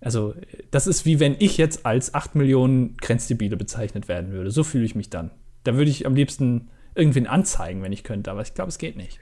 also 0.00 0.34
das 0.70 0.86
ist 0.86 1.04
wie 1.04 1.20
wenn 1.20 1.36
ich 1.38 1.56
jetzt 1.56 1.86
als 1.86 2.14
8 2.14 2.34
Millionen 2.34 2.96
Grenzdebile 2.98 3.56
bezeichnet 3.56 4.08
werden 4.08 4.32
würde. 4.32 4.50
So 4.50 4.62
fühle 4.64 4.84
ich 4.84 4.94
mich 4.94 5.10
dann. 5.10 5.30
Da 5.64 5.74
würde 5.74 5.90
ich 5.90 6.06
am 6.06 6.14
liebsten 6.14 6.68
irgendwen 6.94 7.26
anzeigen, 7.26 7.82
wenn 7.82 7.92
ich 7.92 8.04
könnte, 8.04 8.30
aber 8.30 8.42
ich 8.42 8.54
glaube, 8.54 8.68
es 8.68 8.78
geht 8.78 8.96
nicht 8.96 9.18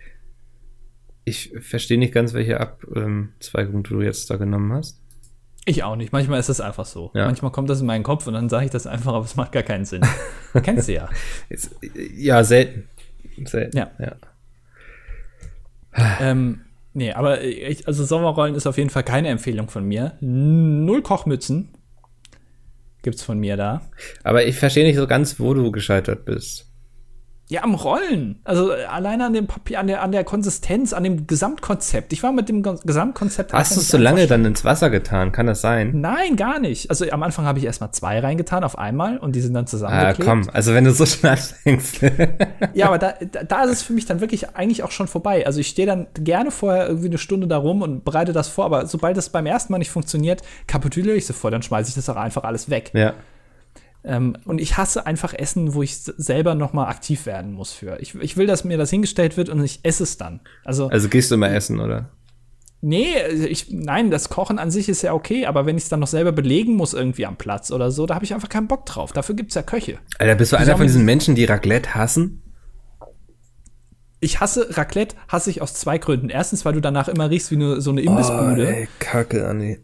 ich 1.24 1.52
verstehe 1.60 1.98
nicht 1.98 2.12
ganz, 2.12 2.34
welche 2.34 2.60
Abzweigung 2.60 3.82
du 3.82 4.02
jetzt 4.02 4.30
da 4.30 4.36
genommen 4.36 4.72
hast. 4.72 5.00
Ich 5.66 5.82
auch 5.82 5.96
nicht. 5.96 6.12
Manchmal 6.12 6.38
ist 6.38 6.50
es 6.50 6.60
einfach 6.60 6.84
so. 6.84 7.10
Ja. 7.14 7.24
Manchmal 7.24 7.50
kommt 7.50 7.70
das 7.70 7.80
in 7.80 7.86
meinen 7.86 8.02
Kopf 8.02 8.26
und 8.26 8.34
dann 8.34 8.50
sage 8.50 8.66
ich 8.66 8.70
das 8.70 8.86
einfach, 8.86 9.14
aber 9.14 9.24
es 9.24 9.34
macht 9.34 9.52
gar 9.52 9.62
keinen 9.62 9.86
Sinn. 9.86 10.02
Kennst 10.62 10.88
du 10.88 10.92
ja. 10.92 11.08
ja, 12.14 12.44
selten. 12.44 12.88
Selten. 13.46 13.76
Ja. 13.76 13.90
ja. 13.98 14.16
ähm, 16.20 16.60
nee, 16.94 17.12
aber 17.12 17.42
ich, 17.42 17.86
also 17.86 18.04
Sommerrollen 18.04 18.54
ist 18.54 18.66
auf 18.66 18.78
jeden 18.78 18.90
Fall 18.90 19.04
keine 19.04 19.28
Empfehlung 19.28 19.68
von 19.68 19.84
mir. 19.84 20.16
Null 20.20 21.02
Kochmützen 21.02 21.70
gibt's 23.02 23.22
von 23.22 23.38
mir 23.38 23.56
da. 23.56 23.82
Aber 24.24 24.46
ich 24.46 24.56
verstehe 24.56 24.84
nicht 24.84 24.96
so 24.96 25.06
ganz, 25.06 25.38
wo 25.38 25.54
du 25.54 25.70
gescheitert 25.70 26.24
bist. 26.24 26.73
Ja, 27.48 27.62
am 27.62 27.74
Rollen. 27.74 28.40
Also 28.44 28.72
äh, 28.72 28.84
alleine 28.84 29.26
an 29.26 29.34
dem 29.34 29.46
Papier, 29.46 29.78
an 29.78 29.86
der, 29.86 30.02
an 30.02 30.12
der 30.12 30.24
Konsistenz, 30.24 30.94
an 30.94 31.04
dem 31.04 31.26
Gesamtkonzept. 31.26 32.14
Ich 32.14 32.22
war 32.22 32.32
mit 32.32 32.48
dem 32.48 32.62
Gesamtkonzept. 32.62 33.52
Hast 33.52 33.76
du 33.76 33.80
es 33.80 33.88
so 33.88 33.98
lange 33.98 34.26
dann 34.26 34.46
ins 34.46 34.64
Wasser 34.64 34.88
getan? 34.88 35.30
Kann 35.30 35.46
das 35.46 35.60
sein? 35.60 35.90
Nein, 35.94 36.36
gar 36.36 36.58
nicht. 36.58 36.88
Also 36.88 37.08
am 37.10 37.22
Anfang 37.22 37.44
habe 37.44 37.58
ich 37.58 37.66
erstmal 37.66 37.90
zwei 37.90 38.18
reingetan 38.20 38.64
auf 38.64 38.78
einmal 38.78 39.18
und 39.18 39.36
die 39.36 39.42
sind 39.42 39.52
dann 39.52 39.66
zusammengeklebt. 39.66 40.26
Ah, 40.26 40.32
komm, 40.32 40.48
also 40.52 40.72
wenn 40.72 40.84
du 40.84 40.92
so 40.92 41.04
schnell 41.06 41.32
anfängst. 41.32 42.00
ja, 42.72 42.86
aber 42.86 42.98
da, 42.98 43.14
da 43.46 43.64
ist 43.64 43.70
es 43.72 43.82
für 43.82 43.92
mich 43.92 44.06
dann 44.06 44.20
wirklich 44.20 44.56
eigentlich 44.56 44.82
auch 44.82 44.90
schon 44.90 45.06
vorbei. 45.06 45.46
Also 45.46 45.60
ich 45.60 45.68
stehe 45.68 45.86
dann 45.86 46.06
gerne 46.14 46.50
vorher 46.50 46.86
irgendwie 46.88 47.08
eine 47.08 47.18
Stunde 47.18 47.46
da 47.46 47.58
rum 47.58 47.82
und 47.82 48.04
bereite 48.04 48.32
das 48.32 48.48
vor, 48.48 48.64
aber 48.64 48.86
sobald 48.86 49.18
es 49.18 49.28
beim 49.28 49.44
ersten 49.44 49.72
Mal 49.72 49.78
nicht 49.78 49.90
funktioniert, 49.90 50.42
kapituliere 50.66 51.16
ich 51.16 51.26
sofort, 51.26 51.52
dann 51.52 51.62
schmeiße 51.62 51.90
ich 51.90 51.94
das 51.94 52.08
auch 52.08 52.16
einfach 52.16 52.44
alles 52.44 52.70
weg. 52.70 52.90
Ja. 52.94 53.12
Ähm, 54.04 54.36
und 54.44 54.60
ich 54.60 54.76
hasse 54.76 55.06
einfach 55.06 55.32
Essen, 55.32 55.74
wo 55.74 55.82
ich 55.82 55.96
selber 55.96 56.54
noch 56.54 56.72
mal 56.74 56.88
aktiv 56.88 57.24
werden 57.24 57.52
muss 57.52 57.72
für. 57.72 57.98
Ich, 58.00 58.14
ich 58.14 58.36
will, 58.36 58.46
dass 58.46 58.64
mir 58.64 58.76
das 58.76 58.90
hingestellt 58.90 59.36
wird 59.36 59.48
und 59.48 59.64
ich 59.64 59.80
esse 59.82 60.02
es 60.02 60.18
dann. 60.18 60.40
Also, 60.64 60.88
also 60.88 61.08
gehst 61.08 61.30
du 61.30 61.36
immer 61.36 61.50
essen, 61.50 61.80
oder? 61.80 62.10
Nee, 62.82 63.16
ich, 63.48 63.70
nein, 63.70 64.10
das 64.10 64.28
Kochen 64.28 64.58
an 64.58 64.70
sich 64.70 64.90
ist 64.90 65.00
ja 65.00 65.14
okay, 65.14 65.46
aber 65.46 65.64
wenn 65.64 65.78
ich 65.78 65.84
es 65.84 65.88
dann 65.88 66.00
noch 66.00 66.06
selber 66.06 66.32
belegen 66.32 66.74
muss 66.74 66.92
irgendwie 66.92 67.24
am 67.24 67.36
Platz 67.36 67.70
oder 67.70 67.90
so, 67.90 68.04
da 68.04 68.14
habe 68.14 68.26
ich 68.26 68.34
einfach 68.34 68.50
keinen 68.50 68.68
Bock 68.68 68.84
drauf. 68.84 69.12
Dafür 69.12 69.34
gibt 69.34 69.52
es 69.52 69.54
ja 69.54 69.62
Köche. 69.62 69.98
Alter, 70.18 70.34
bist 70.34 70.52
du 70.52 70.58
einer 70.58 70.76
von 70.76 70.86
diesen 70.86 71.06
Menschen, 71.06 71.34
die 71.34 71.46
Raclette 71.46 71.94
hassen? 71.94 72.42
Ich 74.20 74.40
hasse 74.40 74.76
Raclette, 74.76 75.16
hasse 75.28 75.48
ich 75.48 75.62
aus 75.62 75.72
zwei 75.72 75.96
Gründen. 75.96 76.28
Erstens, 76.28 76.66
weil 76.66 76.74
du 76.74 76.80
danach 76.80 77.08
immer 77.08 77.30
riechst 77.30 77.50
wie 77.50 77.56
nur 77.56 77.80
so 77.80 77.90
eine 77.90 78.02
Imbissbude. 78.02 78.66
Oh, 78.66 78.70
ey, 78.70 78.88
Kacke, 78.98 79.48
Anni. 79.48 79.78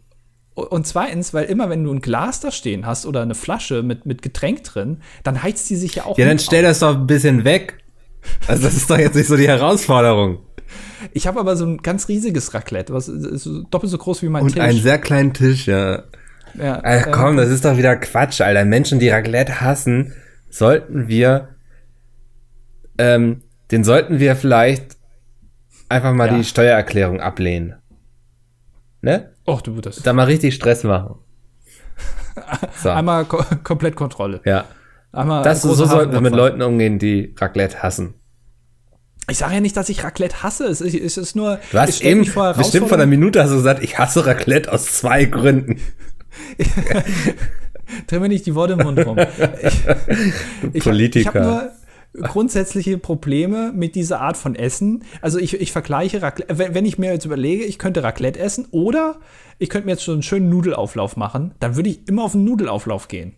Und 0.53 0.85
zweitens, 0.85 1.33
weil 1.33 1.45
immer, 1.45 1.69
wenn 1.69 1.83
du 1.83 1.93
ein 1.93 2.01
Glas 2.01 2.41
da 2.41 2.51
stehen 2.51 2.85
hast 2.85 3.05
oder 3.05 3.21
eine 3.21 3.35
Flasche 3.35 3.83
mit, 3.83 4.05
mit 4.05 4.21
Getränk 4.21 4.63
drin, 4.63 4.97
dann 5.23 5.41
heizt 5.41 5.69
die 5.69 5.77
sich 5.77 5.95
ja 5.95 6.05
auch. 6.05 6.17
Ja, 6.17 6.25
dann 6.25 6.39
stell 6.39 6.65
auf. 6.65 6.69
das 6.69 6.79
doch 6.79 6.95
ein 6.95 7.07
bisschen 7.07 7.45
weg. 7.45 7.77
Also, 8.47 8.63
das 8.63 8.75
ist 8.75 8.89
doch 8.89 8.97
jetzt 8.99 9.15
nicht 9.15 9.27
so 9.27 9.37
die 9.37 9.47
Herausforderung. 9.47 10.39
Ich 11.13 11.25
habe 11.25 11.39
aber 11.39 11.55
so 11.55 11.65
ein 11.65 11.77
ganz 11.77 12.07
riesiges 12.07 12.53
Raclette, 12.53 12.93
was 12.93 13.07
ist 13.07 13.49
doppelt 13.71 13.91
so 13.91 13.97
groß 13.97 14.21
wie 14.21 14.29
mein 14.29 14.43
Und 14.43 14.49
Tisch. 14.49 14.61
Und 14.61 14.69
einen 14.69 14.79
sehr 14.79 14.99
kleinen 14.99 15.33
Tisch, 15.33 15.67
ja. 15.67 16.03
Ja, 16.53 16.81
Ach, 16.83 17.07
komm, 17.11 17.37
äh, 17.37 17.41
das 17.41 17.49
ist 17.49 17.65
doch 17.65 17.77
wieder 17.77 17.95
Quatsch, 17.95 18.41
Alter. 18.41 18.65
Menschen, 18.65 18.99
die 18.99 19.09
Raclette 19.09 19.61
hassen, 19.61 20.13
sollten 20.49 21.07
wir, 21.07 21.49
ähm, 22.97 23.41
den 23.71 23.83
sollten 23.83 24.19
wir 24.19 24.35
vielleicht 24.35 24.97
einfach 25.87 26.13
mal 26.13 26.27
ja. 26.27 26.37
die 26.37 26.43
Steuererklärung 26.43 27.21
ablehnen. 27.21 27.75
Ne? 29.01 29.31
Och, 29.47 29.61
du 29.61 29.81
das. 29.81 29.97
Da 29.97 30.13
mal 30.13 30.25
richtig 30.25 30.55
Stress 30.55 30.83
machen. 30.83 31.15
So. 32.81 32.89
Einmal 32.89 33.25
ko 33.25 33.43
komplett 33.63 33.97
Kontrolle. 33.97 34.39
Ja. 34.45 34.63
Einmal 35.11 35.43
das, 35.43 35.63
so 35.63 35.73
sollten 35.73 36.13
wir 36.13 36.21
mit 36.21 36.33
Leuten 36.33 36.61
umgehen, 36.61 36.97
die 36.97 37.35
Raclette 37.37 37.83
hassen. 37.83 38.13
Ich 39.29 39.37
sage 39.37 39.55
ja 39.55 39.59
nicht, 39.59 39.75
dass 39.75 39.89
ich 39.89 40.03
Raclette 40.03 40.41
hasse. 40.41 40.65
Es 40.65 40.79
ist, 40.79 40.95
es 40.95 41.17
ist 41.17 41.35
nur. 41.35 41.59
Du 41.71 41.77
hast 41.77 42.01
eben 42.01 42.21
bestimmt 42.57 42.87
vor 42.87 42.97
einer 42.97 43.05
Minute 43.05 43.43
hast 43.43 43.51
du 43.51 43.57
gesagt, 43.57 43.83
ich 43.83 43.99
hasse 43.99 44.25
Raclette 44.25 44.71
aus 44.71 44.85
zwei 44.85 45.25
Gründen. 45.25 45.81
Dreh 48.07 48.19
mir 48.19 48.29
nicht 48.29 48.45
die 48.45 48.55
Worte 48.55 48.73
im 48.73 48.79
Mund 48.79 49.05
rum. 49.05 49.17
Ich, 50.71 50.83
Politiker. 50.83 51.19
Ich, 51.19 51.25
ich 51.25 51.27
habe 51.27 51.39
nur 51.41 51.71
grundsätzliche 52.13 52.97
Probleme 52.97 53.71
mit 53.73 53.95
dieser 53.95 54.21
Art 54.21 54.37
von 54.37 54.55
Essen. 54.55 55.03
Also 55.21 55.39
ich, 55.39 55.59
ich 55.59 55.71
vergleiche 55.71 56.21
Raclette, 56.21 56.57
wenn, 56.57 56.73
wenn 56.73 56.85
ich 56.85 56.97
mir 56.97 57.11
jetzt 57.11 57.25
überlege, 57.25 57.63
ich 57.63 57.79
könnte 57.79 58.03
Raclette 58.03 58.39
essen 58.39 58.67
oder 58.71 59.19
ich 59.59 59.69
könnte 59.69 59.85
mir 59.85 59.93
jetzt 59.93 60.03
schon 60.03 60.15
einen 60.15 60.23
schönen 60.23 60.49
Nudelauflauf 60.49 61.15
machen, 61.15 61.53
dann 61.59 61.75
würde 61.75 61.89
ich 61.89 62.07
immer 62.07 62.23
auf 62.23 62.35
einen 62.35 62.45
Nudelauflauf 62.45 63.07
gehen. 63.07 63.35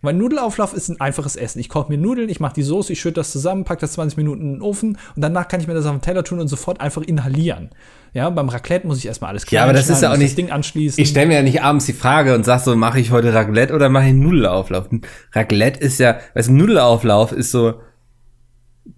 Mein 0.00 0.16
Nudelauflauf 0.16 0.74
ist 0.74 0.88
ein 0.88 1.00
einfaches 1.00 1.34
Essen. 1.34 1.58
Ich 1.58 1.68
koche 1.68 1.90
mir 1.90 1.98
Nudeln, 1.98 2.28
ich 2.28 2.38
mache 2.38 2.54
die 2.54 2.62
Soße, 2.62 2.92
ich 2.92 3.00
schütte 3.00 3.14
das 3.14 3.32
zusammen, 3.32 3.64
packe 3.64 3.80
das 3.80 3.94
20 3.94 4.16
Minuten 4.16 4.42
in 4.42 4.52
den 4.54 4.62
Ofen 4.62 4.96
und 5.16 5.22
danach 5.22 5.48
kann 5.48 5.60
ich 5.60 5.66
mir 5.66 5.74
das 5.74 5.86
auf 5.86 5.92
den 5.92 6.02
Teller 6.02 6.22
tun 6.22 6.38
und 6.38 6.46
sofort 6.46 6.80
einfach 6.80 7.02
inhalieren. 7.02 7.70
Ja, 8.14 8.30
beim 8.30 8.48
Raclette 8.48 8.86
muss 8.86 8.98
ich 8.98 9.06
erstmal 9.06 9.30
alles 9.30 9.44
klar 9.44 9.60
Ja, 9.60 9.64
aber 9.64 9.72
das 9.72 9.90
ist 9.90 10.02
ja 10.02 10.12
auch 10.12 10.16
nicht 10.16 10.30
das 10.30 10.36
Ding 10.36 10.52
anschließen. 10.52 11.02
Ich 11.02 11.08
stelle 11.08 11.26
mir 11.26 11.34
ja 11.34 11.42
nicht 11.42 11.62
abends 11.62 11.86
die 11.86 11.92
Frage 11.92 12.36
und 12.36 12.44
sag 12.44 12.60
so, 12.60 12.76
mache 12.76 13.00
ich 13.00 13.10
heute 13.10 13.34
Raclette 13.34 13.74
oder 13.74 13.88
mache 13.88 14.04
ich 14.04 14.10
einen 14.10 14.20
Nudelauflauf? 14.20 14.88
Raclette 15.32 15.80
ist 15.80 15.98
ja, 15.98 16.20
weißt 16.34 16.48
du, 16.48 16.52
Nudelauflauf 16.52 17.32
ist 17.32 17.50
so 17.50 17.80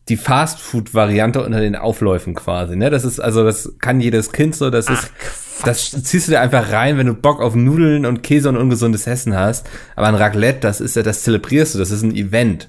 die 0.09 0.16
Fastfood-Variante 0.16 1.45
unter 1.45 1.61
den 1.61 1.76
Aufläufen 1.76 2.34
quasi, 2.34 2.76
ne? 2.76 2.91
Das 2.91 3.05
ist 3.05 3.20
also 3.20 3.45
das 3.45 3.74
kann 3.78 4.01
jedes 4.01 4.32
Kind 4.32 4.55
so, 4.55 4.70
das 4.70 4.86
Ach, 4.88 4.93
ist 4.93 5.12
das 5.64 5.91
ziehst 5.91 6.28
du 6.28 6.32
dir 6.32 6.41
einfach 6.41 6.72
rein, 6.72 6.99
wenn 6.99 7.07
du 7.07 7.14
Bock 7.14 7.41
auf 7.41 7.55
Nudeln 7.55 8.07
und 8.07 8.22
Käse 8.22 8.49
und 8.49 8.57
ungesundes 8.57 9.07
Essen 9.07 9.36
hast. 9.36 9.68
Aber 9.97 10.09
ein 10.09 10.14
Raclette, 10.14 10.61
das 10.61 10.80
ist 10.80 10.97
ja, 10.97 11.03
das 11.03 11.22
zelebrierst 11.22 11.74
du, 11.74 11.78
das 11.78 11.91
ist 11.91 12.03
ein 12.03 12.14
Event. 12.14 12.68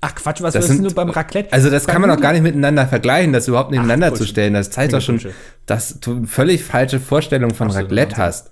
Ach 0.00 0.14
Quatsch, 0.14 0.40
was 0.40 0.54
willst 0.54 0.70
du 0.70 0.94
beim 0.94 1.10
Raclette? 1.10 1.52
Also 1.52 1.68
das 1.68 1.86
kann 1.86 2.00
man 2.00 2.10
auch 2.10 2.20
gar 2.20 2.32
nicht 2.32 2.42
miteinander 2.42 2.86
vergleichen, 2.86 3.34
das 3.34 3.48
überhaupt 3.48 3.70
nebeneinander 3.70 4.10
Ach, 4.12 4.16
zu 4.16 4.24
stellen. 4.24 4.54
Das 4.54 4.70
zeigt 4.70 4.94
doch 4.94 5.02
schon, 5.02 5.20
dass 5.66 6.00
du 6.00 6.24
völlig 6.24 6.64
falsche 6.64 7.00
Vorstellungen 7.00 7.54
von 7.54 7.66
Absolut 7.66 7.90
Raclette 7.90 8.16
hast. 8.16 8.50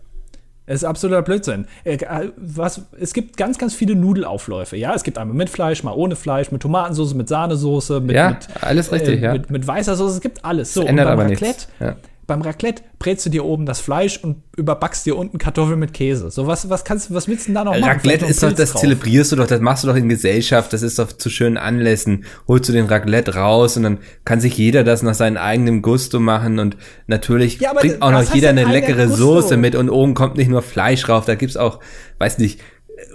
Es 0.69 0.83
ist 0.83 0.85
absoluter 0.85 1.23
Blödsinn. 1.23 1.67
Äh, 1.85 1.99
was, 2.37 2.83
es 3.01 3.15
gibt 3.15 3.37
ganz, 3.37 3.59
ganz 3.59 3.75
viele 3.75 3.97
Nudelaufläufe. 3.97 4.77
Ja, 4.77 4.95
es 4.95 5.03
gibt 5.03 5.19
einmal 5.19 5.37
mit 5.37 5.49
Fleisch, 5.49 5.83
mal 5.83 5.93
ohne 5.93 6.15
Fleisch, 6.15 6.53
mit 6.53 6.63
Tomatensauce, 6.63 7.15
mit 7.15 7.29
Sahnesoße, 7.29 8.01
mit, 8.01 8.15
ja, 8.15 8.31
mit, 8.31 8.49
alles 8.61 8.93
richtig, 8.93 9.21
äh, 9.21 9.25
ja. 9.25 9.33
mit, 9.33 9.51
mit 9.51 9.67
weißer 9.67 9.97
Soße. 9.97 10.17
Es 10.17 10.21
gibt 10.21 10.45
alles. 10.45 10.75
So, 10.75 10.83
das 10.83 10.91
ändert 10.91 11.09
aber 11.09 11.23
Raclette, 11.25 11.45
nichts. 11.45 11.69
Ja 11.81 11.97
beim 12.29 12.43
Raclette 12.43 12.83
brätst 12.99 13.25
du 13.25 13.31
dir 13.31 13.45
oben 13.45 13.65
das 13.65 13.81
Fleisch 13.81 14.23
und 14.23 14.43
überbackst 14.55 15.07
dir 15.07 15.17
unten 15.17 15.39
Kartoffeln 15.39 15.79
mit 15.79 15.95
Käse. 15.95 16.31
So 16.31 16.47
was, 16.47 16.69
was 16.69 16.85
kannst 16.85 17.13
was 17.13 17.27
willst 17.27 17.45
du 17.45 17.49
denn 17.49 17.55
da 17.55 17.65
noch 17.65 17.73
machen? 17.73 17.85
Raclette 17.85 18.27
ist 18.27 18.43
doch, 18.43 18.53
das 18.53 18.73
drauf. 18.73 18.83
zelebrierst 18.83 19.33
du 19.33 19.37
doch, 19.37 19.47
das 19.47 19.63
machst 19.63 19.83
du 19.83 19.89
doch 19.89 19.97
in 19.97 20.11
Gesellschaft, 20.11 20.75
das 20.75 20.83
ist 20.83 20.99
doch 20.99 21.11
zu 21.11 21.31
schönen 21.31 21.57
Anlässen. 21.57 22.27
Holst 22.47 22.69
du 22.69 22.75
den 22.75 22.85
Raclette 22.85 23.35
raus 23.35 23.79
und 23.79 23.85
dann 23.85 23.99
kann 24.27 24.41
sich 24.41 24.59
jeder 24.59 24.85
das 24.85 25.03
nach 25.03 25.15
seinem 25.15 25.39
eigenen 25.39 25.81
Gusto 25.81 26.21
machen 26.21 26.59
und 26.59 26.77
natürlich 27.07 27.61
ja, 27.61 27.73
bringt 27.73 28.03
auch 28.03 28.13
noch 28.13 28.35
jeder 28.35 28.51
eine 28.51 28.65
leckere 28.65 29.07
Gusto? 29.07 29.41
Soße 29.41 29.57
mit 29.57 29.75
und 29.75 29.89
oben 29.89 30.13
kommt 30.13 30.37
nicht 30.37 30.51
nur 30.51 30.61
Fleisch 30.61 31.09
rauf, 31.09 31.25
da 31.25 31.35
gibt's 31.35 31.57
auch, 31.57 31.81
weiß 32.19 32.37
nicht, 32.39 32.61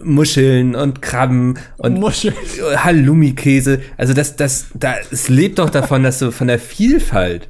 Muscheln 0.02 0.76
und 0.76 1.04
Krabben 1.04 1.60
und 1.78 2.00
Muscheln. 2.00 2.34
Halloumi-Käse. 2.78 3.82
Also 3.96 4.14
das, 4.14 4.38
das, 4.38 4.68
da, 4.74 4.96
es 5.12 5.30
lebt 5.30 5.60
doch 5.60 5.70
davon, 5.70 6.02
dass 6.02 6.18
du 6.18 6.32
von 6.32 6.48
der 6.48 6.58
Vielfalt. 6.58 7.50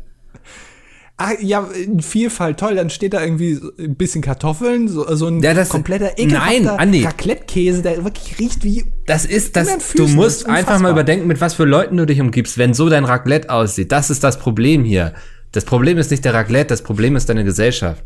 Ah, 1.18 1.34
ja, 1.40 1.70
Vielfalt, 2.00 2.60
toll. 2.60 2.76
Dann 2.76 2.90
steht 2.90 3.14
da 3.14 3.22
irgendwie 3.22 3.60
ein 3.78 3.96
bisschen 3.96 4.22
Kartoffeln, 4.22 4.88
so, 4.88 5.16
so 5.16 5.28
ein 5.28 5.42
ja, 5.44 5.54
das, 5.54 5.70
kompletter 5.70 6.12
nein, 6.18 6.68
Andi. 6.68 7.04
Raclette-Käse, 7.04 7.84
der 7.84 8.04
wirklich 8.04 8.40
riecht 8.40 8.64
wie. 8.64 8.92
Das 9.06 9.26
ist 9.26 9.56
das. 9.56 9.94
Du 9.96 10.08
musst 10.08 10.48
einfach 10.48 10.80
mal 10.80 10.92
überdenken, 10.92 11.28
mit 11.28 11.40
was 11.40 11.54
für 11.54 11.66
Leuten 11.66 11.98
du 11.98 12.06
dich 12.06 12.20
umgibst, 12.20 12.58
wenn 12.58 12.74
so 12.74 12.90
dein 12.90 13.06
Raclette 13.06 13.50
aussieht. 13.52 13.92
Das 13.92 14.10
ist 14.10 14.24
das 14.24 14.40
Problem 14.40 14.84
hier. 14.84 15.14
Das 15.52 15.66
Problem 15.66 16.00
ist 16.00 16.10
nicht 16.10 16.26
der 16.26 16.34
Raclette, 16.34 16.70
das 16.70 16.82
Problem 16.82 17.16
ist 17.16 17.30
deine 17.30 17.44
Gesellschaft. 17.44 18.04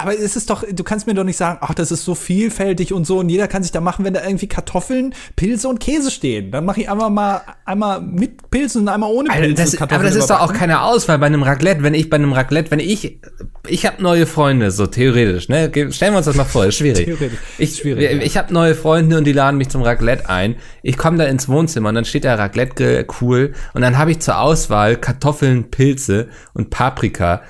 Aber 0.00 0.18
es 0.18 0.36
ist 0.36 0.50
doch, 0.50 0.64
du 0.70 0.84
kannst 0.84 1.06
mir 1.06 1.14
doch 1.14 1.24
nicht 1.24 1.36
sagen, 1.36 1.58
ach, 1.60 1.74
das 1.74 1.92
ist 1.92 2.04
so 2.04 2.14
vielfältig 2.14 2.92
und 2.92 3.06
so 3.06 3.18
und 3.18 3.28
jeder 3.28 3.48
kann 3.48 3.62
sich 3.62 3.72
da 3.72 3.80
machen, 3.80 4.04
wenn 4.04 4.14
da 4.14 4.24
irgendwie 4.24 4.46
Kartoffeln, 4.46 5.14
Pilze 5.36 5.68
und 5.68 5.80
Käse 5.80 6.10
stehen. 6.10 6.50
Dann 6.50 6.64
mache 6.64 6.80
ich 6.80 6.90
einfach 6.90 7.10
mal 7.10 7.42
einmal 7.64 8.00
mit 8.00 8.50
Pilzen 8.50 8.82
und 8.82 8.88
einmal 8.88 9.10
ohne 9.10 9.28
Pilze. 9.30 9.76
Das, 9.76 9.80
aber 9.80 10.04
das 10.04 10.16
ist 10.16 10.30
doch 10.30 10.40
auch 10.40 10.52
keine 10.52 10.82
Auswahl 10.82 11.18
bei 11.18 11.26
einem 11.26 11.42
Raclette. 11.42 11.82
Wenn 11.82 11.94
ich 11.94 12.10
bei 12.10 12.16
einem 12.16 12.32
Raclette, 12.32 12.70
wenn 12.70 12.80
ich, 12.80 13.18
ich 13.66 13.86
habe 13.86 14.02
neue 14.02 14.26
Freunde, 14.26 14.70
so 14.70 14.86
theoretisch, 14.86 15.48
ne? 15.48 15.70
Stellen 15.90 16.12
wir 16.12 16.18
uns 16.18 16.26
das 16.26 16.36
mal 16.36 16.44
vor, 16.44 16.66
ist 16.66 16.76
schwierig. 16.76 17.04
theoretisch. 17.04 17.38
Ich, 17.58 17.76
schwierig, 17.76 18.10
ja. 18.10 18.18
ich 18.18 18.36
habe 18.36 18.52
neue 18.52 18.74
Freunde 18.74 19.18
und 19.18 19.24
die 19.24 19.32
laden 19.32 19.58
mich 19.58 19.68
zum 19.68 19.82
Raclette 19.82 20.28
ein. 20.28 20.56
Ich 20.82 20.96
komme 20.96 21.18
da 21.18 21.24
ins 21.24 21.48
Wohnzimmer 21.48 21.90
und 21.90 21.94
dann 21.94 22.04
steht 22.04 22.24
der 22.24 22.38
Raclette 22.38 23.06
cool 23.20 23.52
und 23.74 23.82
dann 23.82 23.98
habe 23.98 24.10
ich 24.10 24.20
zur 24.20 24.38
Auswahl 24.38 24.96
Kartoffeln, 24.96 25.70
Pilze 25.70 26.28
und 26.54 26.70
Paprika 26.70 27.42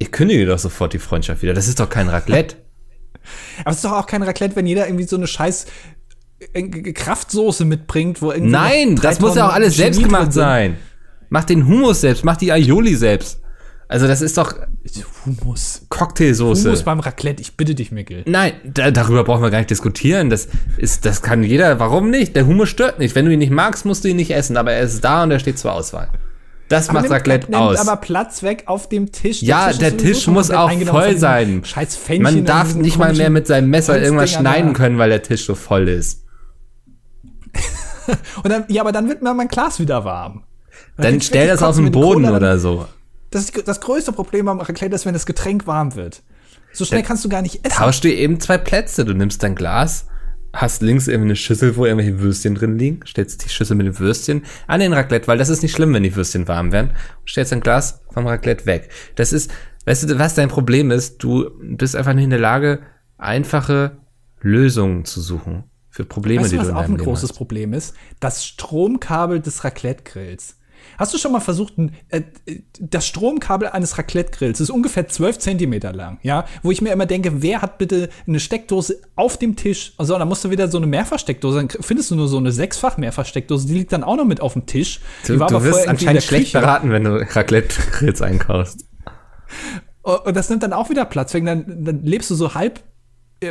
ich 0.00 0.10
kündige 0.10 0.46
doch 0.46 0.58
sofort 0.58 0.94
die 0.94 0.98
Freundschaft 0.98 1.42
wieder. 1.42 1.54
Das 1.54 1.68
ist 1.68 1.78
doch 1.78 1.88
kein 1.88 2.08
Raclette. 2.08 2.56
Aber 3.60 3.70
es 3.70 3.76
ist 3.76 3.84
doch 3.84 3.92
auch 3.92 4.06
kein 4.06 4.22
Raclette, 4.22 4.56
wenn 4.56 4.66
jeder 4.66 4.86
irgendwie 4.86 5.04
so 5.04 5.16
eine 5.16 5.26
scheiß 5.26 5.66
äh, 6.54 6.62
Kraftsoße 6.62 7.64
mitbringt, 7.66 8.22
wo 8.22 8.32
irgendwie. 8.32 8.50
Nein, 8.50 8.96
das 8.96 9.20
muss 9.20 9.36
ja 9.36 9.46
auch 9.46 9.52
alles 9.52 9.76
selbst 9.76 10.02
gemacht 10.02 10.32
sein. 10.32 10.78
Mach 11.28 11.44
den 11.44 11.66
Hummus 11.66 12.00
selbst, 12.00 12.24
mach 12.24 12.36
die 12.36 12.50
Aioli 12.50 12.96
selbst. 12.96 13.40
Also 13.88 14.06
das 14.06 14.22
ist 14.22 14.38
doch 14.38 14.54
Hummus. 15.26 15.82
Cocktailsoße. 15.90 16.64
Hummus 16.64 16.82
beim 16.84 17.00
Raclette, 17.00 17.42
ich 17.42 17.56
bitte 17.56 17.74
dich, 17.74 17.92
Mikkel. 17.92 18.22
Nein, 18.24 18.52
da, 18.64 18.90
darüber 18.90 19.24
brauchen 19.24 19.42
wir 19.42 19.50
gar 19.50 19.58
nicht 19.58 19.70
diskutieren. 19.70 20.30
Das 20.30 20.48
ist, 20.78 21.04
das 21.04 21.20
kann 21.20 21.42
jeder. 21.42 21.78
Warum 21.78 22.08
nicht? 22.08 22.36
Der 22.36 22.46
Hummus 22.46 22.70
stört 22.70 23.00
nicht. 23.00 23.14
Wenn 23.14 23.26
du 23.26 23.32
ihn 23.32 23.40
nicht 23.40 23.52
magst, 23.52 23.84
musst 23.84 24.04
du 24.04 24.08
ihn 24.08 24.16
nicht 24.16 24.30
essen. 24.30 24.56
Aber 24.56 24.72
er 24.72 24.82
ist 24.82 25.04
da 25.04 25.24
und 25.24 25.30
er 25.30 25.40
steht 25.40 25.58
zur 25.58 25.72
Auswahl. 25.72 26.08
Das 26.70 26.88
aber 26.88 27.00
macht 27.00 27.10
Raclette 27.10 27.58
aus. 27.58 27.78
aber 27.78 27.96
Platz 27.96 28.44
weg 28.44 28.62
auf 28.66 28.88
dem 28.88 29.10
Tisch. 29.10 29.40
Der 29.40 29.48
ja, 29.48 29.68
Tisch 29.68 29.78
der 29.78 29.96
Tisch 29.96 30.28
muss 30.28 30.52
auch 30.52 30.70
voll 30.70 31.18
sein. 31.18 31.62
Scheiß 31.64 31.96
Fännchen 31.96 32.22
Man 32.22 32.44
darf 32.44 32.76
nicht 32.76 32.96
mal 32.96 33.12
mehr 33.12 33.28
mit 33.28 33.48
seinem 33.48 33.70
Messer 33.70 34.00
irgendwas 34.00 34.30
schneiden 34.30 34.72
können, 34.72 34.96
weil 34.96 35.10
der 35.10 35.20
Tisch 35.20 35.44
so 35.44 35.56
voll 35.56 35.88
ist. 35.88 36.24
Und 38.44 38.50
dann, 38.50 38.66
ja, 38.68 38.82
aber 38.82 38.92
dann 38.92 39.08
wird 39.08 39.20
mir 39.20 39.34
mein 39.34 39.48
Glas 39.48 39.80
wieder 39.80 40.04
warm. 40.04 40.44
Dann, 40.96 41.14
dann 41.14 41.20
stell 41.20 41.48
das 41.48 41.60
auf 41.60 41.74
den 41.74 41.90
Boden 41.90 42.22
Cola, 42.22 42.36
oder 42.36 42.58
so. 42.60 42.86
Das, 43.30 43.50
ist 43.50 43.66
das 43.66 43.80
größte 43.80 44.12
Problem 44.12 44.46
beim 44.46 44.60
Raclette 44.60 44.94
ist, 44.94 45.04
wenn 45.04 45.12
das 45.12 45.26
Getränk 45.26 45.66
warm 45.66 45.96
wird. 45.96 46.22
So 46.72 46.84
schnell 46.84 47.00
dann 47.00 47.08
kannst 47.08 47.24
du 47.24 47.28
gar 47.28 47.42
nicht 47.42 47.66
essen. 47.66 47.78
Tauschst 47.78 48.04
du 48.04 48.12
eben 48.12 48.38
zwei 48.38 48.58
Plätze. 48.58 49.04
Du 49.04 49.12
nimmst 49.12 49.42
dein 49.42 49.56
Glas 49.56 50.06
hast 50.52 50.82
links 50.82 51.06
irgendwie 51.06 51.28
eine 51.28 51.36
Schüssel, 51.36 51.76
wo 51.76 51.86
irgendwelche 51.86 52.20
Würstchen 52.20 52.54
drin 52.54 52.78
liegen, 52.78 53.00
stellst 53.06 53.44
die 53.44 53.48
Schüssel 53.48 53.76
mit 53.76 53.86
den 53.86 53.98
Würstchen 53.98 54.42
an 54.66 54.80
den 54.80 54.92
Raclette, 54.92 55.28
weil 55.28 55.38
das 55.38 55.48
ist 55.48 55.62
nicht 55.62 55.74
schlimm, 55.74 55.94
wenn 55.94 56.02
die 56.02 56.14
Würstchen 56.16 56.48
warm 56.48 56.72
werden, 56.72 56.90
und 56.90 57.30
stellst 57.30 57.52
ein 57.52 57.60
Glas 57.60 58.02
vom 58.12 58.26
Raclette 58.26 58.66
weg. 58.66 58.90
Das 59.14 59.32
ist, 59.32 59.50
weißt 59.86 60.10
du, 60.10 60.18
was 60.18 60.34
dein 60.34 60.48
Problem 60.48 60.90
ist? 60.90 61.22
Du 61.22 61.50
bist 61.60 61.94
einfach 61.94 62.14
nicht 62.14 62.24
in 62.24 62.30
der 62.30 62.40
Lage, 62.40 62.80
einfache 63.16 63.98
Lösungen 64.40 65.04
zu 65.04 65.20
suchen 65.20 65.64
für 65.88 66.04
Probleme, 66.04 66.42
weißt 66.42 66.52
du, 66.52 66.56
die 66.56 66.62
du 66.62 66.68
in 66.68 66.74
deinem 66.74 66.82
Was 66.82 66.84
auch 66.84 66.90
ein 66.90 67.04
großes 67.04 67.32
Problem 67.32 67.72
ist? 67.72 67.94
Das 68.18 68.44
Stromkabel 68.44 69.40
des 69.40 69.64
Raclette-Grills. 69.64 70.56
Hast 70.98 71.14
du 71.14 71.18
schon 71.18 71.32
mal 71.32 71.40
versucht, 71.40 71.74
äh, 72.08 72.22
das 72.78 73.06
Stromkabel 73.06 73.68
eines 73.68 73.98
Raclette-Grills 73.98 74.60
ist 74.60 74.70
ungefähr 74.70 75.08
12 75.08 75.38
Zentimeter 75.38 75.92
lang, 75.92 76.18
ja? 76.22 76.44
Wo 76.62 76.70
ich 76.70 76.82
mir 76.82 76.92
immer 76.92 77.06
denke, 77.06 77.42
wer 77.42 77.62
hat 77.62 77.78
bitte 77.78 78.10
eine 78.26 78.40
Steckdose 78.40 79.00
auf 79.16 79.36
dem 79.36 79.56
Tisch? 79.56 79.92
Also, 79.96 80.18
da 80.18 80.24
musst 80.24 80.44
du 80.44 80.50
wieder 80.50 80.68
so 80.68 80.78
eine 80.78 80.86
Mehrfachsteckdose, 80.86 81.56
dann 81.58 81.68
findest 81.80 82.10
du 82.10 82.16
nur 82.16 82.28
so 82.28 82.38
eine 82.38 82.52
sechsfach 82.52 82.96
Mehrfachsteckdose, 82.96 83.66
die 83.66 83.74
liegt 83.74 83.92
dann 83.92 84.04
auch 84.04 84.16
noch 84.16 84.24
mit 84.24 84.40
auf 84.40 84.52
dem 84.52 84.66
Tisch. 84.66 85.00
Du, 85.26 85.36
du 85.36 85.64
wirst 85.64 85.88
anscheinend 85.88 86.22
schlecht 86.22 86.52
beraten, 86.52 86.90
wenn 86.90 87.04
du 87.04 87.16
Raclette-Grills 87.34 88.22
einkaufst. 88.22 88.84
Und 90.02 90.34
das 90.34 90.48
nimmt 90.48 90.62
dann 90.62 90.72
auch 90.72 90.88
wieder 90.90 91.04
Platz, 91.04 91.34
wegen 91.34 91.46
dann, 91.46 91.84
dann 91.84 92.04
lebst 92.04 92.30
du 92.30 92.34
so 92.34 92.54
halb 92.54 92.80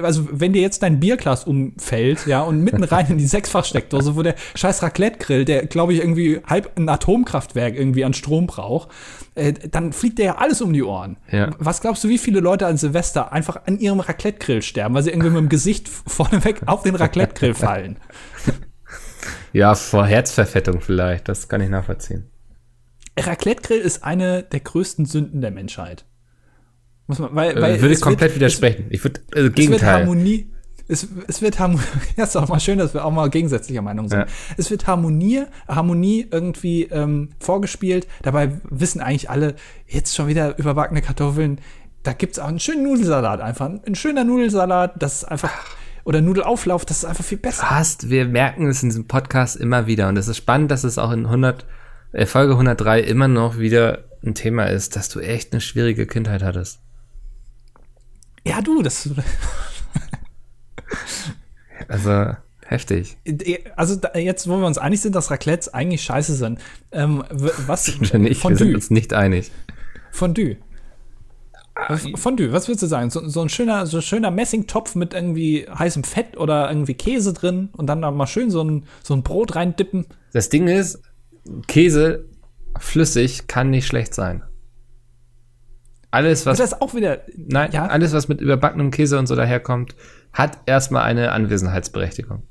also 0.03 0.27
wenn 0.31 0.53
dir 0.53 0.61
jetzt 0.61 0.83
dein 0.83 0.99
Bierglas 0.99 1.45
umfällt, 1.45 2.27
ja, 2.27 2.41
und 2.41 2.61
mitten 2.61 2.83
rein 2.83 3.07
in 3.09 3.17
die 3.17 3.25
Sechsfachsteckdose, 3.25 4.15
wo 4.15 4.21
der 4.21 4.35
scheiß 4.55 4.83
Raclette-Grill, 4.83 5.45
der, 5.45 5.65
glaube 5.65 5.93
ich, 5.93 5.99
irgendwie 5.99 6.41
halb 6.45 6.77
ein 6.77 6.87
Atomkraftwerk 6.87 7.75
irgendwie 7.75 8.05
an 8.05 8.13
Strom 8.13 8.47
braucht, 8.47 8.89
äh, 9.35 9.53
dann 9.53 9.93
fliegt 9.93 10.19
dir 10.19 10.25
ja 10.25 10.35
alles 10.37 10.61
um 10.61 10.73
die 10.73 10.83
Ohren. 10.83 11.17
Ja. 11.31 11.49
Was 11.57 11.81
glaubst 11.81 12.03
du, 12.03 12.09
wie 12.09 12.17
viele 12.17 12.39
Leute 12.39 12.67
an 12.67 12.77
Silvester 12.77 13.31
einfach 13.31 13.65
an 13.65 13.79
ihrem 13.79 13.99
Raclette-Grill 13.99 14.61
sterben, 14.61 14.93
weil 14.93 15.03
sie 15.03 15.09
irgendwie 15.09 15.29
mit 15.29 15.39
dem 15.39 15.49
Gesicht 15.49 15.89
vorneweg 15.89 16.61
auf 16.67 16.83
den 16.83 16.95
Raclette-Grill 16.95 17.53
fallen? 17.53 17.97
Ja, 19.51 19.73
vor 19.73 20.05
Herzverfettung 20.05 20.81
vielleicht, 20.81 21.27
das 21.27 21.49
kann 21.49 21.61
ich 21.61 21.69
nachvollziehen. 21.69 22.29
Raclette-Grill 23.17 23.79
ist 23.79 24.03
eine 24.03 24.43
der 24.43 24.59
größten 24.59 25.05
Sünden 25.05 25.41
der 25.41 25.51
Menschheit. 25.51 26.05
Muss 27.09 27.17
man, 27.17 27.33
weil, 27.33 27.57
äh, 27.57 27.61
weil 27.61 27.81
würde 27.81 27.95
ich 27.95 28.01
komplett 28.01 28.29
wird, 28.29 28.35
widersprechen. 28.35 28.85
ich 28.91 29.03
würde, 29.03 29.19
also 29.33 29.49
Gegenteil. 29.49 29.77
Es 29.77 29.81
wird 29.81 29.91
Harmonie, 29.91 30.51
es, 30.87 31.07
es 31.27 31.41
wird 31.41 31.57
Harmonie, 31.57 31.83
ja, 32.17 32.25
ist 32.25 32.37
auch 32.37 32.47
mal 32.47 32.59
schön, 32.59 32.77
dass 32.77 32.93
wir 32.93 33.03
auch 33.03 33.11
mal 33.11 33.31
gegensätzlicher 33.31 33.81
Meinung 33.81 34.09
sind. 34.09 34.19
Ja. 34.19 34.25
Es 34.57 34.69
wird 34.69 34.85
Harmonie, 34.85 35.45
Harmonie 35.67 36.27
irgendwie 36.29 36.83
ähm, 36.83 37.29
vorgespielt. 37.39 38.05
Dabei 38.21 38.61
wissen 38.69 39.01
eigentlich 39.01 39.27
alle, 39.27 39.55
jetzt 39.87 40.15
schon 40.15 40.27
wieder 40.27 40.59
überbackene 40.59 41.01
Kartoffeln. 41.01 41.61
Da 42.03 42.13
gibt's 42.13 42.37
auch 42.37 42.47
einen 42.47 42.59
schönen 42.59 42.83
Nudelsalat 42.83 43.41
einfach. 43.41 43.71
Ein 43.87 43.95
schöner 43.95 44.23
Nudelsalat, 44.23 45.01
das 45.01 45.23
ist 45.23 45.23
einfach, 45.23 45.51
oder 46.03 46.21
Nudelauflauf, 46.21 46.85
das 46.85 46.97
ist 46.97 47.05
einfach 47.05 47.25
viel 47.25 47.39
besser. 47.39 47.65
Fast, 47.65 48.11
wir 48.11 48.25
merken 48.25 48.67
es 48.67 48.83
in 48.83 48.89
diesem 48.89 49.07
Podcast 49.07 49.55
immer 49.55 49.87
wieder. 49.87 50.09
Und 50.09 50.17
es 50.17 50.27
ist 50.27 50.37
spannend, 50.37 50.69
dass 50.69 50.83
es 50.83 50.99
auch 50.99 51.11
in 51.11 51.25
100 51.25 51.65
äh, 52.11 52.27
Folge 52.27 52.53
103 52.53 52.99
immer 52.99 53.27
noch 53.27 53.57
wieder 53.57 54.03
ein 54.23 54.35
Thema 54.35 54.65
ist, 54.65 54.95
dass 54.95 55.09
du 55.09 55.21
echt 55.21 55.53
eine 55.53 55.61
schwierige 55.61 56.05
Kindheit 56.05 56.43
hattest. 56.43 56.81
Ja, 58.45 58.61
du, 58.61 58.81
das. 58.81 59.09
Also, 61.87 62.33
heftig. 62.65 63.17
Also, 63.75 63.95
da, 63.95 64.17
jetzt, 64.17 64.47
wo 64.47 64.57
wir 64.57 64.67
uns 64.67 64.77
einig 64.77 65.01
sind, 65.01 65.15
dass 65.15 65.31
Raclettes 65.31 65.73
eigentlich 65.73 66.01
scheiße 66.03 66.35
sind. 66.35 66.59
Ähm, 66.91 67.23
was? 67.29 67.87
nicht, 67.99 68.13
wir 68.13 68.19
sind 68.19 68.35
Fondue. 68.35 68.73
uns 68.75 68.89
nicht 68.91 69.13
einig. 69.13 69.51
Fondue. 70.11 70.57
Was- 71.87 72.05
Fondue, 72.15 72.51
was 72.51 72.67
würdest 72.67 72.83
du 72.83 72.87
sagen? 72.87 73.09
So, 73.09 73.27
so 73.29 73.41
ein 73.41 73.49
schöner, 73.49 73.87
so 73.87 73.97
ein 73.97 74.03
schöner 74.03 74.29
Messingtopf 74.31 74.95
mit 74.95 75.13
irgendwie 75.13 75.65
heißem 75.73 76.03
Fett 76.03 76.35
oder 76.37 76.69
irgendwie 76.69 76.93
Käse 76.93 77.31
drin 77.33 77.69
und 77.71 77.87
dann 77.87 78.01
da 78.01 78.11
mal 78.11 78.27
schön 78.27 78.51
so 78.51 78.61
ein, 78.63 78.83
so 79.01 79.13
ein 79.13 79.23
Brot 79.23 79.55
reindippen. 79.55 80.05
Das 80.33 80.49
Ding 80.49 80.67
ist, 80.67 81.01
Käse 81.67 82.25
flüssig 82.77 83.47
kann 83.47 83.69
nicht 83.69 83.87
schlecht 83.87 84.13
sein. 84.13 84.43
Alles, 86.11 86.45
was 86.45 86.57
Das 86.57 86.71
ist 86.73 86.81
auch 86.81 86.93
wieder. 86.95 87.19
Nein, 87.35 87.69
Ja. 87.71 87.85
alles, 87.87 88.13
was 88.13 88.27
mit 88.27 88.41
überbackenem 88.41 88.89
Käse 88.91 89.19
und 89.19 89.27
so 89.27 89.35
daherkommt, 89.35 89.95
hat 90.33 90.57
erstmal 90.65 91.03
eine 91.03 91.31
Anwesenheitsberechtigung. 91.31 92.43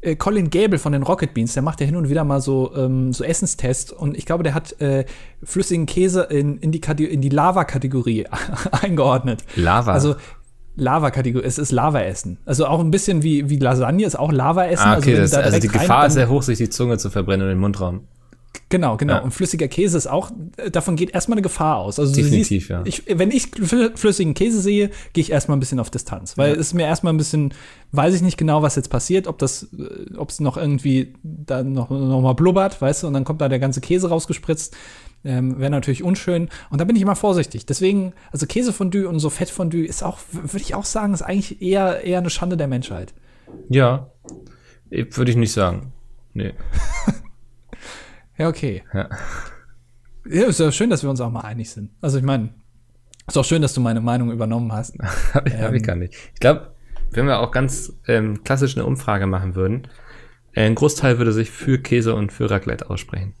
äh, 0.00 0.14
Colin 0.14 0.48
Gable 0.50 0.78
von 0.78 0.92
den 0.92 1.02
Rocket 1.02 1.34
Beans, 1.34 1.54
der 1.54 1.62
macht 1.62 1.80
ja 1.80 1.86
hin 1.86 1.96
und 1.96 2.08
wieder 2.08 2.22
mal 2.24 2.40
so, 2.40 2.72
ähm, 2.76 3.12
so 3.12 3.24
Essenstests 3.24 3.90
und 3.92 4.16
ich 4.16 4.26
glaube, 4.26 4.44
der 4.44 4.54
hat 4.54 4.80
äh, 4.80 5.04
flüssigen 5.42 5.86
Käse 5.86 6.22
in, 6.22 6.58
in 6.58 6.70
die, 6.70 6.80
Kate- 6.80 7.04
in 7.04 7.20
die 7.20 7.30
Lava-Kategorie 7.30 8.26
eingeordnet. 8.82 9.42
Lava. 9.56 9.92
Also 9.92 10.14
Lava-Kategorie, 10.76 11.44
es 11.44 11.58
ist 11.58 11.72
Lava-Essen. 11.72 12.38
Also 12.44 12.66
auch 12.66 12.78
ein 12.78 12.92
bisschen 12.92 13.24
wie, 13.24 13.50
wie 13.50 13.58
Lasagne 13.58 14.04
ist 14.06 14.16
auch 14.16 14.30
Lava-Essen. 14.30 14.84
ah, 14.86 14.98
okay, 14.98 15.14
wenn 15.14 15.22
das, 15.22 15.34
also 15.34 15.58
die 15.58 15.66
Gefahr 15.66 16.06
ist 16.06 16.12
sehr 16.14 16.28
hoch, 16.28 16.42
sich 16.42 16.58
die 16.58 16.68
Zunge 16.70 16.98
zu 16.98 17.10
verbrennen 17.10 17.42
und 17.46 17.48
den 17.48 17.58
Mundraum. 17.58 18.02
Genau, 18.70 18.96
genau. 18.96 19.14
Ja. 19.14 19.18
Und 19.20 19.30
flüssiger 19.30 19.66
Käse 19.68 19.96
ist 19.96 20.06
auch, 20.06 20.30
äh, 20.58 20.70
davon 20.70 20.94
geht 20.96 21.10
erstmal 21.10 21.36
eine 21.36 21.42
Gefahr 21.42 21.76
aus. 21.78 21.98
Also 21.98 22.14
Definitiv, 22.14 22.66
du 22.68 22.72
ja. 22.74 22.84
siehst, 22.84 23.04
ich, 23.08 23.18
wenn 23.18 23.30
ich 23.30 23.44
flü- 23.44 23.96
flüssigen 23.96 24.34
Käse 24.34 24.60
sehe, 24.60 24.90
gehe 25.14 25.22
ich 25.22 25.30
erstmal 25.32 25.56
ein 25.56 25.60
bisschen 25.60 25.80
auf 25.80 25.90
Distanz. 25.90 26.36
Weil 26.36 26.52
es 26.52 26.58
ist 26.68 26.74
mir 26.74 26.84
erstmal 26.86 27.12
ein 27.12 27.16
bisschen, 27.16 27.54
weiß 27.92 28.14
ich 28.14 28.22
nicht 28.22 28.36
genau, 28.36 28.60
was 28.62 28.76
jetzt 28.76 28.90
passiert, 28.90 29.26
ob 29.26 29.38
das, 29.38 29.68
äh, 29.78 30.16
ob 30.16 30.28
es 30.30 30.40
noch 30.40 30.56
irgendwie 30.56 31.14
da 31.22 31.62
noch, 31.62 31.88
noch 31.90 32.20
mal 32.20 32.34
blubbert, 32.34 32.80
weißt 32.80 33.02
du, 33.02 33.06
und 33.06 33.14
dann 33.14 33.24
kommt 33.24 33.40
da 33.40 33.48
der 33.48 33.58
ganze 33.58 33.80
Käse 33.80 34.08
rausgespritzt. 34.10 34.76
Ähm, 35.24 35.58
Wäre 35.58 35.70
natürlich 35.70 36.04
unschön. 36.04 36.48
Und 36.70 36.80
da 36.80 36.84
bin 36.84 36.94
ich 36.94 37.02
immer 37.02 37.16
vorsichtig. 37.16 37.66
Deswegen, 37.66 38.12
also 38.30 38.46
Käsefondue 38.46 39.08
und 39.08 39.18
so 39.18 39.30
Fettfondue 39.30 39.84
ist 39.84 40.04
auch, 40.04 40.18
würde 40.30 40.58
ich 40.62 40.74
auch 40.74 40.84
sagen, 40.84 41.12
ist 41.12 41.22
eigentlich 41.22 41.60
eher, 41.60 42.04
eher 42.04 42.18
eine 42.18 42.30
Schande 42.30 42.56
der 42.56 42.68
Menschheit. 42.68 43.14
Ja, 43.68 44.10
eh, 44.90 45.06
würde 45.10 45.30
ich 45.30 45.36
nicht 45.36 45.52
sagen. 45.52 45.92
Nee. 46.34 46.52
Ja, 48.38 48.48
okay. 48.48 48.82
Ja. 48.94 49.08
Ja, 50.30 50.46
ist 50.46 50.60
ja 50.60 50.70
schön, 50.72 50.90
dass 50.90 51.02
wir 51.02 51.10
uns 51.10 51.20
auch 51.20 51.30
mal 51.30 51.40
einig 51.40 51.70
sind. 51.70 51.90
Also 52.00 52.18
ich 52.18 52.24
meine, 52.24 52.50
ist 53.26 53.36
auch 53.36 53.44
schön, 53.44 53.62
dass 53.62 53.74
du 53.74 53.80
meine 53.80 54.00
Meinung 54.00 54.30
übernommen 54.30 54.72
hast. 54.72 54.96
Hab 55.34 55.46
ich, 55.46 55.54
hab 55.54 55.72
ich 55.72 55.82
gar 55.82 55.96
nicht. 55.96 56.14
Ich 56.34 56.40
glaube, 56.40 56.74
wenn 57.10 57.26
wir 57.26 57.40
auch 57.40 57.50
ganz 57.50 57.92
ähm, 58.06 58.42
klassisch 58.44 58.76
eine 58.76 58.86
Umfrage 58.86 59.26
machen 59.26 59.54
würden, 59.54 59.88
äh, 60.52 60.66
ein 60.66 60.74
Großteil 60.74 61.18
würde 61.18 61.32
sich 61.32 61.50
für 61.50 61.78
Käse 61.78 62.14
und 62.14 62.32
für 62.32 62.50
Raclette 62.50 62.90
aussprechen. 62.90 63.34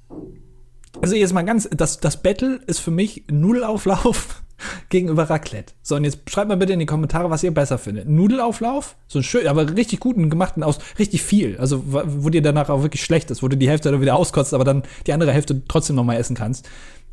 Also 1.00 1.14
jetzt 1.14 1.32
mal 1.32 1.42
ganz, 1.42 1.68
das, 1.70 2.00
das 2.00 2.22
Battle 2.22 2.60
ist 2.66 2.80
für 2.80 2.90
mich 2.90 3.24
Nudelauflauf 3.30 4.42
gegenüber 4.88 5.24
Raclette. 5.30 5.74
So, 5.82 5.96
und 5.96 6.04
jetzt 6.04 6.30
schreibt 6.30 6.48
mal 6.48 6.56
bitte 6.56 6.72
in 6.72 6.78
die 6.78 6.86
Kommentare, 6.86 7.30
was 7.30 7.42
ihr 7.42 7.52
besser 7.52 7.78
findet. 7.78 8.08
Nudelauflauf, 8.08 8.96
so 9.06 9.18
ein 9.18 9.22
schön, 9.22 9.46
aber 9.46 9.74
richtig 9.76 10.00
guten 10.00 10.30
gemachten 10.30 10.62
aus, 10.62 10.78
richtig 10.98 11.22
viel. 11.22 11.56
Also, 11.58 11.82
wo 11.86 12.30
dir 12.30 12.42
danach 12.42 12.68
auch 12.68 12.82
wirklich 12.82 13.02
schlecht 13.02 13.30
ist, 13.30 13.42
wo 13.42 13.48
du 13.48 13.56
die 13.56 13.68
Hälfte 13.68 13.90
dann 13.90 14.00
wieder 14.00 14.16
auskotzt, 14.16 14.54
aber 14.54 14.64
dann 14.64 14.82
die 15.06 15.12
andere 15.12 15.32
Hälfte 15.32 15.62
trotzdem 15.68 15.96
noch 15.96 16.04
mal 16.04 16.16
essen 16.16 16.36
kannst. 16.36 16.68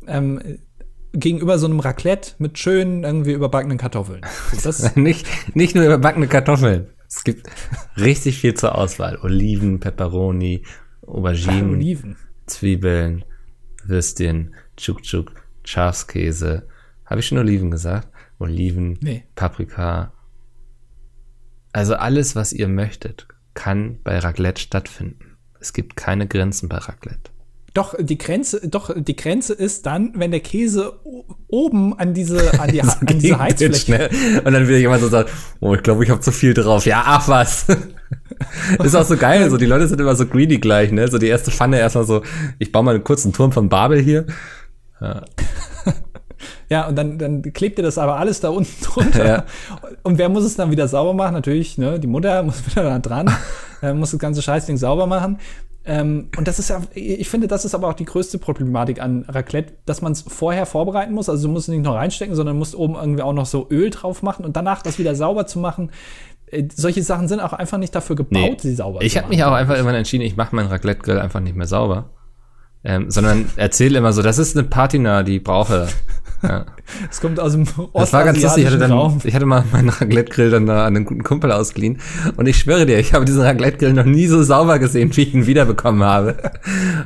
Ähm, 0.06 0.40
gegenüber 1.12 1.58
so 1.58 1.66
einem 1.66 1.80
Raclette 1.80 2.32
mit 2.38 2.58
schönen, 2.58 3.04
irgendwie 3.04 3.32
überbackenen 3.32 3.78
Kartoffeln. 3.78 4.22
Das, 4.62 4.96
nicht, 4.96 5.26
nicht 5.54 5.74
nur 5.74 5.84
überbackene 5.84 6.26
Kartoffeln. 6.28 6.88
Es 7.08 7.24
gibt 7.24 7.48
richtig 7.96 8.38
viel 8.38 8.54
zur 8.54 8.74
Auswahl. 8.74 9.18
Oliven, 9.22 9.80
Peperoni, 9.80 10.64
Auberginen, 11.06 11.74
Oliven. 11.74 12.16
Zwiebeln, 12.46 13.24
Würstchen, 13.84 14.54
Tschuk-Tschuk, 14.76 15.32
Schafskäse. 15.64 16.66
Habe 17.06 17.20
ich 17.20 17.26
schon 17.26 17.38
Oliven 17.38 17.70
gesagt? 17.70 18.08
Oliven, 18.38 18.98
Nee. 19.00 19.24
Paprika. 19.34 20.12
Also 21.72 21.94
alles, 21.94 22.36
was 22.36 22.52
ihr 22.52 22.68
möchtet, 22.68 23.26
kann 23.54 23.98
bei 24.02 24.18
Raclette 24.18 24.60
stattfinden. 24.60 25.36
Es 25.60 25.72
gibt 25.72 25.96
keine 25.96 26.26
Grenzen 26.26 26.68
bei 26.68 26.78
Raclette. 26.78 27.30
Doch, 27.74 27.94
die 27.98 28.16
Grenze, 28.16 28.66
doch, 28.68 28.90
die 28.96 29.16
Grenze 29.16 29.52
ist 29.52 29.84
dann, 29.84 30.12
wenn 30.16 30.30
der 30.30 30.40
Käse 30.40 30.98
oben 31.48 31.98
an 31.98 32.14
diese, 32.14 32.58
an 32.58 32.70
die, 32.70 32.80
an 32.82 32.90
diese 33.18 33.38
Heizfläche. 33.38 33.74
schnell. 33.74 34.10
Und 34.44 34.52
dann 34.52 34.66
wieder 34.66 34.78
jemand 34.78 35.02
so 35.02 35.08
sagt, 35.08 35.30
oh, 35.60 35.74
ich 35.74 35.82
glaube, 35.82 36.02
ich 36.04 36.08
habe 36.10 36.20
zu 36.22 36.32
viel 36.32 36.54
drauf. 36.54 36.86
Ja, 36.86 37.02
ach 37.04 37.28
was. 37.28 37.66
ist 38.82 38.94
auch 38.94 39.04
so 39.04 39.16
geil, 39.18 39.50
so 39.50 39.58
die 39.58 39.66
Leute 39.66 39.86
sind 39.88 40.00
immer 40.00 40.16
so 40.16 40.24
greedy 40.26 40.58
gleich, 40.58 40.90
ne? 40.90 41.08
So 41.08 41.18
die 41.18 41.26
erste 41.26 41.50
Pfanne 41.50 41.78
erstmal 41.78 42.04
so, 42.06 42.22
ich 42.58 42.72
baue 42.72 42.84
mal 42.84 42.94
einen 42.94 43.04
kurzen 43.04 43.34
Turm 43.34 43.52
von 43.52 43.68
Babel 43.68 44.00
hier. 44.00 44.24
Ja, 45.00 45.22
und 46.88 46.96
dann, 46.96 47.18
dann 47.18 47.42
klebt 47.42 47.78
ihr 47.78 47.84
das 47.84 47.98
aber 47.98 48.16
alles 48.16 48.40
da 48.40 48.48
unten 48.48 48.84
drunter. 48.84 49.26
Ja. 49.26 49.44
Und 50.02 50.18
wer 50.18 50.28
muss 50.28 50.44
es 50.44 50.56
dann 50.56 50.70
wieder 50.70 50.88
sauber 50.88 51.14
machen? 51.14 51.34
Natürlich, 51.34 51.78
ne, 51.78 52.00
die 52.00 52.06
Mutter 52.06 52.42
muss 52.44 52.66
wieder 52.66 52.82
da 52.82 52.98
dran, 52.98 53.30
äh, 53.82 53.92
muss 53.92 54.10
das 54.10 54.20
ganze 54.20 54.42
Scheißding 54.42 54.76
sauber 54.76 55.06
machen. 55.06 55.38
Ähm, 55.88 56.30
und 56.36 56.48
das 56.48 56.58
ist 56.58 56.68
ja, 56.68 56.82
ich 56.94 57.28
finde, 57.28 57.46
das 57.46 57.64
ist 57.64 57.74
aber 57.74 57.88
auch 57.88 57.94
die 57.94 58.04
größte 58.04 58.38
Problematik 58.38 59.00
an 59.00 59.24
Raclette, 59.28 59.74
dass 59.86 60.02
man 60.02 60.10
es 60.12 60.22
vorher 60.22 60.66
vorbereiten 60.66 61.14
muss. 61.14 61.28
Also 61.28 61.46
du 61.46 61.52
musst 61.52 61.68
es 61.68 61.74
nicht 61.74 61.84
noch 61.84 61.94
reinstecken, 61.94 62.34
sondern 62.34 62.58
musst 62.58 62.74
oben 62.74 62.96
irgendwie 62.96 63.22
auch 63.22 63.32
noch 63.32 63.46
so 63.46 63.68
Öl 63.70 63.90
drauf 63.90 64.22
machen 64.22 64.44
und 64.44 64.56
danach 64.56 64.82
das 64.82 64.98
wieder 64.98 65.14
sauber 65.14 65.46
zu 65.46 65.60
machen. 65.60 65.92
Äh, 66.46 66.64
solche 66.74 67.04
Sachen 67.04 67.28
sind 67.28 67.38
auch 67.38 67.52
einfach 67.52 67.78
nicht 67.78 67.94
dafür 67.94 68.16
gebaut, 68.16 68.62
sie 68.62 68.74
sauber 68.74 69.00
ich 69.02 69.12
zu 69.12 69.18
habe 69.18 69.28
machen. 69.28 69.36
mich 69.36 69.44
auch 69.44 69.52
einfach 69.52 69.74
irgendwann 69.74 69.94
entschieden, 69.94 70.24
ich 70.24 70.36
mache 70.36 70.56
meinen 70.56 70.68
Raclette-Grill 70.68 71.20
einfach 71.20 71.38
nicht 71.38 71.54
mehr 71.54 71.68
sauber. 71.68 72.10
Ähm, 72.82 73.10
sondern 73.10 73.50
erzähle 73.56 73.98
immer 73.98 74.12
so, 74.12 74.22
das 74.22 74.38
ist 74.38 74.56
eine 74.56 74.66
Patina, 74.66 75.22
die 75.22 75.38
brauche. 75.38 75.88
Ja. 76.42 76.66
Es 77.10 77.20
kommt 77.20 77.40
aus 77.40 77.52
dem 77.52 77.64
Das 77.94 78.12
war 78.12 78.24
ganz 78.24 78.40
lustig. 78.40 78.62
Ich 78.62 78.68
hatte, 78.70 78.78
dann, 78.78 78.92
Raum. 78.92 79.18
ich 79.24 79.34
hatte 79.34 79.44
mal 79.44 79.64
meinen 79.72 79.88
Raclette-Grill 79.88 80.50
dann 80.50 80.66
da 80.66 80.86
an 80.86 80.94
einen 80.94 81.04
guten 81.04 81.24
Kumpel 81.24 81.50
ausgeliehen. 81.50 81.98
Und 82.36 82.46
ich 82.46 82.58
schwöre 82.58 82.86
dir, 82.86 82.98
ich 83.00 83.12
habe 83.12 83.24
diesen 83.24 83.42
Raclette-Grill 83.42 83.92
noch 83.92 84.04
nie 84.04 84.28
so 84.28 84.40
sauber 84.44 84.78
gesehen, 84.78 85.10
wie 85.16 85.22
ich 85.22 85.34
ihn 85.34 85.46
wiederbekommen 85.48 86.04
habe. 86.04 86.36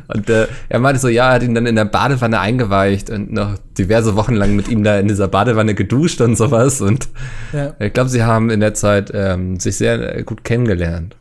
Und 0.09 0.29
äh, 0.29 0.49
er 0.69 0.81
meinte 0.81 1.01
so, 1.01 1.09
ja, 1.09 1.29
er 1.29 1.35
hat 1.37 1.43
ihn 1.43 1.55
dann 1.55 1.65
in 1.65 1.77
der 1.77 1.87
Badewanne 1.87 2.39
eingeweicht 2.41 3.09
und 3.09 3.33
noch 3.33 3.57
diverse 3.79 4.17
Wochen 4.17 4.35
lang 4.35 4.55
mit 4.55 4.69
ihm 4.69 4.85
da 4.85 4.99
in 4.99 5.09
dieser 5.09 5.29
Badewanne 5.29 5.75
geduscht 5.75 6.21
und 6.21 6.37
sowas. 6.37 6.83
Und 6.83 7.09
Ja. 7.55 7.73
ich 7.79 7.93
glaube, 7.95 8.11
sie 8.11 8.23
haben 8.23 8.51
in 8.51 8.61
der 8.61 8.75
Zeit 8.75 9.11
ähm, 9.15 9.59
sich 9.61 9.77
sehr 9.79 10.19
äh, 10.19 10.23
gut 10.25 10.45
kennengelernt. 10.45 11.17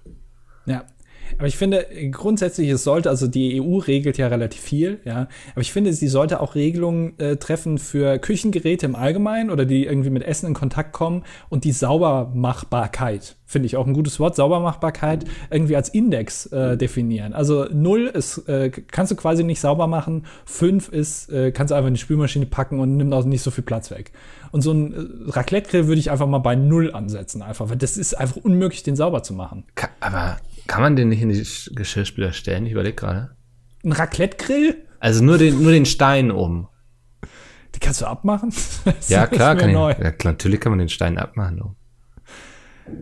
Ja. 0.65 0.83
Aber 1.39 1.47
ich 1.47 1.57
finde, 1.57 1.87
grundsätzlich, 2.11 2.69
es 2.69 2.83
sollte, 2.83 3.09
also 3.09 3.25
die 3.25 3.61
EU 3.61 3.77
regelt 3.77 4.17
ja 4.17 4.27
relativ 4.27 4.59
viel, 4.59 4.99
ja. 5.05 5.29
Aber 5.53 5.61
ich 5.61 5.71
finde, 5.71 5.93
sie 5.93 6.09
sollte 6.09 6.41
auch 6.41 6.53
Regelungen 6.53 7.17
äh, 7.17 7.37
treffen 7.37 7.77
für 7.77 8.19
Küchengeräte 8.19 8.85
im 8.85 8.93
Allgemeinen 8.93 9.49
oder 9.49 9.63
die 9.63 9.85
irgendwie 9.85 10.09
mit 10.09 10.23
Essen 10.23 10.47
in 10.47 10.53
Kontakt 10.53 10.91
kommen 10.91 11.23
und 11.47 11.63
die 11.63 11.71
Saubermachbarkeit, 11.71 13.37
finde 13.45 13.67
ich 13.67 13.77
auch 13.77 13.87
ein 13.87 13.93
gutes 13.93 14.19
Wort, 14.19 14.35
Saubermachbarkeit, 14.35 15.23
irgendwie 15.49 15.77
als 15.77 15.87
Index 15.87 16.47
äh, 16.47 16.75
definieren. 16.75 17.31
Also 17.31 17.67
null 17.71 18.07
ist, 18.07 18.39
äh, 18.49 18.69
kannst 18.69 19.13
du 19.13 19.15
quasi 19.15 19.45
nicht 19.45 19.61
sauber 19.61 19.87
machen, 19.87 20.25
fünf 20.43 20.89
ist, 20.89 21.31
äh, 21.31 21.53
kannst 21.53 21.71
du 21.71 21.75
einfach 21.75 21.87
in 21.87 21.93
die 21.93 22.01
Spülmaschine 22.01 22.47
packen 22.47 22.81
und 22.81 22.97
nimmt 22.97 23.13
auch 23.13 23.23
nicht 23.23 23.43
so 23.43 23.49
viel 23.49 23.63
Platz 23.63 23.91
weg. 23.91 24.11
Und 24.51 24.61
so 24.61 24.73
ein 24.73 24.93
äh, 24.93 25.31
Raclette-Grill 25.31 25.87
würde 25.87 25.99
ich 25.99 26.11
einfach 26.11 26.27
mal 26.27 26.39
bei 26.39 26.55
null 26.55 26.91
ansetzen, 26.91 27.41
einfach, 27.41 27.69
weil 27.69 27.77
das 27.77 27.95
ist 27.95 28.13
einfach 28.13 28.35
unmöglich, 28.37 28.83
den 28.83 28.97
sauber 28.97 29.23
zu 29.23 29.33
machen. 29.33 29.63
Aber 30.01 30.37
kann 30.69 30.81
man 30.81 30.95
den 30.95 31.09
nicht 31.09 31.21
in 31.21 31.29
die 31.29 31.41
Sch- 31.43 31.73
Geschirrspüler 31.75 32.31
stellen? 32.31 32.65
Ich 32.65 32.71
überlege 32.71 32.95
gerade. 32.95 33.31
Ein 33.83 33.91
Raclette-Grill? 33.91 34.85
Also 34.99 35.23
nur 35.23 35.37
den, 35.37 35.61
nur 35.61 35.71
den 35.71 35.85
Stein 35.85 36.31
oben. 36.31 36.67
Die 37.75 37.79
kannst 37.79 38.01
du 38.01 38.05
abmachen? 38.05 38.53
Ja, 39.09 39.27
klar, 39.27 39.55
kann 39.55 39.69
ich, 39.69 39.75
ja, 39.75 40.11
klar, 40.11 40.33
natürlich 40.33 40.59
kann 40.59 40.71
man 40.71 40.79
den 40.79 40.89
Stein 40.89 41.17
abmachen. 41.17 41.57
Du. 41.57 41.75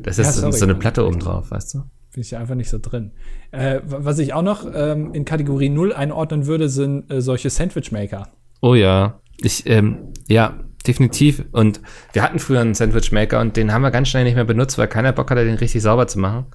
Das 0.01 0.17
Ja, 0.17 0.23
ist 0.23 0.35
so- 0.35 0.41
sorry. 0.41 0.53
so 0.57 0.65
eine 0.65 0.75
Platte 0.75 1.05
oben 1.05 1.19
drauf, 1.19 1.51
weißt 1.51 1.75
du? 1.75 1.79
Bin 2.13 2.21
ich 2.21 2.35
einfach 2.35 2.55
nicht 2.55 2.69
so 2.69 2.79
drin. 2.79 3.11
Äh, 3.51 3.81
was 3.85 4.17
ich 4.19 4.33
auch 4.33 4.41
noch 4.41 4.65
ähm, 4.73 5.13
in 5.13 5.23
Kategorie 5.25 5.69
0 5.69 5.93
einordnen 5.93 6.45
würde, 6.47 6.67
sind 6.69 7.11
äh, 7.11 7.21
solche 7.21 7.49
Sandwich-Maker. 7.49 8.29
Oh 8.61 8.73
ja. 8.75 9.21
Ich, 9.39 9.67
ähm, 9.67 10.13
ja, 10.27 10.59
definitiv. 10.87 11.43
Und 11.51 11.79
wir 12.13 12.23
hatten 12.23 12.39
früher 12.39 12.61
einen 12.61 12.73
Sandwich-Maker 12.73 13.39
und 13.39 13.55
den 13.55 13.71
haben 13.71 13.81
wir 13.83 13.91
ganz 13.91 14.07
schnell 14.09 14.23
nicht 14.23 14.35
mehr 14.35 14.45
benutzt, 14.45 14.77
weil 14.77 14.87
keiner 14.87 15.13
Bock 15.13 15.29
hatte, 15.29 15.45
den 15.45 15.55
richtig 15.55 15.81
sauber 15.83 16.07
zu 16.07 16.19
machen. 16.19 16.47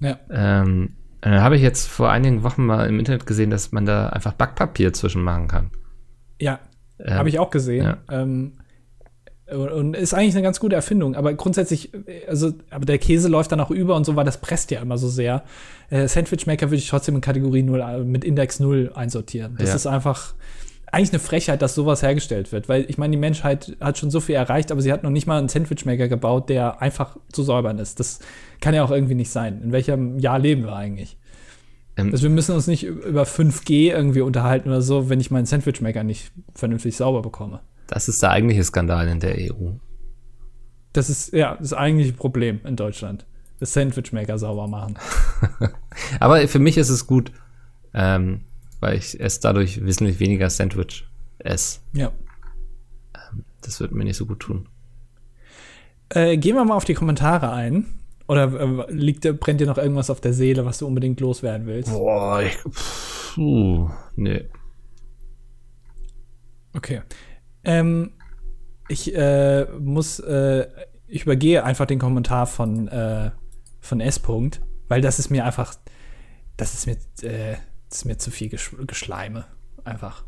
Ja. 0.00 0.18
Ähm, 0.30 0.90
dann 1.20 1.40
habe 1.40 1.56
ich 1.56 1.62
jetzt 1.62 1.88
vor 1.88 2.10
einigen 2.10 2.42
Wochen 2.42 2.64
mal 2.66 2.86
im 2.88 2.98
Internet 2.98 3.26
gesehen, 3.26 3.50
dass 3.50 3.72
man 3.72 3.86
da 3.86 4.08
einfach 4.10 4.32
Backpapier 4.34 4.92
zwischen 4.92 5.22
machen 5.22 5.48
kann. 5.48 5.70
Ja, 6.40 6.60
Ähm, 6.98 7.14
habe 7.14 7.28
ich 7.28 7.38
auch 7.38 7.50
gesehen. 7.50 7.84
ja. 7.84 7.98
Ähm, 8.10 8.52
Und 9.48 9.94
ist 9.96 10.12
eigentlich 10.12 10.34
eine 10.34 10.42
ganz 10.42 10.58
gute 10.60 10.74
Erfindung, 10.76 11.14
aber 11.14 11.32
grundsätzlich, 11.34 11.92
also, 12.28 12.52
aber 12.70 12.84
der 12.84 12.98
Käse 12.98 13.28
läuft 13.28 13.52
dann 13.52 13.60
auch 13.60 13.70
über 13.70 13.94
und 13.94 14.04
so, 14.04 14.16
weil 14.16 14.24
das 14.24 14.40
presst 14.40 14.70
ja 14.72 14.80
immer 14.82 14.98
so 14.98 15.08
sehr. 15.08 15.44
Äh, 15.88 16.08
Sandwich 16.08 16.46
Maker 16.46 16.66
würde 16.66 16.76
ich 16.78 16.88
trotzdem 16.88 17.14
in 17.14 17.20
Kategorie 17.20 17.62
0 17.62 17.80
äh, 17.80 17.98
mit 18.04 18.24
Index 18.24 18.58
0 18.60 18.90
einsortieren. 18.94 19.54
Das 19.58 19.68
Ja. 19.70 19.74
ist 19.76 19.86
einfach 19.86 20.34
eigentlich 20.92 21.10
eine 21.10 21.18
Frechheit, 21.18 21.62
dass 21.62 21.74
sowas 21.74 22.02
hergestellt 22.02 22.52
wird, 22.52 22.68
weil 22.68 22.86
ich 22.88 22.96
meine, 22.96 23.10
die 23.12 23.20
Menschheit 23.20 23.76
hat 23.80 23.98
schon 23.98 24.10
so 24.10 24.20
viel 24.20 24.36
erreicht, 24.36 24.70
aber 24.70 24.80
sie 24.80 24.92
hat 24.92 25.02
noch 25.02 25.10
nicht 25.10 25.26
mal 25.26 25.38
einen 25.38 25.48
Sandwich 25.48 25.84
Maker 25.84 26.08
gebaut, 26.08 26.48
der 26.48 26.80
einfach 26.80 27.16
zu 27.32 27.42
säubern 27.42 27.78
ist. 27.78 27.98
Das 27.98 28.20
kann 28.60 28.74
ja 28.74 28.84
auch 28.84 28.90
irgendwie 28.90 29.14
nicht 29.14 29.30
sein. 29.30 29.60
In 29.62 29.72
welchem 29.72 30.18
Jahr 30.18 30.38
leben 30.38 30.62
wir 30.62 30.76
eigentlich? 30.76 31.18
Ähm, 31.96 32.10
Also 32.12 32.22
wir 32.22 32.30
müssen 32.30 32.54
uns 32.54 32.66
nicht 32.66 32.84
über 32.84 33.24
5G 33.24 33.90
irgendwie 33.90 34.20
unterhalten 34.20 34.68
oder 34.68 34.82
so, 34.82 35.08
wenn 35.08 35.20
ich 35.20 35.30
meinen 35.30 35.46
Sandwich 35.46 35.80
Maker 35.80 36.04
nicht 36.04 36.30
vernünftig 36.54 36.96
sauber 36.96 37.22
bekomme. 37.22 37.60
Das 37.88 38.08
ist 38.08 38.22
der 38.22 38.30
eigentliche 38.30 38.64
Skandal 38.64 39.08
in 39.08 39.20
der 39.20 39.36
EU. 39.36 39.72
Das 40.92 41.10
ist 41.10 41.32
ja 41.32 41.56
das 41.56 41.72
eigentliche 41.72 42.12
Problem 42.12 42.60
in 42.64 42.76
Deutschland. 42.76 43.26
Das 43.58 43.72
Sandwich 43.72 44.12
Maker 44.12 44.38
sauber 44.38 44.68
machen. 44.68 44.96
Aber 46.20 46.46
für 46.48 46.58
mich 46.58 46.78
ist 46.78 46.90
es 46.90 47.06
gut, 47.06 47.32
ähm, 47.94 48.42
weil 48.80 48.98
ich 48.98 49.18
es 49.18 49.40
dadurch 49.40 49.84
wesentlich 49.84 50.20
weniger 50.20 50.50
Sandwich 50.50 51.06
esse. 51.38 51.80
Ja. 51.92 52.12
Das 53.60 53.80
wird 53.80 53.92
mir 53.92 54.04
nicht 54.04 54.16
so 54.16 54.26
gut 54.26 54.40
tun. 54.40 54.68
Äh, 56.10 56.36
gehen 56.36 56.54
wir 56.54 56.64
mal 56.64 56.76
auf 56.76 56.84
die 56.84 56.94
Kommentare 56.94 57.50
ein. 57.50 57.86
Oder 58.28 58.52
äh, 58.88 58.92
liegt, 58.92 59.22
brennt 59.40 59.60
dir 59.60 59.66
noch 59.66 59.78
irgendwas 59.78 60.10
auf 60.10 60.20
der 60.20 60.32
Seele, 60.32 60.64
was 60.64 60.78
du 60.78 60.86
unbedingt 60.86 61.20
loswerden 61.20 61.66
willst? 61.66 61.90
Boah, 61.92 62.42
ich, 62.42 62.56
puh, 63.34 63.90
nee. 64.16 64.44
Okay. 66.74 67.02
Ähm, 67.64 68.12
ich 68.88 69.14
äh, 69.14 69.64
muss, 69.78 70.18
äh, 70.20 70.66
ich 71.08 71.22
übergehe 71.22 71.64
einfach 71.64 71.86
den 71.86 71.98
Kommentar 71.98 72.46
von, 72.46 72.88
äh, 72.88 73.30
von 73.80 74.00
S. 74.00 74.22
-Punkt, 74.22 74.60
weil 74.88 75.00
das 75.00 75.18
ist 75.18 75.30
mir 75.30 75.44
einfach, 75.44 75.74
das 76.56 76.74
ist 76.74 76.86
mir, 76.86 76.96
äh, 77.28 77.56
ist 77.98 78.04
mir 78.04 78.18
zu 78.18 78.30
viel 78.30 78.48
Gesch 78.48 78.70
Geschleime. 78.86 79.44
Einfach. 79.84 80.24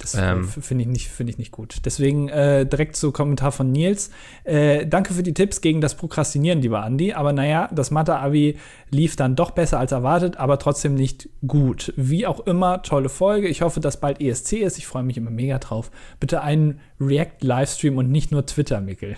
Das 0.00 0.14
äh, 0.14 0.30
Ähm. 0.30 0.44
finde 0.46 0.82
ich, 0.82 0.88
nicht- 0.88 1.08
finde 1.08 1.32
ich 1.32 1.38
nicht 1.38 1.50
gut. 1.50 1.78
Deswegen 1.84 2.28
äh, 2.28 2.64
direkt 2.64 2.94
zu 2.94 3.10
Kommentar 3.10 3.50
von 3.50 3.72
Nils. 3.72 4.10
Äh, 4.44 4.86
danke 4.86 5.12
für 5.12 5.24
die 5.24 5.34
Tipps 5.34 5.60
gegen 5.60 5.80
das 5.80 5.96
Prokrastinieren, 5.96 6.62
lieber 6.62 6.84
Andi. 6.84 7.14
Aber 7.14 7.32
naja, 7.32 7.68
das 7.72 7.90
Mathe-Abi 7.90 8.56
lief 8.90 9.16
dann 9.16 9.34
doch 9.34 9.50
besser 9.50 9.80
als 9.80 9.90
erwartet, 9.90 10.36
aber 10.36 10.60
trotzdem 10.60 10.94
nicht 10.94 11.28
gut. 11.48 11.92
Wie 11.96 12.28
auch 12.28 12.38
immer, 12.46 12.82
tolle 12.82 13.08
Folge. 13.08 13.48
Ich 13.48 13.62
hoffe, 13.62 13.80
dass 13.80 13.98
bald 13.98 14.20
ESC 14.20 14.52
ist. 14.58 14.78
Ich 14.78 14.86
freue 14.86 15.02
mich 15.02 15.16
immer 15.16 15.30
mega 15.30 15.58
drauf. 15.58 15.90
Bitte 16.20 16.42
einen 16.42 16.78
React-Livestream 17.00 17.98
und 17.98 18.08
nicht 18.12 18.30
nur 18.30 18.46
Twitter, 18.46 18.80
Mickel. 18.80 19.16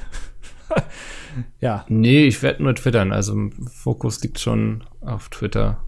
ja, 1.60 1.84
Nee, 1.88 2.26
ich 2.26 2.42
werde 2.42 2.62
nur 2.62 2.74
twittern. 2.74 3.12
Also 3.12 3.36
Fokus 3.70 4.22
liegt 4.22 4.38
schon 4.40 4.84
auf 5.02 5.28
Twitter, 5.28 5.84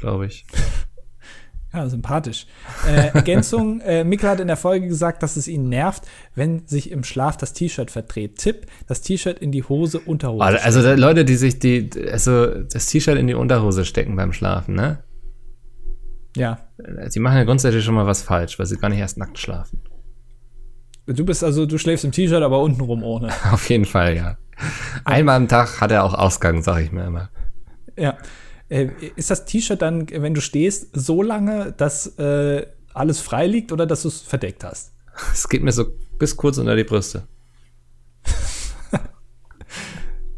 glaube 0.00 0.26
ich. 0.26 0.44
Ja, 1.72 1.88
sympathisch. 1.88 2.48
Äh, 2.84 3.14
Ergänzung, 3.14 3.80
äh, 3.84 4.02
Mikkel 4.02 4.28
hat 4.28 4.40
in 4.40 4.48
der 4.48 4.56
Folge 4.56 4.88
gesagt, 4.88 5.22
dass 5.22 5.36
es 5.36 5.46
ihn 5.46 5.68
nervt, 5.68 6.02
wenn 6.34 6.66
sich 6.66 6.90
im 6.90 7.04
Schlaf 7.04 7.36
das 7.36 7.52
T-Shirt 7.52 7.92
verdreht. 7.92 8.38
Tipp, 8.38 8.66
das 8.88 9.02
T-Shirt 9.02 9.38
in 9.38 9.52
die 9.52 9.62
Hose, 9.62 10.00
Unterhose. 10.00 10.42
Also, 10.42 10.58
also 10.58 10.82
da, 10.82 10.94
Leute, 10.94 11.24
die 11.24 11.36
sich 11.36 11.60
die, 11.60 11.88
also 12.10 12.46
das 12.64 12.86
T-Shirt 12.86 13.16
in 13.16 13.28
die 13.28 13.34
Unterhose 13.34 13.84
stecken 13.84 14.16
beim 14.16 14.32
Schlafen, 14.32 14.74
ne? 14.74 15.04
ja. 16.36 16.58
Sie 17.08 17.20
machen 17.20 17.36
ja 17.36 17.44
grundsätzlich 17.44 17.84
schon 17.84 17.94
mal 17.94 18.06
was 18.06 18.22
falsch, 18.22 18.58
weil 18.58 18.66
sie 18.66 18.76
gar 18.76 18.88
nicht 18.88 18.98
erst 18.98 19.18
nackt 19.18 19.38
schlafen. 19.38 19.82
Du 21.06 21.24
bist 21.24 21.42
also, 21.42 21.66
du 21.66 21.78
schläfst 21.78 22.04
im 22.04 22.12
T-Shirt, 22.12 22.42
aber 22.42 22.60
untenrum 22.60 23.02
ohne. 23.02 23.28
Auf 23.52 23.68
jeden 23.68 23.84
Fall, 23.84 24.16
ja. 24.16 24.36
Einmal 25.04 25.36
am 25.36 25.48
Tag 25.48 25.80
hat 25.80 25.90
er 25.90 26.04
auch 26.04 26.14
Ausgang, 26.14 26.62
sag 26.62 26.82
ich 26.82 26.92
mir 26.92 27.06
immer. 27.06 27.30
Ja. 27.96 28.16
Äh, 28.70 28.88
ist 29.16 29.30
das 29.30 29.44
T-Shirt 29.44 29.82
dann, 29.82 30.08
wenn 30.08 30.32
du 30.32 30.40
stehst, 30.40 30.88
so 30.92 31.22
lange, 31.22 31.72
dass 31.72 32.06
äh, 32.18 32.66
alles 32.94 33.20
frei 33.20 33.46
liegt 33.46 33.72
oder 33.72 33.84
dass 33.84 34.02
du 34.02 34.08
es 34.08 34.22
verdeckt 34.22 34.64
hast? 34.64 34.94
Es 35.32 35.48
geht 35.48 35.62
mir 35.62 35.72
so 35.72 35.86
bis 36.18 36.36
kurz 36.36 36.56
unter 36.56 36.76
die 36.76 36.84
Brüste. 36.84 37.24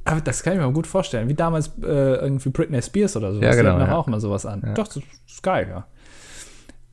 Aber 0.04 0.20
das 0.20 0.42
kann 0.42 0.54
ich 0.54 0.58
mir 0.58 0.66
mal 0.66 0.72
gut 0.72 0.86
vorstellen. 0.86 1.28
Wie 1.28 1.34
damals 1.34 1.68
äh, 1.82 2.16
irgendwie 2.16 2.48
Britney 2.48 2.82
Spears 2.82 3.16
oder 3.16 3.32
so. 3.32 3.40
Ja, 3.40 3.50
Die 3.52 3.58
genau, 3.58 3.78
doch 3.78 3.86
ja. 3.86 3.96
auch 3.96 4.06
mal 4.08 4.18
sowas 4.18 4.44
an. 4.46 4.72
Doch, 4.74 4.88
das 4.88 5.02
ist 5.28 5.42
geil, 5.42 5.68
ja. 5.68 5.86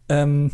Ähm, 0.09 0.51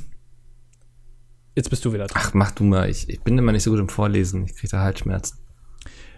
jetzt 1.55 1.69
bist 1.69 1.83
du 1.83 1.91
wieder 1.91 2.07
dran. 2.07 2.21
Ach, 2.23 2.33
mach 2.33 2.51
du 2.51 2.63
mal. 2.63 2.89
Ich, 2.89 3.09
ich 3.09 3.21
bin 3.21 3.37
immer 3.37 3.51
nicht 3.51 3.63
so 3.63 3.71
gut 3.71 3.79
im 3.79 3.89
Vorlesen. 3.89 4.45
Ich 4.45 4.55
kriege 4.55 4.71
da 4.71 4.81
Halsschmerzen. 4.81 5.39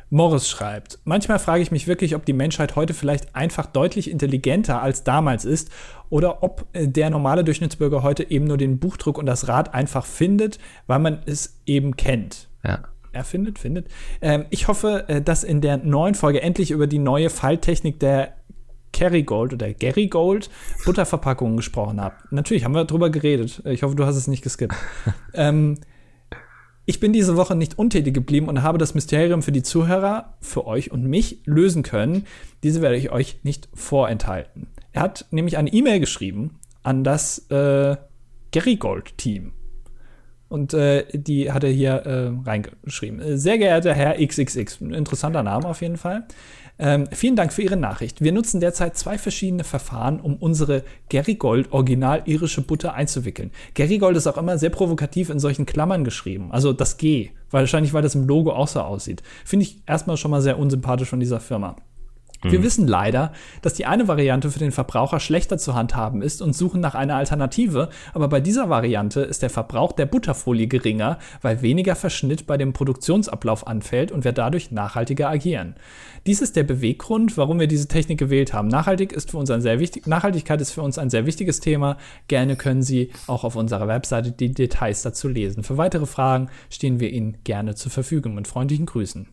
Morris 0.10 0.49
schreibt, 0.49 0.99
manchmal 1.03 1.38
frage 1.38 1.62
ich 1.62 1.72
mich 1.72 1.88
wirklich, 1.88 2.16
ob 2.16 2.26
die 2.26 2.34
Menschheit 2.34 2.76
heute 2.78 2.93
vielleicht 2.93 3.36
einfach 3.36 3.66
deutlich 3.66 4.10
intelligenter 4.10 4.82
als 4.82 5.03
damals 5.03 5.43
ist 5.43 5.70
oder 6.10 6.43
ob 6.43 6.66
äh, 6.74 6.88
der 6.88 7.10
normale 7.10 7.43
Durchschnittsbürger 7.43 8.03
heute 8.03 8.30
eben 8.30 8.45
nur 8.45 8.58
den 8.58 8.80
Buchdruck 8.80 9.18
und 9.18 9.26
das 9.26 9.49
Rad 9.49 9.74
einfach 9.74 10.05
findet, 10.05 10.60
weil 10.88 10.99
man 10.99 11.20
es 11.26 11.60
eben 11.66 11.97
kennt. 11.97 12.47
Ja. 12.64 12.80
Er 13.12 13.24
findet, 13.24 13.60
findet. 13.60 13.88
Ähm, 14.22 14.45
ich 14.49 14.68
hoffe, 14.68 15.05
äh, 15.10 15.22
dass 15.22 15.43
in 15.43 15.60
der 15.60 15.78
neuen 15.78 16.16
Folge 16.16 16.41
endlich 16.41 16.72
über 16.72 16.88
die 16.88 16.99
neue 16.99 17.30
Falttechnik 17.30 17.99
der 17.99 18.34
Kerrygold 18.93 19.53
oder 19.53 19.74
Gerrygold 19.74 20.49
Butterverpackungen 20.86 21.58
gesprochen 21.58 22.01
habt. 22.01 22.32
Natürlich 22.32 22.64
haben 22.64 22.74
wir 22.74 22.86
drüber 22.86 23.10
geredet. 23.10 23.62
Ich 23.66 23.84
hoffe, 23.84 23.95
du 23.95 24.05
hast 24.05 24.16
es 24.16 24.28
nicht 24.28 24.41
geskippt. 24.41 24.76
ähm, 25.34 25.78
ich 26.90 27.02
bin 27.02 27.12
diese 27.12 27.36
Woche 27.36 27.54
nicht 27.54 27.78
untätig 27.78 28.14
geblieben 28.14 28.48
und 28.48 28.64
habe 28.64 28.78
das 28.78 28.96
Mysterium 28.96 29.44
für 29.44 29.52
die 29.52 29.62
Zuhörer, 29.62 30.38
für 30.40 30.66
euch 30.66 30.90
und 30.90 31.04
mich 31.04 31.42
lösen 31.44 31.84
können. 31.84 32.26
Diese 32.64 32.82
werde 32.82 32.96
ich 32.96 33.12
euch 33.12 33.40
nicht 33.44 33.68
vorenthalten. 33.74 34.68
Er 34.94 35.02
hat 35.02 35.26
nämlich 35.30 35.58
eine 35.58 35.72
E-Mail 35.72 36.00
geschrieben 36.00 36.60
an 36.84 37.04
das 37.04 37.40
äh, 37.52 37.98
Gerrygold-Team. 38.52 39.52
Und 40.48 40.74
äh, 40.74 41.06
die 41.12 41.52
hat 41.52 41.66
er 41.66 41.72
hier 41.72 41.92
äh, 41.92 42.32
reingeschrieben. 42.50 43.20
Äh, 43.20 43.38
Sehr 43.38 43.58
geehrter 43.58 43.94
Herr 43.94 44.26
XXX, 44.26 44.80
ein 44.80 44.94
interessanter 44.94 45.44
Name 45.44 45.68
auf 45.68 45.82
jeden 45.82 45.98
Fall. 45.98 46.26
Ähm, 46.80 47.07
vielen 47.11 47.36
Dank 47.36 47.53
für 47.53 47.63
Ihre 47.63 47.78
Nachricht. 47.78 48.21
Wir 48.21 48.32
nutzen 48.32 48.59
derzeit 48.59 48.97
zwei 48.97 49.17
verschiedene 49.17 49.63
Verfahren, 49.63 50.19
um 50.19 50.36
unsere 50.36 50.84
Gerrygold 51.09 51.71
original 51.71 52.23
irische 52.25 52.61
Butter 52.61 52.93
einzuwickeln. 52.93 53.51
Gerrygold 53.73 54.15
ist 54.17 54.28
auch 54.28 54.38
immer 54.38 54.57
sehr 54.57 54.69
provokativ 54.69 55.30
in 55.30 55.39
solchen 55.39 55.65
Klammern 55.65 56.03
geschrieben. 56.03 56.51
Also 56.51 56.73
das 56.73 56.97
G. 56.97 57.32
Wahrscheinlich, 57.49 57.93
weil 57.93 58.01
das 58.01 58.15
im 58.15 58.28
Logo 58.28 58.51
auch 58.51 58.67
so 58.67 58.82
aussieht. 58.82 59.23
Finde 59.45 59.65
ich 59.65 59.82
erstmal 59.88 60.17
schon 60.17 60.32
mal 60.32 60.41
sehr 60.41 60.59
unsympathisch 60.59 61.09
von 61.09 61.19
dieser 61.19 61.39
Firma. 61.39 61.78
Wir 62.44 62.64
wissen 62.64 62.88
leider, 62.88 63.34
dass 63.62 63.74
die 63.74 63.86
eine 63.86 64.08
Variante 64.08 64.52
für 64.52 64.60
den 64.60 64.72
Verbraucher 64.72 65.20
schlechter 65.20 65.58
zu 65.58 65.74
handhaben 65.74 66.22
ist 66.22 66.42
und 66.42 66.56
suchen 66.56 66.80
nach 66.80 66.94
einer 66.94 67.16
Alternative, 67.16 67.90
aber 68.14 68.28
bei 68.28 68.40
dieser 68.40 68.70
Variante 68.70 69.22
ist 69.22 69.42
der 69.42 69.50
Verbrauch 69.50 69.92
der 69.92 70.06
Butterfolie 70.06 70.68
geringer, 70.68 71.18
weil 71.42 71.62
weniger 71.62 71.96
Verschnitt 71.96 72.46
bei 72.46 72.58
dem 72.58 72.74
Produktionsablauf 72.74 73.66
anfällt 73.66 74.12
und 74.12 74.24
wir 74.24 74.34
dadurch 74.34 74.72
nachhaltiger 74.72 75.30
agieren. 75.30 75.76
Dies 76.28 76.42
ist 76.42 76.56
der 76.56 76.64
Beweggrund, 76.64 77.38
warum 77.38 77.60
wir 77.60 77.68
diese 77.68 77.88
Technik 77.88 78.20
gewählt 78.20 78.54
haben. 78.54 78.68
Nachhaltig 78.68 79.14
ist 79.14 79.32
für 79.32 79.38
uns 79.38 79.50
ein 79.50 79.62
sehr 79.62 79.80
wichtig, 79.80 80.06
Nachhaltigkeit 80.06 80.62
ist 80.62 80.72
für 80.72 80.82
uns 80.82 80.98
ein 80.98 81.10
sehr 81.10 81.26
wichtiges 81.26 81.60
Thema. 81.60 81.98
Gerne 82.28 82.56
können 82.56 82.84
Sie 82.84 83.12
auch 83.26 83.44
auf 83.44 83.56
unserer 83.56 83.88
Webseite 83.88 84.32
die 84.32 84.54
Details 84.54 85.02
dazu 85.02 85.28
lesen. 85.28 85.64
Für 85.64 85.78
weitere 85.78 86.06
Fragen 86.06 86.50
stehen 86.70 87.00
wir 87.00 87.10
Ihnen 87.10 87.38
gerne 87.44 87.76
zur 87.76 87.92
Verfügung. 87.92 88.36
Mit 88.36 88.48
freundlichen 88.48 88.86
Grüßen. 88.86 89.28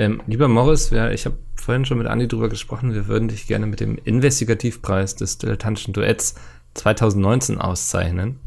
Ähm, 0.00 0.22
lieber 0.26 0.48
Morris, 0.48 0.92
wir, 0.92 1.12
ich 1.12 1.26
habe 1.26 1.36
vorhin 1.56 1.84
schon 1.84 1.98
mit 1.98 2.06
Andi 2.06 2.26
drüber 2.26 2.48
gesprochen, 2.48 2.94
wir 2.94 3.06
würden 3.06 3.28
dich 3.28 3.46
gerne 3.46 3.66
mit 3.66 3.80
dem 3.80 3.98
Investigativpreis 4.02 5.14
des 5.14 5.36
dilettantischen 5.36 5.92
Duetts 5.92 6.36
2019 6.72 7.58
auszeichnen. 7.58 8.38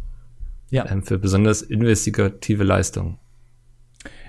Ja. 0.72 0.90
Ähm, 0.90 1.04
für 1.04 1.20
besonders 1.20 1.62
investigative 1.62 2.64
Leistungen. 2.64 3.20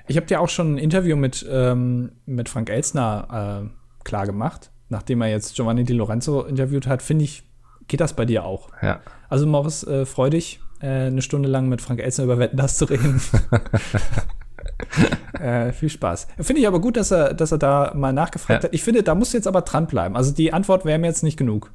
Ich 0.07 0.18
habe 0.18 0.27
dir 0.27 0.39
auch 0.39 0.51
schon 0.51 0.75
ein 0.75 0.79
Interview 0.79 1.16
mit, 1.16 1.47
ähm, 1.49 2.12
mit 2.27 2.51
Frank 2.51 2.68
Elsner 2.68 3.70
äh, 3.72 4.05
klar 4.05 4.27
gemacht, 4.27 4.70
nachdem 4.91 5.22
er 5.22 5.29
jetzt 5.29 5.57
Giovanni 5.57 5.85
Di 5.85 5.95
Lorenzo 5.95 6.43
interviewt 6.43 6.87
hat. 6.87 7.01
Finde 7.01 7.25
ich, 7.25 7.43
geht 7.89 8.01
das 8.01 8.12
bei 8.12 8.27
dir 8.27 8.45
auch. 8.45 8.68
Ja. 8.83 9.01
Also, 9.31 9.47
Morris, 9.47 9.83
äh, 9.85 10.05
freu 10.05 10.29
dich, 10.29 10.61
äh, 10.83 11.07
eine 11.07 11.22
Stunde 11.22 11.49
lang 11.49 11.70
mit 11.70 11.81
Frank 11.81 12.01
Elsner 12.01 12.25
über 12.25 12.39
Wetten 12.39 12.59
das 12.59 12.77
zu 12.77 12.85
reden. 12.85 13.18
äh, 15.41 15.72
viel 15.72 15.89
Spaß. 15.89 16.27
Finde 16.41 16.61
ich 16.61 16.66
aber 16.68 16.81
gut, 16.81 16.97
dass 16.97 17.11
er, 17.11 17.35
dass 17.35 17.53
er 17.53 17.59
da 17.59 17.93
mal 17.95 18.12
nachgefragt 18.12 18.62
Ja. 18.62 18.68
hat. 18.68 18.75
Ich 18.75 18.83
finde, 18.83 19.03
da 19.03 19.14
musst 19.14 19.33
du 19.33 19.39
jetzt 19.39 19.47
aber 19.47 19.62
dranbleiben. 19.62 20.16
Also, 20.16 20.33
die 20.33 20.53
Antwort 20.53 20.85
wäre 20.85 20.99
mir 20.99 21.07
jetzt 21.07 21.22
nicht 21.22 21.37
genug. 21.37 21.70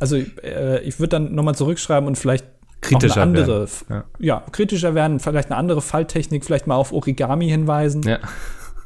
Also, 0.00 0.16
äh, 0.16 0.80
ich 0.82 0.98
würde 0.98 1.10
dann 1.10 1.34
nochmal 1.34 1.54
zurückschreiben 1.54 2.06
und 2.06 2.16
vielleicht 2.16 2.46
Kritischer 2.80 3.22
andere, 3.22 3.46
werden. 3.46 3.70
Ja. 3.88 4.04
ja, 4.18 4.44
kritischer 4.52 4.94
werden, 4.94 5.18
vielleicht 5.20 5.50
eine 5.50 5.56
andere 5.56 5.80
Falltechnik, 5.80 6.44
vielleicht 6.44 6.66
mal 6.66 6.76
auf 6.76 6.92
Origami 6.92 7.48
hinweisen. 7.48 8.02
Ja. 8.02 8.18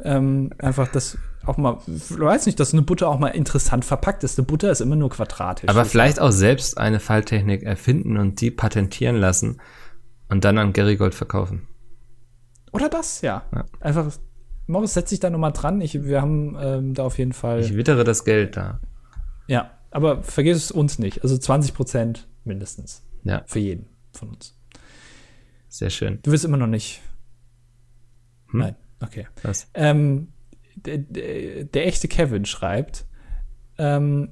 Ähm, 0.03 0.51
einfach 0.59 0.89
das 0.89 1.19
auch 1.45 1.57
mal, 1.57 1.79
ich 1.87 2.19
weiß 2.19 2.47
nicht, 2.47 2.61
dass 2.61 2.73
eine 2.73 2.83
Butter 2.83 3.09
auch 3.09 3.19
mal 3.19 3.29
interessant 3.29 3.85
verpackt 3.85 4.25
ist. 4.25 4.39
Eine 4.39 4.47
Butter 4.47 4.71
ist 4.71 4.81
immer 4.81 4.97
nur 4.97 5.11
quadratisch. 5.11 5.69
Aber 5.69 5.85
vielleicht 5.85 6.21
auch 6.21 6.31
selbst 6.31 6.79
eine 6.79 7.01
Falltechnik 7.01 7.63
erfinden 7.63 8.17
und 8.17 8.41
die 8.41 8.51
patentieren 8.51 9.17
lassen 9.17 9.61
und 10.29 10.45
dann 10.45 10.59
an 10.59 10.73
Gerrygold 10.73 11.15
verkaufen. 11.15 11.67
Oder 12.73 12.89
das, 12.89 13.21
ja. 13.23 13.43
Ja. 13.55 13.65
Einfach, 13.81 14.13
Morris, 14.67 14.95
setz 14.95 15.11
dich 15.11 15.21
da 15.21 15.31
nochmal 15.31 15.53
dran. 15.53 15.81
Ich, 15.81 16.03
wir 16.05 16.23
haben 16.23 16.57
ähm, 16.61 16.95
da 16.95 17.05
auf 17.05 17.19
jeden 17.19 17.33
Fall. 17.33 17.61
Ich 17.61 17.77
wittere 17.77 18.05
das 18.05 18.25
Geld 18.25 18.57
da. 18.57 18.81
ja, 19.47 19.71
aber 19.91 20.23
vergiss 20.23 20.57
es 20.57 20.71
uns 20.71 20.99
nicht. 20.99 21.23
Also 21.23 21.37
20 21.37 21.75
Prozent 21.75 22.29
mindestens. 22.45 23.03
Ja, 23.25 23.43
Für 23.47 23.59
jeden 23.59 23.87
von 24.13 24.31
uns. 24.31 24.57
sehr 25.69 25.91
schön. 25.91 26.21
Du 26.23 26.31
wirst 26.33 26.45
immer 26.45 26.57
noch 26.57 26.67
nicht. 26.67 27.01
Hm? 28.51 28.61
Nein, 28.61 28.77
okay. 29.01 29.27
Was? 29.43 29.69
Ähm, 29.75 30.29
der, 30.77 30.99
der, 30.99 31.65
der 31.65 31.87
echte 31.87 32.09
Kevin 32.09 32.45
schreibt, 32.45 33.05
ähm, 33.79 34.31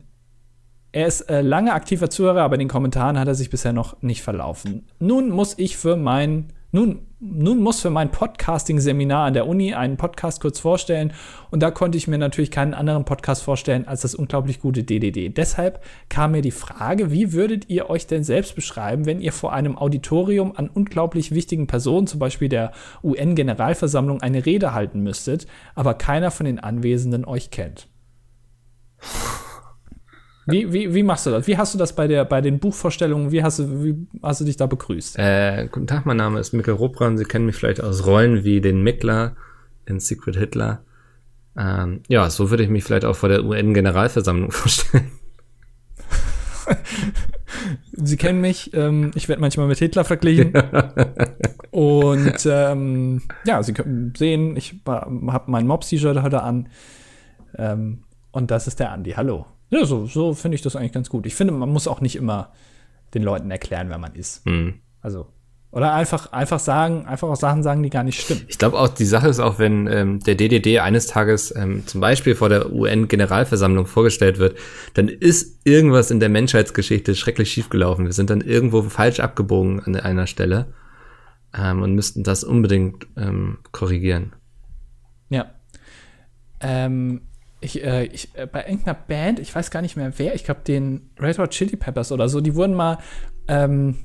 er 0.93 1.07
ist 1.07 1.22
äh, 1.22 1.43
lange 1.43 1.74
aktiver 1.74 2.09
Zuhörer, 2.09 2.43
aber 2.43 2.55
in 2.55 2.61
den 2.61 2.68
Kommentaren 2.68 3.18
hat 3.18 3.28
er 3.28 3.34
sich 3.34 3.51
bisher 3.51 3.72
noch 3.72 4.01
nicht 4.01 4.22
verlaufen. 4.22 4.86
Nun 5.01 5.28
muss 5.30 5.59
ich 5.59 5.76
für 5.76 5.97
mein, 5.97 6.53
nun, 6.70 7.06
nun 7.18 7.62
muss 7.62 7.80
für 7.80 7.88
mein 7.88 8.10
Podcasting-Seminar 8.10 9.26
an 9.26 9.32
der 9.32 9.46
Uni 9.46 9.72
einen 9.72 9.96
Podcast 9.96 10.42
kurz 10.42 10.60
vorstellen 10.60 11.14
und 11.50 11.62
da 11.62 11.70
konnte 11.70 11.96
ich 11.96 12.08
mir 12.08 12.18
natürlich 12.18 12.50
keinen 12.50 12.74
anderen 12.74 13.06
Podcast 13.06 13.42
vorstellen 13.42 13.88
als 13.88 14.02
das 14.02 14.14
unglaublich 14.14 14.60
gute 14.60 14.84
DDD. 14.84 15.30
Deshalb 15.30 15.82
kam 16.10 16.32
mir 16.32 16.42
die 16.42 16.50
Frage, 16.50 17.10
wie 17.10 17.32
würdet 17.32 17.70
ihr 17.70 17.88
euch 17.88 18.06
denn 18.06 18.22
selbst 18.22 18.54
beschreiben, 18.54 19.06
wenn 19.06 19.22
ihr 19.22 19.32
vor 19.32 19.54
einem 19.54 19.78
Auditorium 19.78 20.52
an 20.54 20.68
unglaublich 20.68 21.30
wichtigen 21.30 21.66
Personen, 21.66 22.06
zum 22.06 22.20
Beispiel 22.20 22.50
der 22.50 22.72
UN-Generalversammlung, 23.02 24.20
eine 24.20 24.44
Rede 24.44 24.74
halten 24.74 25.00
müsstet, 25.00 25.46
aber 25.74 25.94
keiner 25.94 26.30
von 26.30 26.44
den 26.44 26.58
Anwesenden 26.58 27.24
euch 27.24 27.50
kennt? 27.50 27.88
Wie, 30.51 30.72
wie, 30.72 30.94
wie 30.94 31.03
machst 31.03 31.26
du 31.26 31.30
das? 31.30 31.46
Wie 31.46 31.59
hast 31.59 31.74
du 31.74 31.78
das 31.78 31.94
bei, 31.94 32.07
der, 32.07 32.24
bei 32.24 32.40
den 32.40 32.59
Buchvorstellungen, 32.59 33.30
wie 33.32 33.42
hast 33.42 33.59
du, 33.59 33.84
wie 33.84 34.07
hast 34.22 34.40
du 34.40 34.46
dich 34.46 34.57
da 34.57 34.66
begrüßt? 34.66 35.18
Äh, 35.18 35.68
guten 35.70 35.86
Tag, 35.86 36.07
mein 36.07 36.16
Name 36.16 36.40
ist 36.40 36.55
Mikkel 36.55 36.72
Ruppran. 36.74 37.18
Sie 37.18 37.24
kennen 37.24 37.44
mich 37.44 37.57
vielleicht 37.57 37.82
aus 37.82 38.07
Rollen 38.07 38.44
wie 38.44 38.62
den 38.62 38.82
Mickler 38.82 39.36
in 39.84 40.01
Secret 40.01 40.36
Hitler. 40.36 40.82
Ähm, 41.57 42.01
ja, 42.09 42.30
so 42.30 42.51
würde 42.51 42.62
ich 42.62 42.70
mich 42.70 42.82
vielleicht 42.82 43.05
auch 43.05 43.16
vor 43.16 43.28
der 43.28 43.44
UN-Generalversammlung 43.44 44.51
vorstellen. 44.53 45.11
Sie 47.92 48.16
kennen 48.16 48.40
mich, 48.40 48.72
ähm, 48.72 49.11
ich 49.14 49.28
werde 49.28 49.42
manchmal 49.42 49.66
mit 49.66 49.78
Hitler 49.78 50.05
verglichen. 50.05 50.53
Und 51.70 52.46
ähm, 52.46 53.22
ja, 53.44 53.62
Sie 53.62 53.74
können 53.74 54.14
sehen, 54.16 54.57
ich 54.57 54.76
habe 54.86 55.51
mein 55.51 55.66
Mobs-T-Shirt 55.66 56.22
heute 56.22 56.42
an. 56.42 56.68
Ähm, 57.57 58.05
und 58.30 58.51
das 58.51 58.66
ist 58.66 58.80
der 58.80 58.92
Andi. 58.92 59.12
Hallo. 59.12 59.46
Ja, 59.70 59.84
so, 59.84 60.06
so 60.06 60.34
finde 60.34 60.54
ich 60.54 60.62
das 60.62 60.76
eigentlich 60.76 60.92
ganz 60.92 61.08
gut. 61.10 61.26
Ich 61.26 61.34
finde, 61.34 61.52
man 61.52 61.68
muss 61.68 61.88
auch 61.88 62.00
nicht 62.00 62.16
immer 62.16 62.52
den 63.14 63.22
Leuten 63.22 63.50
erklären, 63.50 63.88
wer 63.90 63.98
man 63.98 64.14
ist. 64.14 64.44
Hm. 64.46 64.80
Also, 65.00 65.26
oder 65.70 65.92
einfach, 65.92 66.32
einfach 66.32 66.58
sagen, 66.58 67.04
einfach 67.04 67.28
auch 67.28 67.36
Sachen 67.36 67.62
sagen, 67.62 67.82
die 67.82 67.90
gar 67.90 68.02
nicht 68.02 68.22
stimmen. 68.22 68.44
Ich 68.48 68.56
glaube 68.56 68.78
auch, 68.78 68.88
die 68.88 69.04
Sache 69.04 69.28
ist 69.28 69.38
auch, 69.38 69.58
wenn 69.58 69.86
ähm, 69.86 70.20
der 70.20 70.34
DDD 70.34 70.78
eines 70.78 71.06
Tages 71.06 71.54
ähm, 71.54 71.86
zum 71.86 72.00
Beispiel 72.00 72.34
vor 72.34 72.48
der 72.48 72.72
UN-Generalversammlung 72.72 73.86
vorgestellt 73.86 74.38
wird, 74.38 74.56
dann 74.94 75.08
ist 75.08 75.60
irgendwas 75.64 76.10
in 76.10 76.20
der 76.20 76.30
Menschheitsgeschichte 76.30 77.14
schrecklich 77.14 77.50
schiefgelaufen. 77.50 78.06
Wir 78.06 78.14
sind 78.14 78.30
dann 78.30 78.40
irgendwo 78.40 78.82
falsch 78.82 79.20
abgebogen 79.20 79.80
an 79.80 79.94
einer 79.96 80.26
Stelle 80.26 80.72
ähm, 81.54 81.82
und 81.82 81.94
müssten 81.94 82.22
das 82.22 82.44
unbedingt 82.44 83.06
ähm, 83.18 83.58
korrigieren. 83.70 84.32
Ja. 85.28 85.50
Ähm, 86.60 87.28
ich, 87.61 87.82
äh, 87.82 88.04
ich, 88.04 88.30
äh, 88.34 88.46
bei 88.46 88.64
irgendeiner 88.64 88.94
Band, 88.94 89.40
ich 89.40 89.54
weiß 89.54 89.70
gar 89.70 89.82
nicht 89.82 89.96
mehr 89.96 90.12
wer, 90.16 90.34
ich 90.34 90.44
glaube 90.44 90.61
den 90.66 91.11
Red 91.20 91.38
Hot 91.38 91.50
Chili 91.50 91.76
Peppers 91.76 92.12
oder 92.12 92.28
so, 92.28 92.40
die 92.40 92.54
wurden 92.54 92.74
mal 92.74 92.98
ähm, 93.48 93.98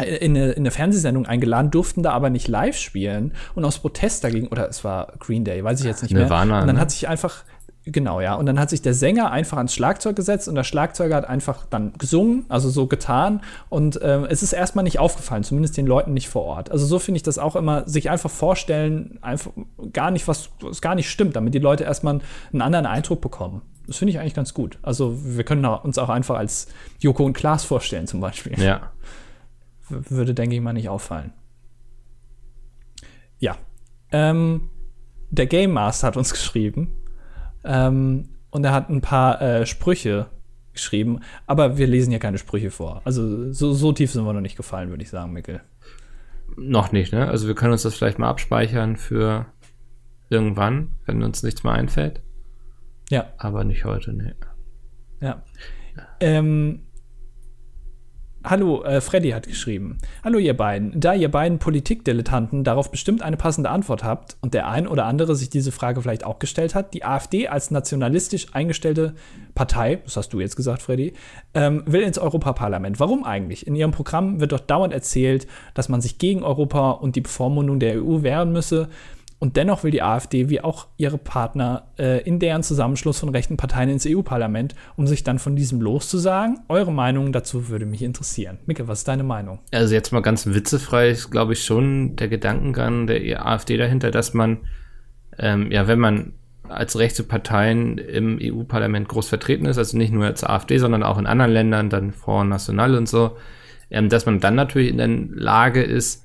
in, 0.00 0.36
eine, 0.36 0.52
in 0.52 0.62
eine 0.62 0.70
Fernsehsendung 0.70 1.26
eingeladen, 1.26 1.70
durften 1.70 2.02
da 2.02 2.12
aber 2.12 2.30
nicht 2.30 2.48
live 2.48 2.76
spielen 2.76 3.34
und 3.54 3.64
aus 3.64 3.78
Protest 3.78 4.24
dagegen, 4.24 4.48
oder 4.48 4.68
es 4.68 4.84
war 4.84 5.12
Green 5.18 5.44
Day, 5.44 5.62
weiß 5.62 5.80
ich 5.80 5.86
jetzt 5.86 6.02
nicht 6.02 6.12
Nirvana, 6.12 6.44
mehr. 6.44 6.60
Und 6.62 6.66
dann 6.66 6.76
ne? 6.76 6.82
hat 6.82 6.90
sich 6.90 7.08
einfach, 7.08 7.44
genau, 7.84 8.20
ja, 8.20 8.34
und 8.34 8.46
dann 8.46 8.58
hat 8.60 8.70
sich 8.70 8.82
der 8.82 8.94
Sänger 8.94 9.30
einfach 9.30 9.56
ans 9.56 9.74
Schlagzeug 9.74 10.14
gesetzt 10.16 10.48
und 10.48 10.54
der 10.54 10.64
Schlagzeuger 10.64 11.16
hat 11.16 11.28
einfach 11.28 11.66
dann 11.68 11.92
gesungen, 11.98 12.44
also 12.48 12.70
so 12.70 12.86
getan 12.86 13.40
und 13.68 13.98
ähm, 14.02 14.26
es 14.28 14.42
ist 14.42 14.52
erstmal 14.52 14.84
nicht 14.84 14.98
aufgefallen, 14.98 15.42
zumindest 15.42 15.76
den 15.76 15.86
Leuten 15.86 16.12
nicht 16.14 16.28
vor 16.28 16.42
Ort. 16.44 16.70
Also 16.70 16.86
so 16.86 16.98
finde 16.98 17.16
ich 17.16 17.22
das 17.22 17.38
auch 17.38 17.56
immer, 17.56 17.88
sich 17.88 18.10
einfach 18.10 18.30
vorstellen, 18.30 19.18
einfach 19.20 19.50
gar 19.92 20.10
nicht, 20.10 20.28
was, 20.28 20.50
was 20.60 20.80
gar 20.80 20.94
nicht 20.94 21.10
stimmt, 21.10 21.34
damit 21.34 21.54
die 21.54 21.58
Leute 21.58 21.84
erstmal 21.84 22.20
einen 22.52 22.62
anderen 22.62 22.86
Eindruck 22.86 23.20
bekommen. 23.20 23.62
Das 23.88 23.96
finde 23.96 24.12
ich 24.12 24.20
eigentlich 24.20 24.34
ganz 24.34 24.54
gut. 24.54 24.78
Also 24.82 25.18
wir 25.24 25.42
können 25.42 25.64
uns 25.64 25.98
auch 25.98 26.08
einfach 26.08 26.36
als 26.36 26.68
Joko 27.00 27.24
und 27.24 27.32
Klaas 27.32 27.64
vorstellen 27.64 28.06
zum 28.06 28.20
Beispiel 28.20 28.58
Ja. 28.62 28.92
würde, 29.88 30.34
denke 30.34 30.54
ich 30.54 30.62
mal, 30.62 30.72
nicht 30.72 30.88
auffallen. 30.88 31.32
Ja. 33.40 33.56
Ähm, 34.12 34.70
der 35.30 35.46
Game 35.46 35.72
Master 35.72 36.06
hat 36.06 36.16
uns 36.16 36.30
geschrieben. 36.30 36.92
Ähm, 37.64 38.28
und 38.50 38.64
er 38.64 38.72
hat 38.72 38.90
ein 38.90 39.00
paar 39.00 39.40
äh, 39.40 39.66
Sprüche 39.66 40.26
geschrieben. 40.72 41.20
Aber 41.46 41.78
wir 41.78 41.86
lesen 41.86 42.12
ja 42.12 42.18
keine 42.18 42.38
Sprüche 42.38 42.70
vor. 42.70 43.02
Also 43.04 43.52
so, 43.52 43.72
so 43.72 43.92
tief 43.92 44.10
sind 44.10 44.24
wir 44.24 44.32
noch 44.32 44.40
nicht 44.40 44.56
gefallen, 44.56 44.90
würde 44.90 45.02
ich 45.02 45.10
sagen, 45.10 45.32
Mikkel. 45.32 45.60
Noch 46.56 46.92
nicht, 46.92 47.12
ne? 47.12 47.28
Also 47.28 47.46
wir 47.46 47.54
können 47.54 47.72
uns 47.72 47.82
das 47.82 47.94
vielleicht 47.94 48.18
mal 48.18 48.28
abspeichern 48.28 48.96
für 48.96 49.46
irgendwann, 50.28 50.92
wenn 51.06 51.22
uns 51.22 51.42
nichts 51.42 51.64
mehr 51.64 51.72
einfällt. 51.72 52.20
Ja, 53.10 53.32
Aber 53.38 53.64
nicht 53.64 53.84
heute, 53.84 54.12
ne. 54.12 54.34
ja. 55.20 55.42
Ähm, 56.20 56.80
Hallo, 58.44 58.82
äh, 58.82 59.00
Freddy 59.00 59.30
hat 59.30 59.46
geschrieben. 59.46 59.98
Hallo 60.24 60.38
ihr 60.38 60.56
beiden. 60.56 60.98
Da 60.98 61.14
ihr 61.14 61.30
beiden 61.30 61.60
Politikdilettanten 61.60 62.64
darauf 62.64 62.90
bestimmt 62.90 63.22
eine 63.22 63.36
passende 63.36 63.70
Antwort 63.70 64.02
habt 64.02 64.36
und 64.40 64.52
der 64.52 64.68
ein 64.68 64.88
oder 64.88 65.04
andere 65.04 65.36
sich 65.36 65.48
diese 65.48 65.70
Frage 65.70 66.02
vielleicht 66.02 66.24
auch 66.24 66.40
gestellt 66.40 66.74
hat, 66.74 66.92
die 66.92 67.04
AfD 67.04 67.46
als 67.46 67.70
nationalistisch 67.70 68.48
eingestellte 68.52 69.14
Partei, 69.54 70.00
das 70.02 70.16
hast 70.16 70.32
du 70.32 70.40
jetzt 70.40 70.56
gesagt, 70.56 70.82
Freddy, 70.82 71.12
ähm, 71.54 71.84
will 71.86 72.02
ins 72.02 72.18
Europaparlament. 72.18 72.98
Warum 72.98 73.22
eigentlich? 73.22 73.64
In 73.68 73.76
ihrem 73.76 73.92
Programm 73.92 74.40
wird 74.40 74.50
doch 74.50 74.60
dauernd 74.60 74.92
erzählt, 74.92 75.46
dass 75.74 75.88
man 75.88 76.00
sich 76.00 76.18
gegen 76.18 76.42
Europa 76.42 76.90
und 76.90 77.14
die 77.14 77.20
Bevormundung 77.20 77.78
der 77.78 78.02
EU 78.02 78.22
wehren 78.22 78.52
müsse. 78.52 78.88
Und 79.42 79.56
dennoch 79.56 79.82
will 79.82 79.90
die 79.90 80.02
AfD, 80.02 80.50
wie 80.50 80.60
auch 80.60 80.86
ihre 80.98 81.18
Partner, 81.18 81.88
äh, 81.98 82.22
in 82.22 82.38
deren 82.38 82.62
Zusammenschluss 82.62 83.18
von 83.18 83.28
rechten 83.28 83.56
Parteien 83.56 83.90
ins 83.90 84.06
EU-Parlament, 84.06 84.76
um 84.94 85.08
sich 85.08 85.24
dann 85.24 85.40
von 85.40 85.56
diesem 85.56 85.80
loszusagen. 85.80 86.60
Eure 86.68 86.92
Meinung 86.92 87.32
dazu 87.32 87.68
würde 87.68 87.84
mich 87.84 88.02
interessieren. 88.02 88.58
Micke, 88.66 88.86
was 88.86 89.00
ist 89.00 89.08
deine 89.08 89.24
Meinung? 89.24 89.58
Also 89.72 89.94
jetzt 89.94 90.12
mal 90.12 90.22
ganz 90.22 90.46
witzefrei 90.46 91.08
ist, 91.08 91.32
glaube 91.32 91.54
ich, 91.54 91.64
schon 91.64 92.14
der 92.14 92.28
Gedankengang 92.28 93.08
der 93.08 93.44
AfD 93.44 93.76
dahinter, 93.76 94.12
dass 94.12 94.32
man, 94.32 94.58
ähm, 95.40 95.72
ja, 95.72 95.88
wenn 95.88 95.98
man 95.98 96.34
als 96.68 96.96
rechte 96.96 97.24
Parteien 97.24 97.98
im 97.98 98.38
EU-Parlament 98.40 99.08
groß 99.08 99.28
vertreten 99.28 99.66
ist, 99.66 99.76
also 99.76 99.98
nicht 99.98 100.12
nur 100.12 100.24
als 100.24 100.44
AfD, 100.44 100.78
sondern 100.78 101.02
auch 101.02 101.18
in 101.18 101.26
anderen 101.26 101.50
Ländern, 101.50 101.90
dann 101.90 102.12
Front 102.12 102.50
National 102.50 102.94
und 102.94 103.08
so, 103.08 103.36
ähm, 103.90 104.08
dass 104.08 104.24
man 104.24 104.38
dann 104.38 104.54
natürlich 104.54 104.90
in 104.90 104.98
der 104.98 105.08
Lage 105.08 105.82
ist, 105.82 106.22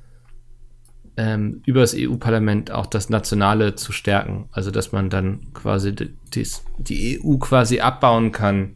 ähm, 1.17 1.61
über 1.65 1.81
das 1.81 1.95
EU-Parlament 1.97 2.71
auch 2.71 2.85
das 2.85 3.09
Nationale 3.09 3.75
zu 3.75 3.91
stärken. 3.91 4.47
Also 4.51 4.71
dass 4.71 4.91
man 4.91 5.09
dann 5.09 5.51
quasi 5.53 5.93
die, 5.93 6.47
die 6.77 7.19
EU 7.19 7.37
quasi 7.37 7.79
abbauen 7.79 8.31
kann 8.31 8.75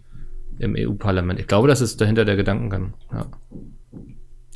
im 0.57 0.75
EU-Parlament. 0.77 1.39
Ich 1.39 1.47
glaube, 1.47 1.67
das 1.67 1.81
ist 1.81 2.01
dahinter 2.01 2.25
der 2.25 2.35
Gedankengang. 2.35 2.93
Ja. 3.11 3.27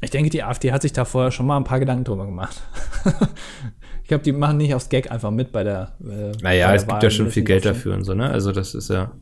Ich 0.01 0.09
denke, 0.09 0.29
die 0.29 0.43
AfD 0.43 0.71
hat 0.71 0.81
sich 0.81 0.93
da 0.93 1.05
vorher 1.05 1.31
schon 1.31 1.45
mal 1.45 1.57
ein 1.57 1.63
paar 1.63 1.79
Gedanken 1.79 2.03
drüber 2.03 2.25
gemacht. 2.25 2.61
ich 4.03 4.07
glaube, 4.07 4.23
die 4.23 4.33
machen 4.33 4.57
nicht 4.57 4.75
aufs 4.75 4.89
Gag 4.89 5.11
einfach 5.11 5.31
mit 5.31 5.51
bei 5.51 5.63
der. 5.63 5.95
Äh, 6.01 6.05
bei 6.05 6.31
Naja, 6.41 6.67
der 6.67 6.75
es 6.75 6.81
gibt 6.83 6.91
Wahl. 6.93 7.03
ja 7.03 7.09
schon 7.09 7.31
viel 7.31 7.43
Geld 7.43 7.65
dafür 7.65 7.95
und 7.95 8.03
so, 8.03 8.13
ne? 8.13 8.29
Also 8.29 8.51
das 8.51 8.75
ist 8.75 8.89
ja. 8.89 9.13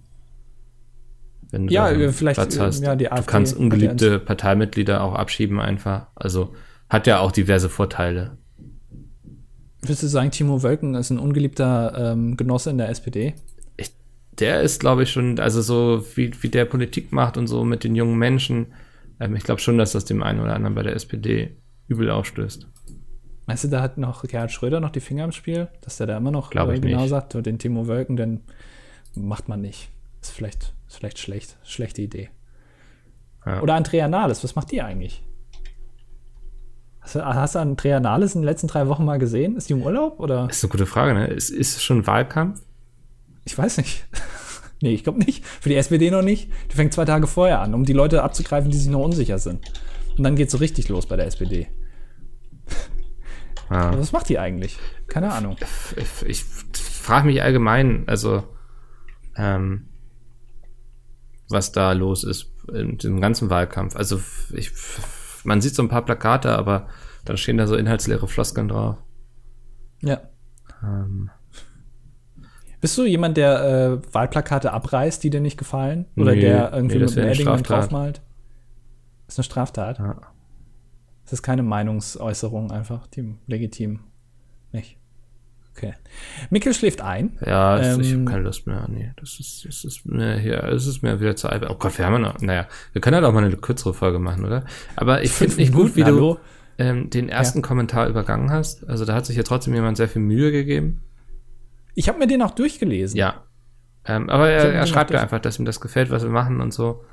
Wenn 1.52 1.68
du 1.68 1.74
Ja, 1.74 1.90
äh, 1.90 2.12
vielleicht, 2.12 2.38
Platz 2.38 2.58
äh, 2.58 2.60
hast, 2.60 2.84
ja, 2.84 2.96
die 2.96 3.06
du 3.06 3.12
AfD 3.12 3.32
kannst 3.32 3.54
hat 3.54 3.60
ja 3.60 3.64
ungeliebte 3.64 4.20
Parteimitglieder 4.20 5.04
auch 5.04 5.14
abschieben 5.14 5.60
einfach. 5.60 6.08
Also 6.16 6.54
hat 6.90 7.08
ja 7.08 7.20
auch 7.20 7.32
diverse 7.32 7.70
Vorteile. 7.70 8.38
Würdest 9.84 10.04
du 10.04 10.08
sagen, 10.08 10.32
Timo 10.32 10.64
Wölken 10.64 10.96
ist 10.96 11.10
ein 11.10 11.20
ungeliebter 11.20 12.14
ähm, 12.14 12.38
Genosse 12.38 12.70
in 12.70 12.78
der 12.78 12.90
SPD? 12.90 13.34
Der 14.40 14.62
ist, 14.62 14.80
glaube 14.80 15.04
ich, 15.04 15.12
schon, 15.12 15.40
also 15.40 15.62
so 15.62 16.04
wie, 16.16 16.32
wie 16.42 16.50
der 16.50 16.66
Politik 16.66 17.12
macht 17.12 17.38
und 17.38 17.46
so 17.46 17.64
mit 17.64 17.84
den 17.84 17.96
jungen 17.96 18.18
Menschen. 18.18 18.68
Ähm, 19.20 19.36
ich 19.36 19.44
glaube 19.44 19.62
schon, 19.62 19.78
dass 19.78 19.92
das 19.92 20.06
dem 20.06 20.24
einen 20.24 20.40
oder 20.40 20.56
anderen 20.56 20.74
bei 20.74 20.82
der 20.82 20.96
SPD 20.96 21.56
übel 21.88 22.10
aufstößt. 22.10 22.68
Meinst 23.46 23.64
du, 23.64 23.68
da 23.68 23.82
hat 23.82 23.98
noch 23.98 24.24
Gerhard 24.24 24.52
Schröder 24.52 24.80
noch 24.80 24.90
die 24.90 25.02
Finger 25.02 25.26
im 25.26 25.34
Spiel? 25.34 25.68
Dass 25.82 25.98
der 25.98 26.08
da 26.08 26.18
immer 26.18 26.32
noch 26.32 26.50
Glaub 26.50 26.72
ich 26.72 26.82
genau 26.82 27.02
nicht. 27.02 27.10
sagt, 27.10 27.34
den 27.46 27.60
Timo 27.60 27.88
Wölken, 27.88 28.16
den 28.16 28.42
macht 29.16 29.50
man 29.50 29.62
nicht. 29.62 29.90
Ist 30.22 30.32
vielleicht, 30.32 30.74
ist 30.88 30.98
vielleicht 30.98 31.20
schlecht. 31.20 31.58
Schlechte 31.64 32.02
Idee. 32.02 32.30
Ja. 33.46 33.62
Oder 33.62 33.76
Andrea 33.76 34.08
Nahles, 34.08 34.44
was 34.44 34.56
macht 34.56 34.72
die 34.72 34.82
eigentlich? 34.82 35.22
Hast 37.04 37.16
du, 37.16 37.26
hast 37.26 37.56
du 37.56 37.60
Andrea 37.60 38.00
Nahles 38.00 38.34
in 38.34 38.42
den 38.42 38.46
letzten 38.46 38.68
drei 38.68 38.88
Wochen 38.88 39.04
mal 39.04 39.20
gesehen? 39.20 39.58
Ist 39.58 39.68
die 39.68 39.74
im 39.74 39.82
Urlaub? 39.82 40.20
Oder? 40.20 40.50
Ist 40.50 40.64
eine 40.64 40.72
gute 40.72 40.86
Frage, 40.86 41.14
ne? 41.14 41.28
Ist, 41.28 41.50
ist 41.50 41.78
es 41.78 41.84
schon 41.84 42.08
Wahlkampf? 42.08 42.62
Ich 43.44 43.58
weiß 43.58 43.78
nicht. 43.78 44.06
nee, 44.82 44.94
ich 44.94 45.04
glaube 45.04 45.20
nicht. 45.20 45.46
Für 45.46 45.68
die 45.68 45.76
SPD 45.76 46.10
noch 46.12 46.22
nicht. 46.22 46.50
Die 46.72 46.76
fängt 46.76 46.94
zwei 46.94 47.04
Tage 47.04 47.28
vorher 47.28 47.60
an, 47.60 47.74
um 47.74 47.84
die 47.84 47.94
Leute 47.94 48.24
abzugreifen, 48.24 48.72
die 48.72 48.78
sich 48.78 48.90
noch 48.90 49.02
unsicher 49.02 49.38
sind. 49.38 49.60
Und 50.18 50.24
dann 50.24 50.38
geht 50.38 50.48
es 50.48 50.54
so 50.54 50.60
richtig 50.60 50.88
los 50.88 51.06
bei 51.06 51.18
der 51.18 51.28
SPD. 51.28 51.68
Ja. 53.70 53.98
Was 53.98 54.12
macht 54.14 54.30
die 54.30 54.40
eigentlich? 54.40 54.78
Keine 55.08 55.32
Ahnung. 55.34 55.58
Ich, 55.98 56.26
ich 56.26 56.44
frage 56.44 57.26
mich 57.26 57.42
allgemein, 57.42 58.04
also 58.08 58.44
ähm, 59.36 59.90
was 61.50 61.72
da 61.72 61.92
los 61.92 62.24
ist 62.24 62.52
in 62.72 62.98
dem 62.98 63.20
ganzen 63.20 63.50
Wahlkampf. 63.50 63.96
Also 63.96 64.22
ich, 64.54 64.72
man 65.44 65.62
sieht 65.62 65.76
so 65.76 65.84
ein 65.84 65.90
paar 65.90 66.04
Plakate, 66.06 66.58
aber 66.58 66.88
dann 67.26 67.38
stehen 67.38 67.58
da 67.58 67.68
so 67.68 67.76
inhaltsleere 67.76 68.28
Floskeln 68.28 68.68
drauf. 68.68 68.98
Ja. 70.02 70.22
Ähm, 70.84 71.30
Bist 72.82 72.98
du 72.98 73.06
jemand, 73.06 73.38
der 73.38 73.64
äh, 73.64 74.14
Wahlplakate 74.14 74.74
abreißt, 74.74 75.24
die 75.24 75.30
dir 75.30 75.40
nicht 75.40 75.58
gefallen? 75.58 76.06
Oder 76.18 76.34
Nee, 76.36 76.42
der 76.42 76.74
irgendwie 76.74 76.96
nee, 76.96 77.02
das 77.02 77.16
mit 77.16 77.24
einem 77.26 77.32
eine 77.32 77.42
Edding 77.54 77.64
draufmalt? 77.64 78.22
Das 79.26 79.36
ist 79.36 79.40
eine 79.40 79.44
Straftat. 79.46 80.00
ja. 80.00 80.22
Das 81.24 81.32
ist 81.32 81.42
keine 81.44 81.64
Meinungsäußerung 81.64 82.72
einfach, 82.72 83.08
die 83.08 83.36
legitim. 83.48 84.02
Okay. 85.76 85.94
Mikkel 86.52 86.74
schläft 86.74 87.02
ein. 87.02 87.38
Ja, 87.46 87.78
es- 87.80 87.98
ich 87.98 88.12
Ähm, 88.14 88.22
habe 88.22 88.32
keine 88.32 88.44
Lust 88.44 88.68
mehr. 88.68 88.86
Nee, 88.90 89.12
das 89.16 89.40
ist, 89.40 89.66
das 89.68 89.84
ist 89.84 90.06
mir 90.06 90.38
hier, 90.38 90.64
es 90.66 90.86
ist 90.86 91.02
mir 91.02 91.20
wieder 91.20 91.36
zu 91.36 91.50
albern. 91.50 91.72
Oh 91.72 91.76
Gott, 91.76 91.98
wir 91.98 92.06
haben 92.06 92.14
ja 92.14 92.20
noch, 92.20 92.40
naja, 92.42 92.68
wir 92.92 93.02
können 93.02 93.16
halt 93.16 93.26
auch 93.26 93.34
mal 93.34 93.44
eine 93.44 93.56
kürzere 93.58 93.94
Folge 93.94 94.20
machen, 94.20 94.46
oder? 94.46 94.66
Aber 94.96 95.24
ich 95.24 95.32
finde 95.32 95.56
nicht 95.56 95.74
gut, 95.74 95.96
wie 95.96 96.04
Hallo? 96.04 96.36
du 96.36 96.40
ähm, 96.78 97.10
den 97.10 97.28
ersten 97.30 97.62
Kommentar 97.64 98.08
übergangen 98.08 98.52
hast. 98.52 98.88
Also 98.88 99.06
da 99.06 99.16
hat 99.16 99.26
sich 99.26 99.36
ja 99.36 99.44
trotzdem 99.44 99.74
jemand 99.74 99.98
sehr 99.98 100.08
viel 100.08 100.22
Mühe 100.22 100.52
gegeben. 100.52 101.02
Ich 101.96 102.08
habe 102.10 102.20
mir 102.20 102.28
den 102.28 102.42
auch 102.42 102.52
durchgelesen. 102.52 103.18
Ja. 103.18 103.44
Ähm, 104.06 104.30
aber 104.30 104.50
er, 104.50 104.74
er 104.74 104.86
schreibt 104.88 105.12
ja 105.12 105.22
einfach, 105.22 105.40
dass 105.40 105.58
ihm 105.60 105.66
das 105.66 105.80
gefällt, 105.80 106.10
was 106.12 106.24
wir 106.24 106.30
machen 106.30 106.62
und 106.62 106.74
so. 106.74 107.04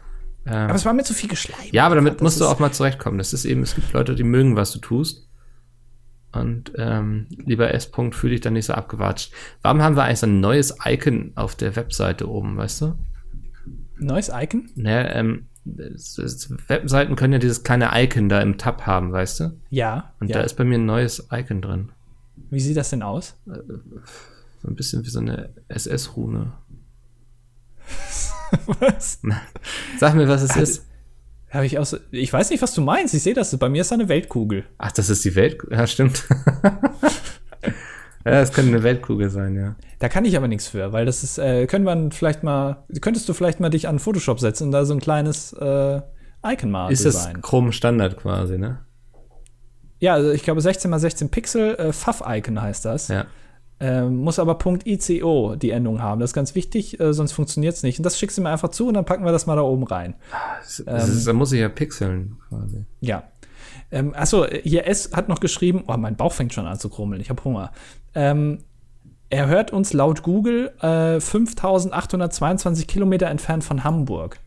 Ähm, 0.47 0.53
Aber 0.55 0.75
es 0.75 0.85
war 0.85 0.93
mir 0.93 1.05
zu 1.05 1.15
viel 1.15 1.29
geschleimt. 1.29 1.73
ja, 1.73 1.87
aber 1.87 1.95
damit 1.95 2.21
musst 2.23 2.41
du 2.41 2.47
auch 2.47 2.59
mal 2.59 2.73
zurechtkommen. 2.73 3.19
Das 3.19 3.33
ist 3.33 3.45
eben, 3.45 3.63
es 3.63 3.75
gibt 3.75 3.93
Leute, 3.93 4.15
die 4.15 4.23
mögen, 4.25 4.57
was 4.57 4.73
du 4.73 4.79
tust. 4.81 5.29
Und 6.33 6.73
ähm, 6.77 7.27
lieber 7.31 7.75
S. 7.75 7.93
-Punkt, 7.93 8.15
fühl 8.15 8.31
dich 8.31 8.41
dann 8.41 8.53
nicht 8.53 8.67
so 8.67 8.73
abgewatscht. 8.75 9.33
Warum 9.63 9.83
haben 9.83 9.97
wir 9.97 10.05
eigentlich 10.05 10.21
so 10.21 10.27
ein 10.27 10.41
neues 10.41 10.77
Icon 10.85 11.33
auf 11.35 11.57
der 11.57 11.75
Webseite 11.75 12.29
oben, 12.29 12.57
weißt 12.57 12.83
du? 12.83 12.95
Neues 13.99 14.31
Icon? 14.33 14.71
Ne, 14.77 15.13
ähm, 15.15 15.47
Webseiten 15.65 17.17
können 17.17 17.33
ja 17.35 17.39
dieses 17.39 17.65
kleine 17.65 17.91
Icon 17.95 18.29
da 18.29 18.41
im 18.41 18.59
Tab 18.59 18.87
haben, 18.87 19.13
weißt 19.13 19.41
du? 19.41 19.61
Ja. 19.71 20.13
Und 20.21 20.29
ja. 20.29 20.39
da 20.39 20.43
ist 20.45 20.55
bei 20.55 20.65
mir 20.65 20.79
ein 20.79 20.87
neues 20.87 21.29
Icon 21.33 21.61
drin. 21.61 21.91
Wie 22.51 22.61
sieht 22.61 22.77
das 22.77 22.91
denn 22.91 23.03
aus? 23.03 23.37
So 23.45 24.69
ein 24.69 24.75
bisschen 24.75 25.05
wie 25.05 25.11
so 25.11 25.21
eine 25.21 25.51
SS-Rune. 25.69 26.53
Was? 28.81 29.21
Sag 29.99 30.15
mir, 30.15 30.29
was 30.29 30.43
es 30.43 30.51
Also- 30.51 30.63
ist. 30.63 30.87
Habe 31.51 31.67
ich 31.67 31.79
auch 31.79 31.85
so, 31.85 31.99
ich 32.13 32.33
weiß 32.33 32.51
nicht, 32.51 32.63
was 32.63 32.75
du 32.75 32.81
meinst. 32.81 33.13
Ich 33.13 33.23
sehe 33.23 33.35
das. 33.35 33.57
Bei 33.59 33.69
mir 33.69 33.81
ist 33.81 33.91
da 33.91 33.97
eine 33.97 34.09
Weltkugel. 34.09 34.65
Ach, 34.79 34.93
das 34.93 35.11
ist 35.11 35.25
die 35.25 35.35
Welt. 35.35 35.59
Ja, 35.71 35.87
stimmt. 35.87 36.25
ja, 37.63 37.71
das 38.25 38.53
könnte 38.53 38.71
eine 38.71 38.85
Weltkugel 38.85 39.31
sein, 39.31 39.57
ja. 39.57 39.75
Da 39.99 40.09
kann 40.09 40.25
ich 40.25 40.37
aber 40.37 40.47
nichts 40.47 40.69
für, 40.69 40.93
weil 40.93 41.07
das 41.07 41.25
ist, 41.25 41.39
äh, 41.39 41.67
können 41.67 41.85
wir 41.85 42.11
vielleicht 42.13 42.45
mal, 42.45 42.85
könntest 43.01 43.29
du 43.29 43.35
vielleicht 43.35 43.59
mal 43.59 43.69
dich 43.69 43.89
an 43.89 43.99
Photoshop 43.99 44.39
setzen 44.39 44.65
und 44.65 44.71
da 44.71 44.85
so 44.85 44.95
ein 44.95 45.01
kleines 45.01 45.53
äh, 45.55 46.01
Icon 46.47 46.71
mal 46.71 46.91
Ist 46.91 47.05
das. 47.05 47.29
Chrome 47.43 47.73
Standard 47.73 48.17
quasi, 48.17 48.57
ne? 48.57 48.79
Ja, 49.99 50.15
also 50.15 50.31
ich 50.31 50.45
glaube 50.45 50.61
16 50.61 50.91
mal 50.91 50.99
16 50.99 51.31
Pixel, 51.31 51.75
äh, 51.75 51.93
Pfaff-Icon 51.93 52.63
heißt 52.63 52.85
das. 52.85 53.09
Ja. 53.09 53.27
Ähm, 53.83 54.17
muss 54.17 54.39
aber 54.39 54.59
.ico 54.85 55.57
die 55.57 55.71
Endung 55.71 56.03
haben. 56.03 56.21
Das 56.21 56.31
ist 56.31 56.35
ganz 56.35 56.55
wichtig, 56.55 57.01
äh, 57.01 57.15
sonst 57.15 57.33
funktioniert 57.33 57.75
es 57.75 57.83
nicht. 57.83 57.99
Und 57.99 58.05
das 58.05 58.19
schickst 58.19 58.37
du 58.37 58.43
mir 58.43 58.51
einfach 58.51 58.69
zu 58.69 58.89
und 58.89 58.95
dann 58.95 59.07
packen 59.07 59.25
wir 59.25 59.33
das 59.33 59.47
mal 59.47 59.57
da 59.57 59.63
oben 59.63 59.85
rein. 59.85 60.15
Das, 60.61 60.83
das 60.85 61.09
ist, 61.09 61.27
da 61.27 61.33
muss 61.33 61.51
ich 61.53 61.61
ja 61.61 61.71
pixeln 61.71 62.37
quasi. 62.49 62.85
Ja. 63.01 63.25
Ähm, 63.91 64.15
achso, 64.15 64.47
hier 64.47 64.87
S 64.87 65.13
hat 65.15 65.29
noch 65.29 65.41
geschrieben, 65.41 65.85
oh, 65.89 65.97
mein 65.97 66.17
Bauch 66.17 66.33
fängt 66.33 66.53
schon 66.53 66.67
an 66.67 66.79
zu 66.79 66.91
krummeln, 66.91 67.21
ich 67.21 67.31
habe 67.31 67.43
Hunger. 67.43 67.73
Ähm, 68.15 68.59
er 69.31 69.47
hört 69.47 69.73
uns 69.73 69.93
laut 69.93 70.23
Google 70.23 70.73
äh, 70.81 71.21
5822 71.21 72.87
Kilometer 72.87 73.29
entfernt 73.29 73.65
von 73.65 73.83
Hamburg. 73.83 74.41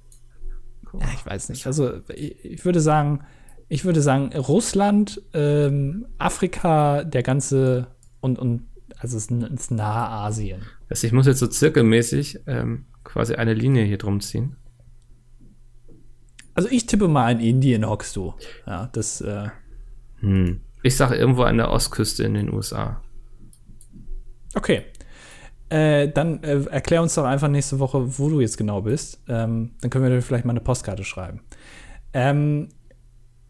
Ja, 0.93 1.07
ich 1.13 1.25
weiß 1.25 1.49
nicht. 1.49 1.65
Also, 1.65 2.01
ich, 2.13 2.43
ich 2.43 2.65
würde 2.65 2.79
sagen, 2.79 3.25
ich 3.67 3.85
würde 3.85 4.01
sagen, 4.01 4.35
Russland, 4.35 5.21
ähm, 5.33 6.05
Afrika, 6.17 7.03
der 7.03 7.23
ganze 7.23 7.87
und, 8.21 8.39
und 8.39 8.67
also 8.97 9.17
es 9.17 9.29
ist, 9.29 9.71
nahe 9.71 10.09
Asien. 10.09 10.61
Also 10.89 11.07
ich 11.07 11.13
muss 11.13 11.25
jetzt 11.25 11.39
so 11.39 11.47
zirkelmäßig 11.47 12.41
ähm, 12.47 12.85
quasi 13.03 13.35
eine 13.35 13.53
Linie 13.53 13.83
hier 13.83 13.97
drum 13.97 14.21
ziehen. 14.21 14.55
Also 16.53 16.69
ich 16.69 16.85
tippe 16.85 17.07
mal 17.07 17.31
in 17.31 17.39
Indien 17.39 17.87
hockst 17.87 18.15
du. 18.15 18.33
Ja, 18.65 18.89
das, 18.93 19.19
äh, 19.21 19.49
Hm. 20.19 20.61
Ich 20.83 20.97
sage 20.97 21.15
irgendwo 21.15 21.43
an 21.43 21.57
der 21.57 21.71
Ostküste 21.71 22.23
in 22.23 22.33
den 22.33 22.53
USA. 22.53 23.01
Okay. 24.53 24.83
Äh, 25.69 26.09
dann 26.09 26.43
äh, 26.43 26.63
erklär 26.65 27.01
uns 27.01 27.15
doch 27.15 27.25
einfach 27.25 27.47
nächste 27.47 27.79
Woche, 27.79 28.17
wo 28.19 28.29
du 28.29 28.39
jetzt 28.39 28.57
genau 28.57 28.81
bist. 28.81 29.21
Ähm, 29.27 29.71
dann 29.81 29.89
können 29.89 30.03
wir 30.03 30.11
dir 30.11 30.21
vielleicht 30.21 30.45
mal 30.45 30.51
eine 30.51 30.61
Postkarte 30.61 31.03
schreiben. 31.03 31.41
Ähm, 32.13 32.69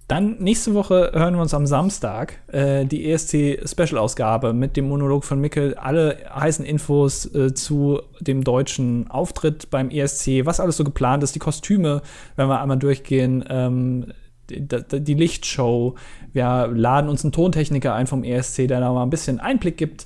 dann 0.07 0.37
nächste 0.37 0.75
Woche 0.75 1.11
hören 1.13 1.33
wir 1.33 1.41
uns 1.41 1.53
am 1.55 1.65
Samstag 1.65 2.39
äh, 2.47 2.85
die 2.85 3.09
ESC-Special-Ausgabe 3.09 4.53
mit 4.53 4.77
dem 4.77 4.87
Monolog 4.87 5.23
von 5.23 5.39
Mickel. 5.39 5.73
Alle 5.75 6.17
heißen 6.29 6.63
Infos 6.63 7.33
äh, 7.33 7.55
zu 7.55 8.01
dem 8.19 8.43
deutschen 8.43 9.09
Auftritt 9.09 9.71
beim 9.71 9.89
ESC, 9.89 10.45
was 10.45 10.59
alles 10.59 10.77
so 10.77 10.83
geplant 10.83 11.23
ist, 11.23 11.33
die 11.33 11.39
Kostüme, 11.39 12.03
wenn 12.35 12.47
wir 12.47 12.61
einmal 12.61 12.77
durchgehen, 12.77 13.43
ähm, 13.49 14.13
die, 14.51 14.67
die 14.67 15.13
Lichtshow. 15.15 15.95
Wir 16.33 16.67
laden 16.67 17.09
uns 17.09 17.23
einen 17.23 17.31
Tontechniker 17.31 17.95
ein 17.95 18.05
vom 18.05 18.23
ESC, 18.23 18.67
der 18.67 18.79
da 18.79 18.93
mal 18.93 19.01
ein 19.01 19.09
bisschen 19.09 19.39
Einblick 19.39 19.77
gibt. 19.77 20.05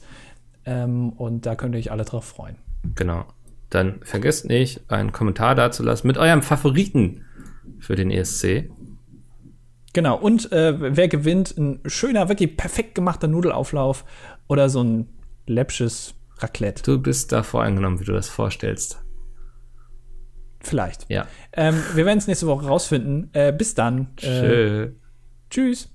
Ähm, 0.65 1.09
und 1.09 1.45
da 1.45 1.55
könnt 1.55 1.75
ihr 1.75 1.79
euch 1.79 1.91
alle 1.91 2.05
drauf 2.05 2.23
freuen. 2.23 2.55
Genau. 2.95 3.25
Dann 3.69 3.99
vergesst 4.03 4.47
nicht, 4.47 4.89
einen 4.89 5.11
Kommentar 5.11 5.55
dazulassen 5.55 6.07
mit 6.07 6.17
eurem 6.17 6.41
Favoriten 6.41 7.25
für 7.79 7.95
den 7.95 8.11
ESC. 8.11 8.69
Genau, 9.93 10.17
und 10.17 10.51
äh, 10.51 10.95
wer 10.95 11.07
gewinnt, 11.07 11.57
ein 11.57 11.81
schöner, 11.85 12.29
wirklich 12.29 12.55
perfekt 12.55 12.95
gemachter 12.95 13.27
Nudelauflauf 13.27 14.05
oder 14.47 14.69
so 14.69 14.83
ein 14.83 15.09
läppsches 15.47 16.13
Raclette. 16.37 16.83
Du 16.83 17.01
bist 17.01 17.31
da 17.31 17.43
voreingenommen, 17.43 17.99
wie 17.99 18.05
du 18.05 18.13
das 18.13 18.29
vorstellst. 18.29 19.03
Vielleicht. 20.61 21.09
Ja. 21.09 21.27
Ähm, 21.53 21.81
wir 21.95 22.05
werden 22.05 22.19
es 22.19 22.27
nächste 22.27 22.47
Woche 22.47 22.67
rausfinden. 22.67 23.29
Äh, 23.33 23.53
bis 23.53 23.75
dann. 23.75 24.09
Äh, 24.17 24.21
Tschö. 24.21 24.91
tschüss. 25.49 25.89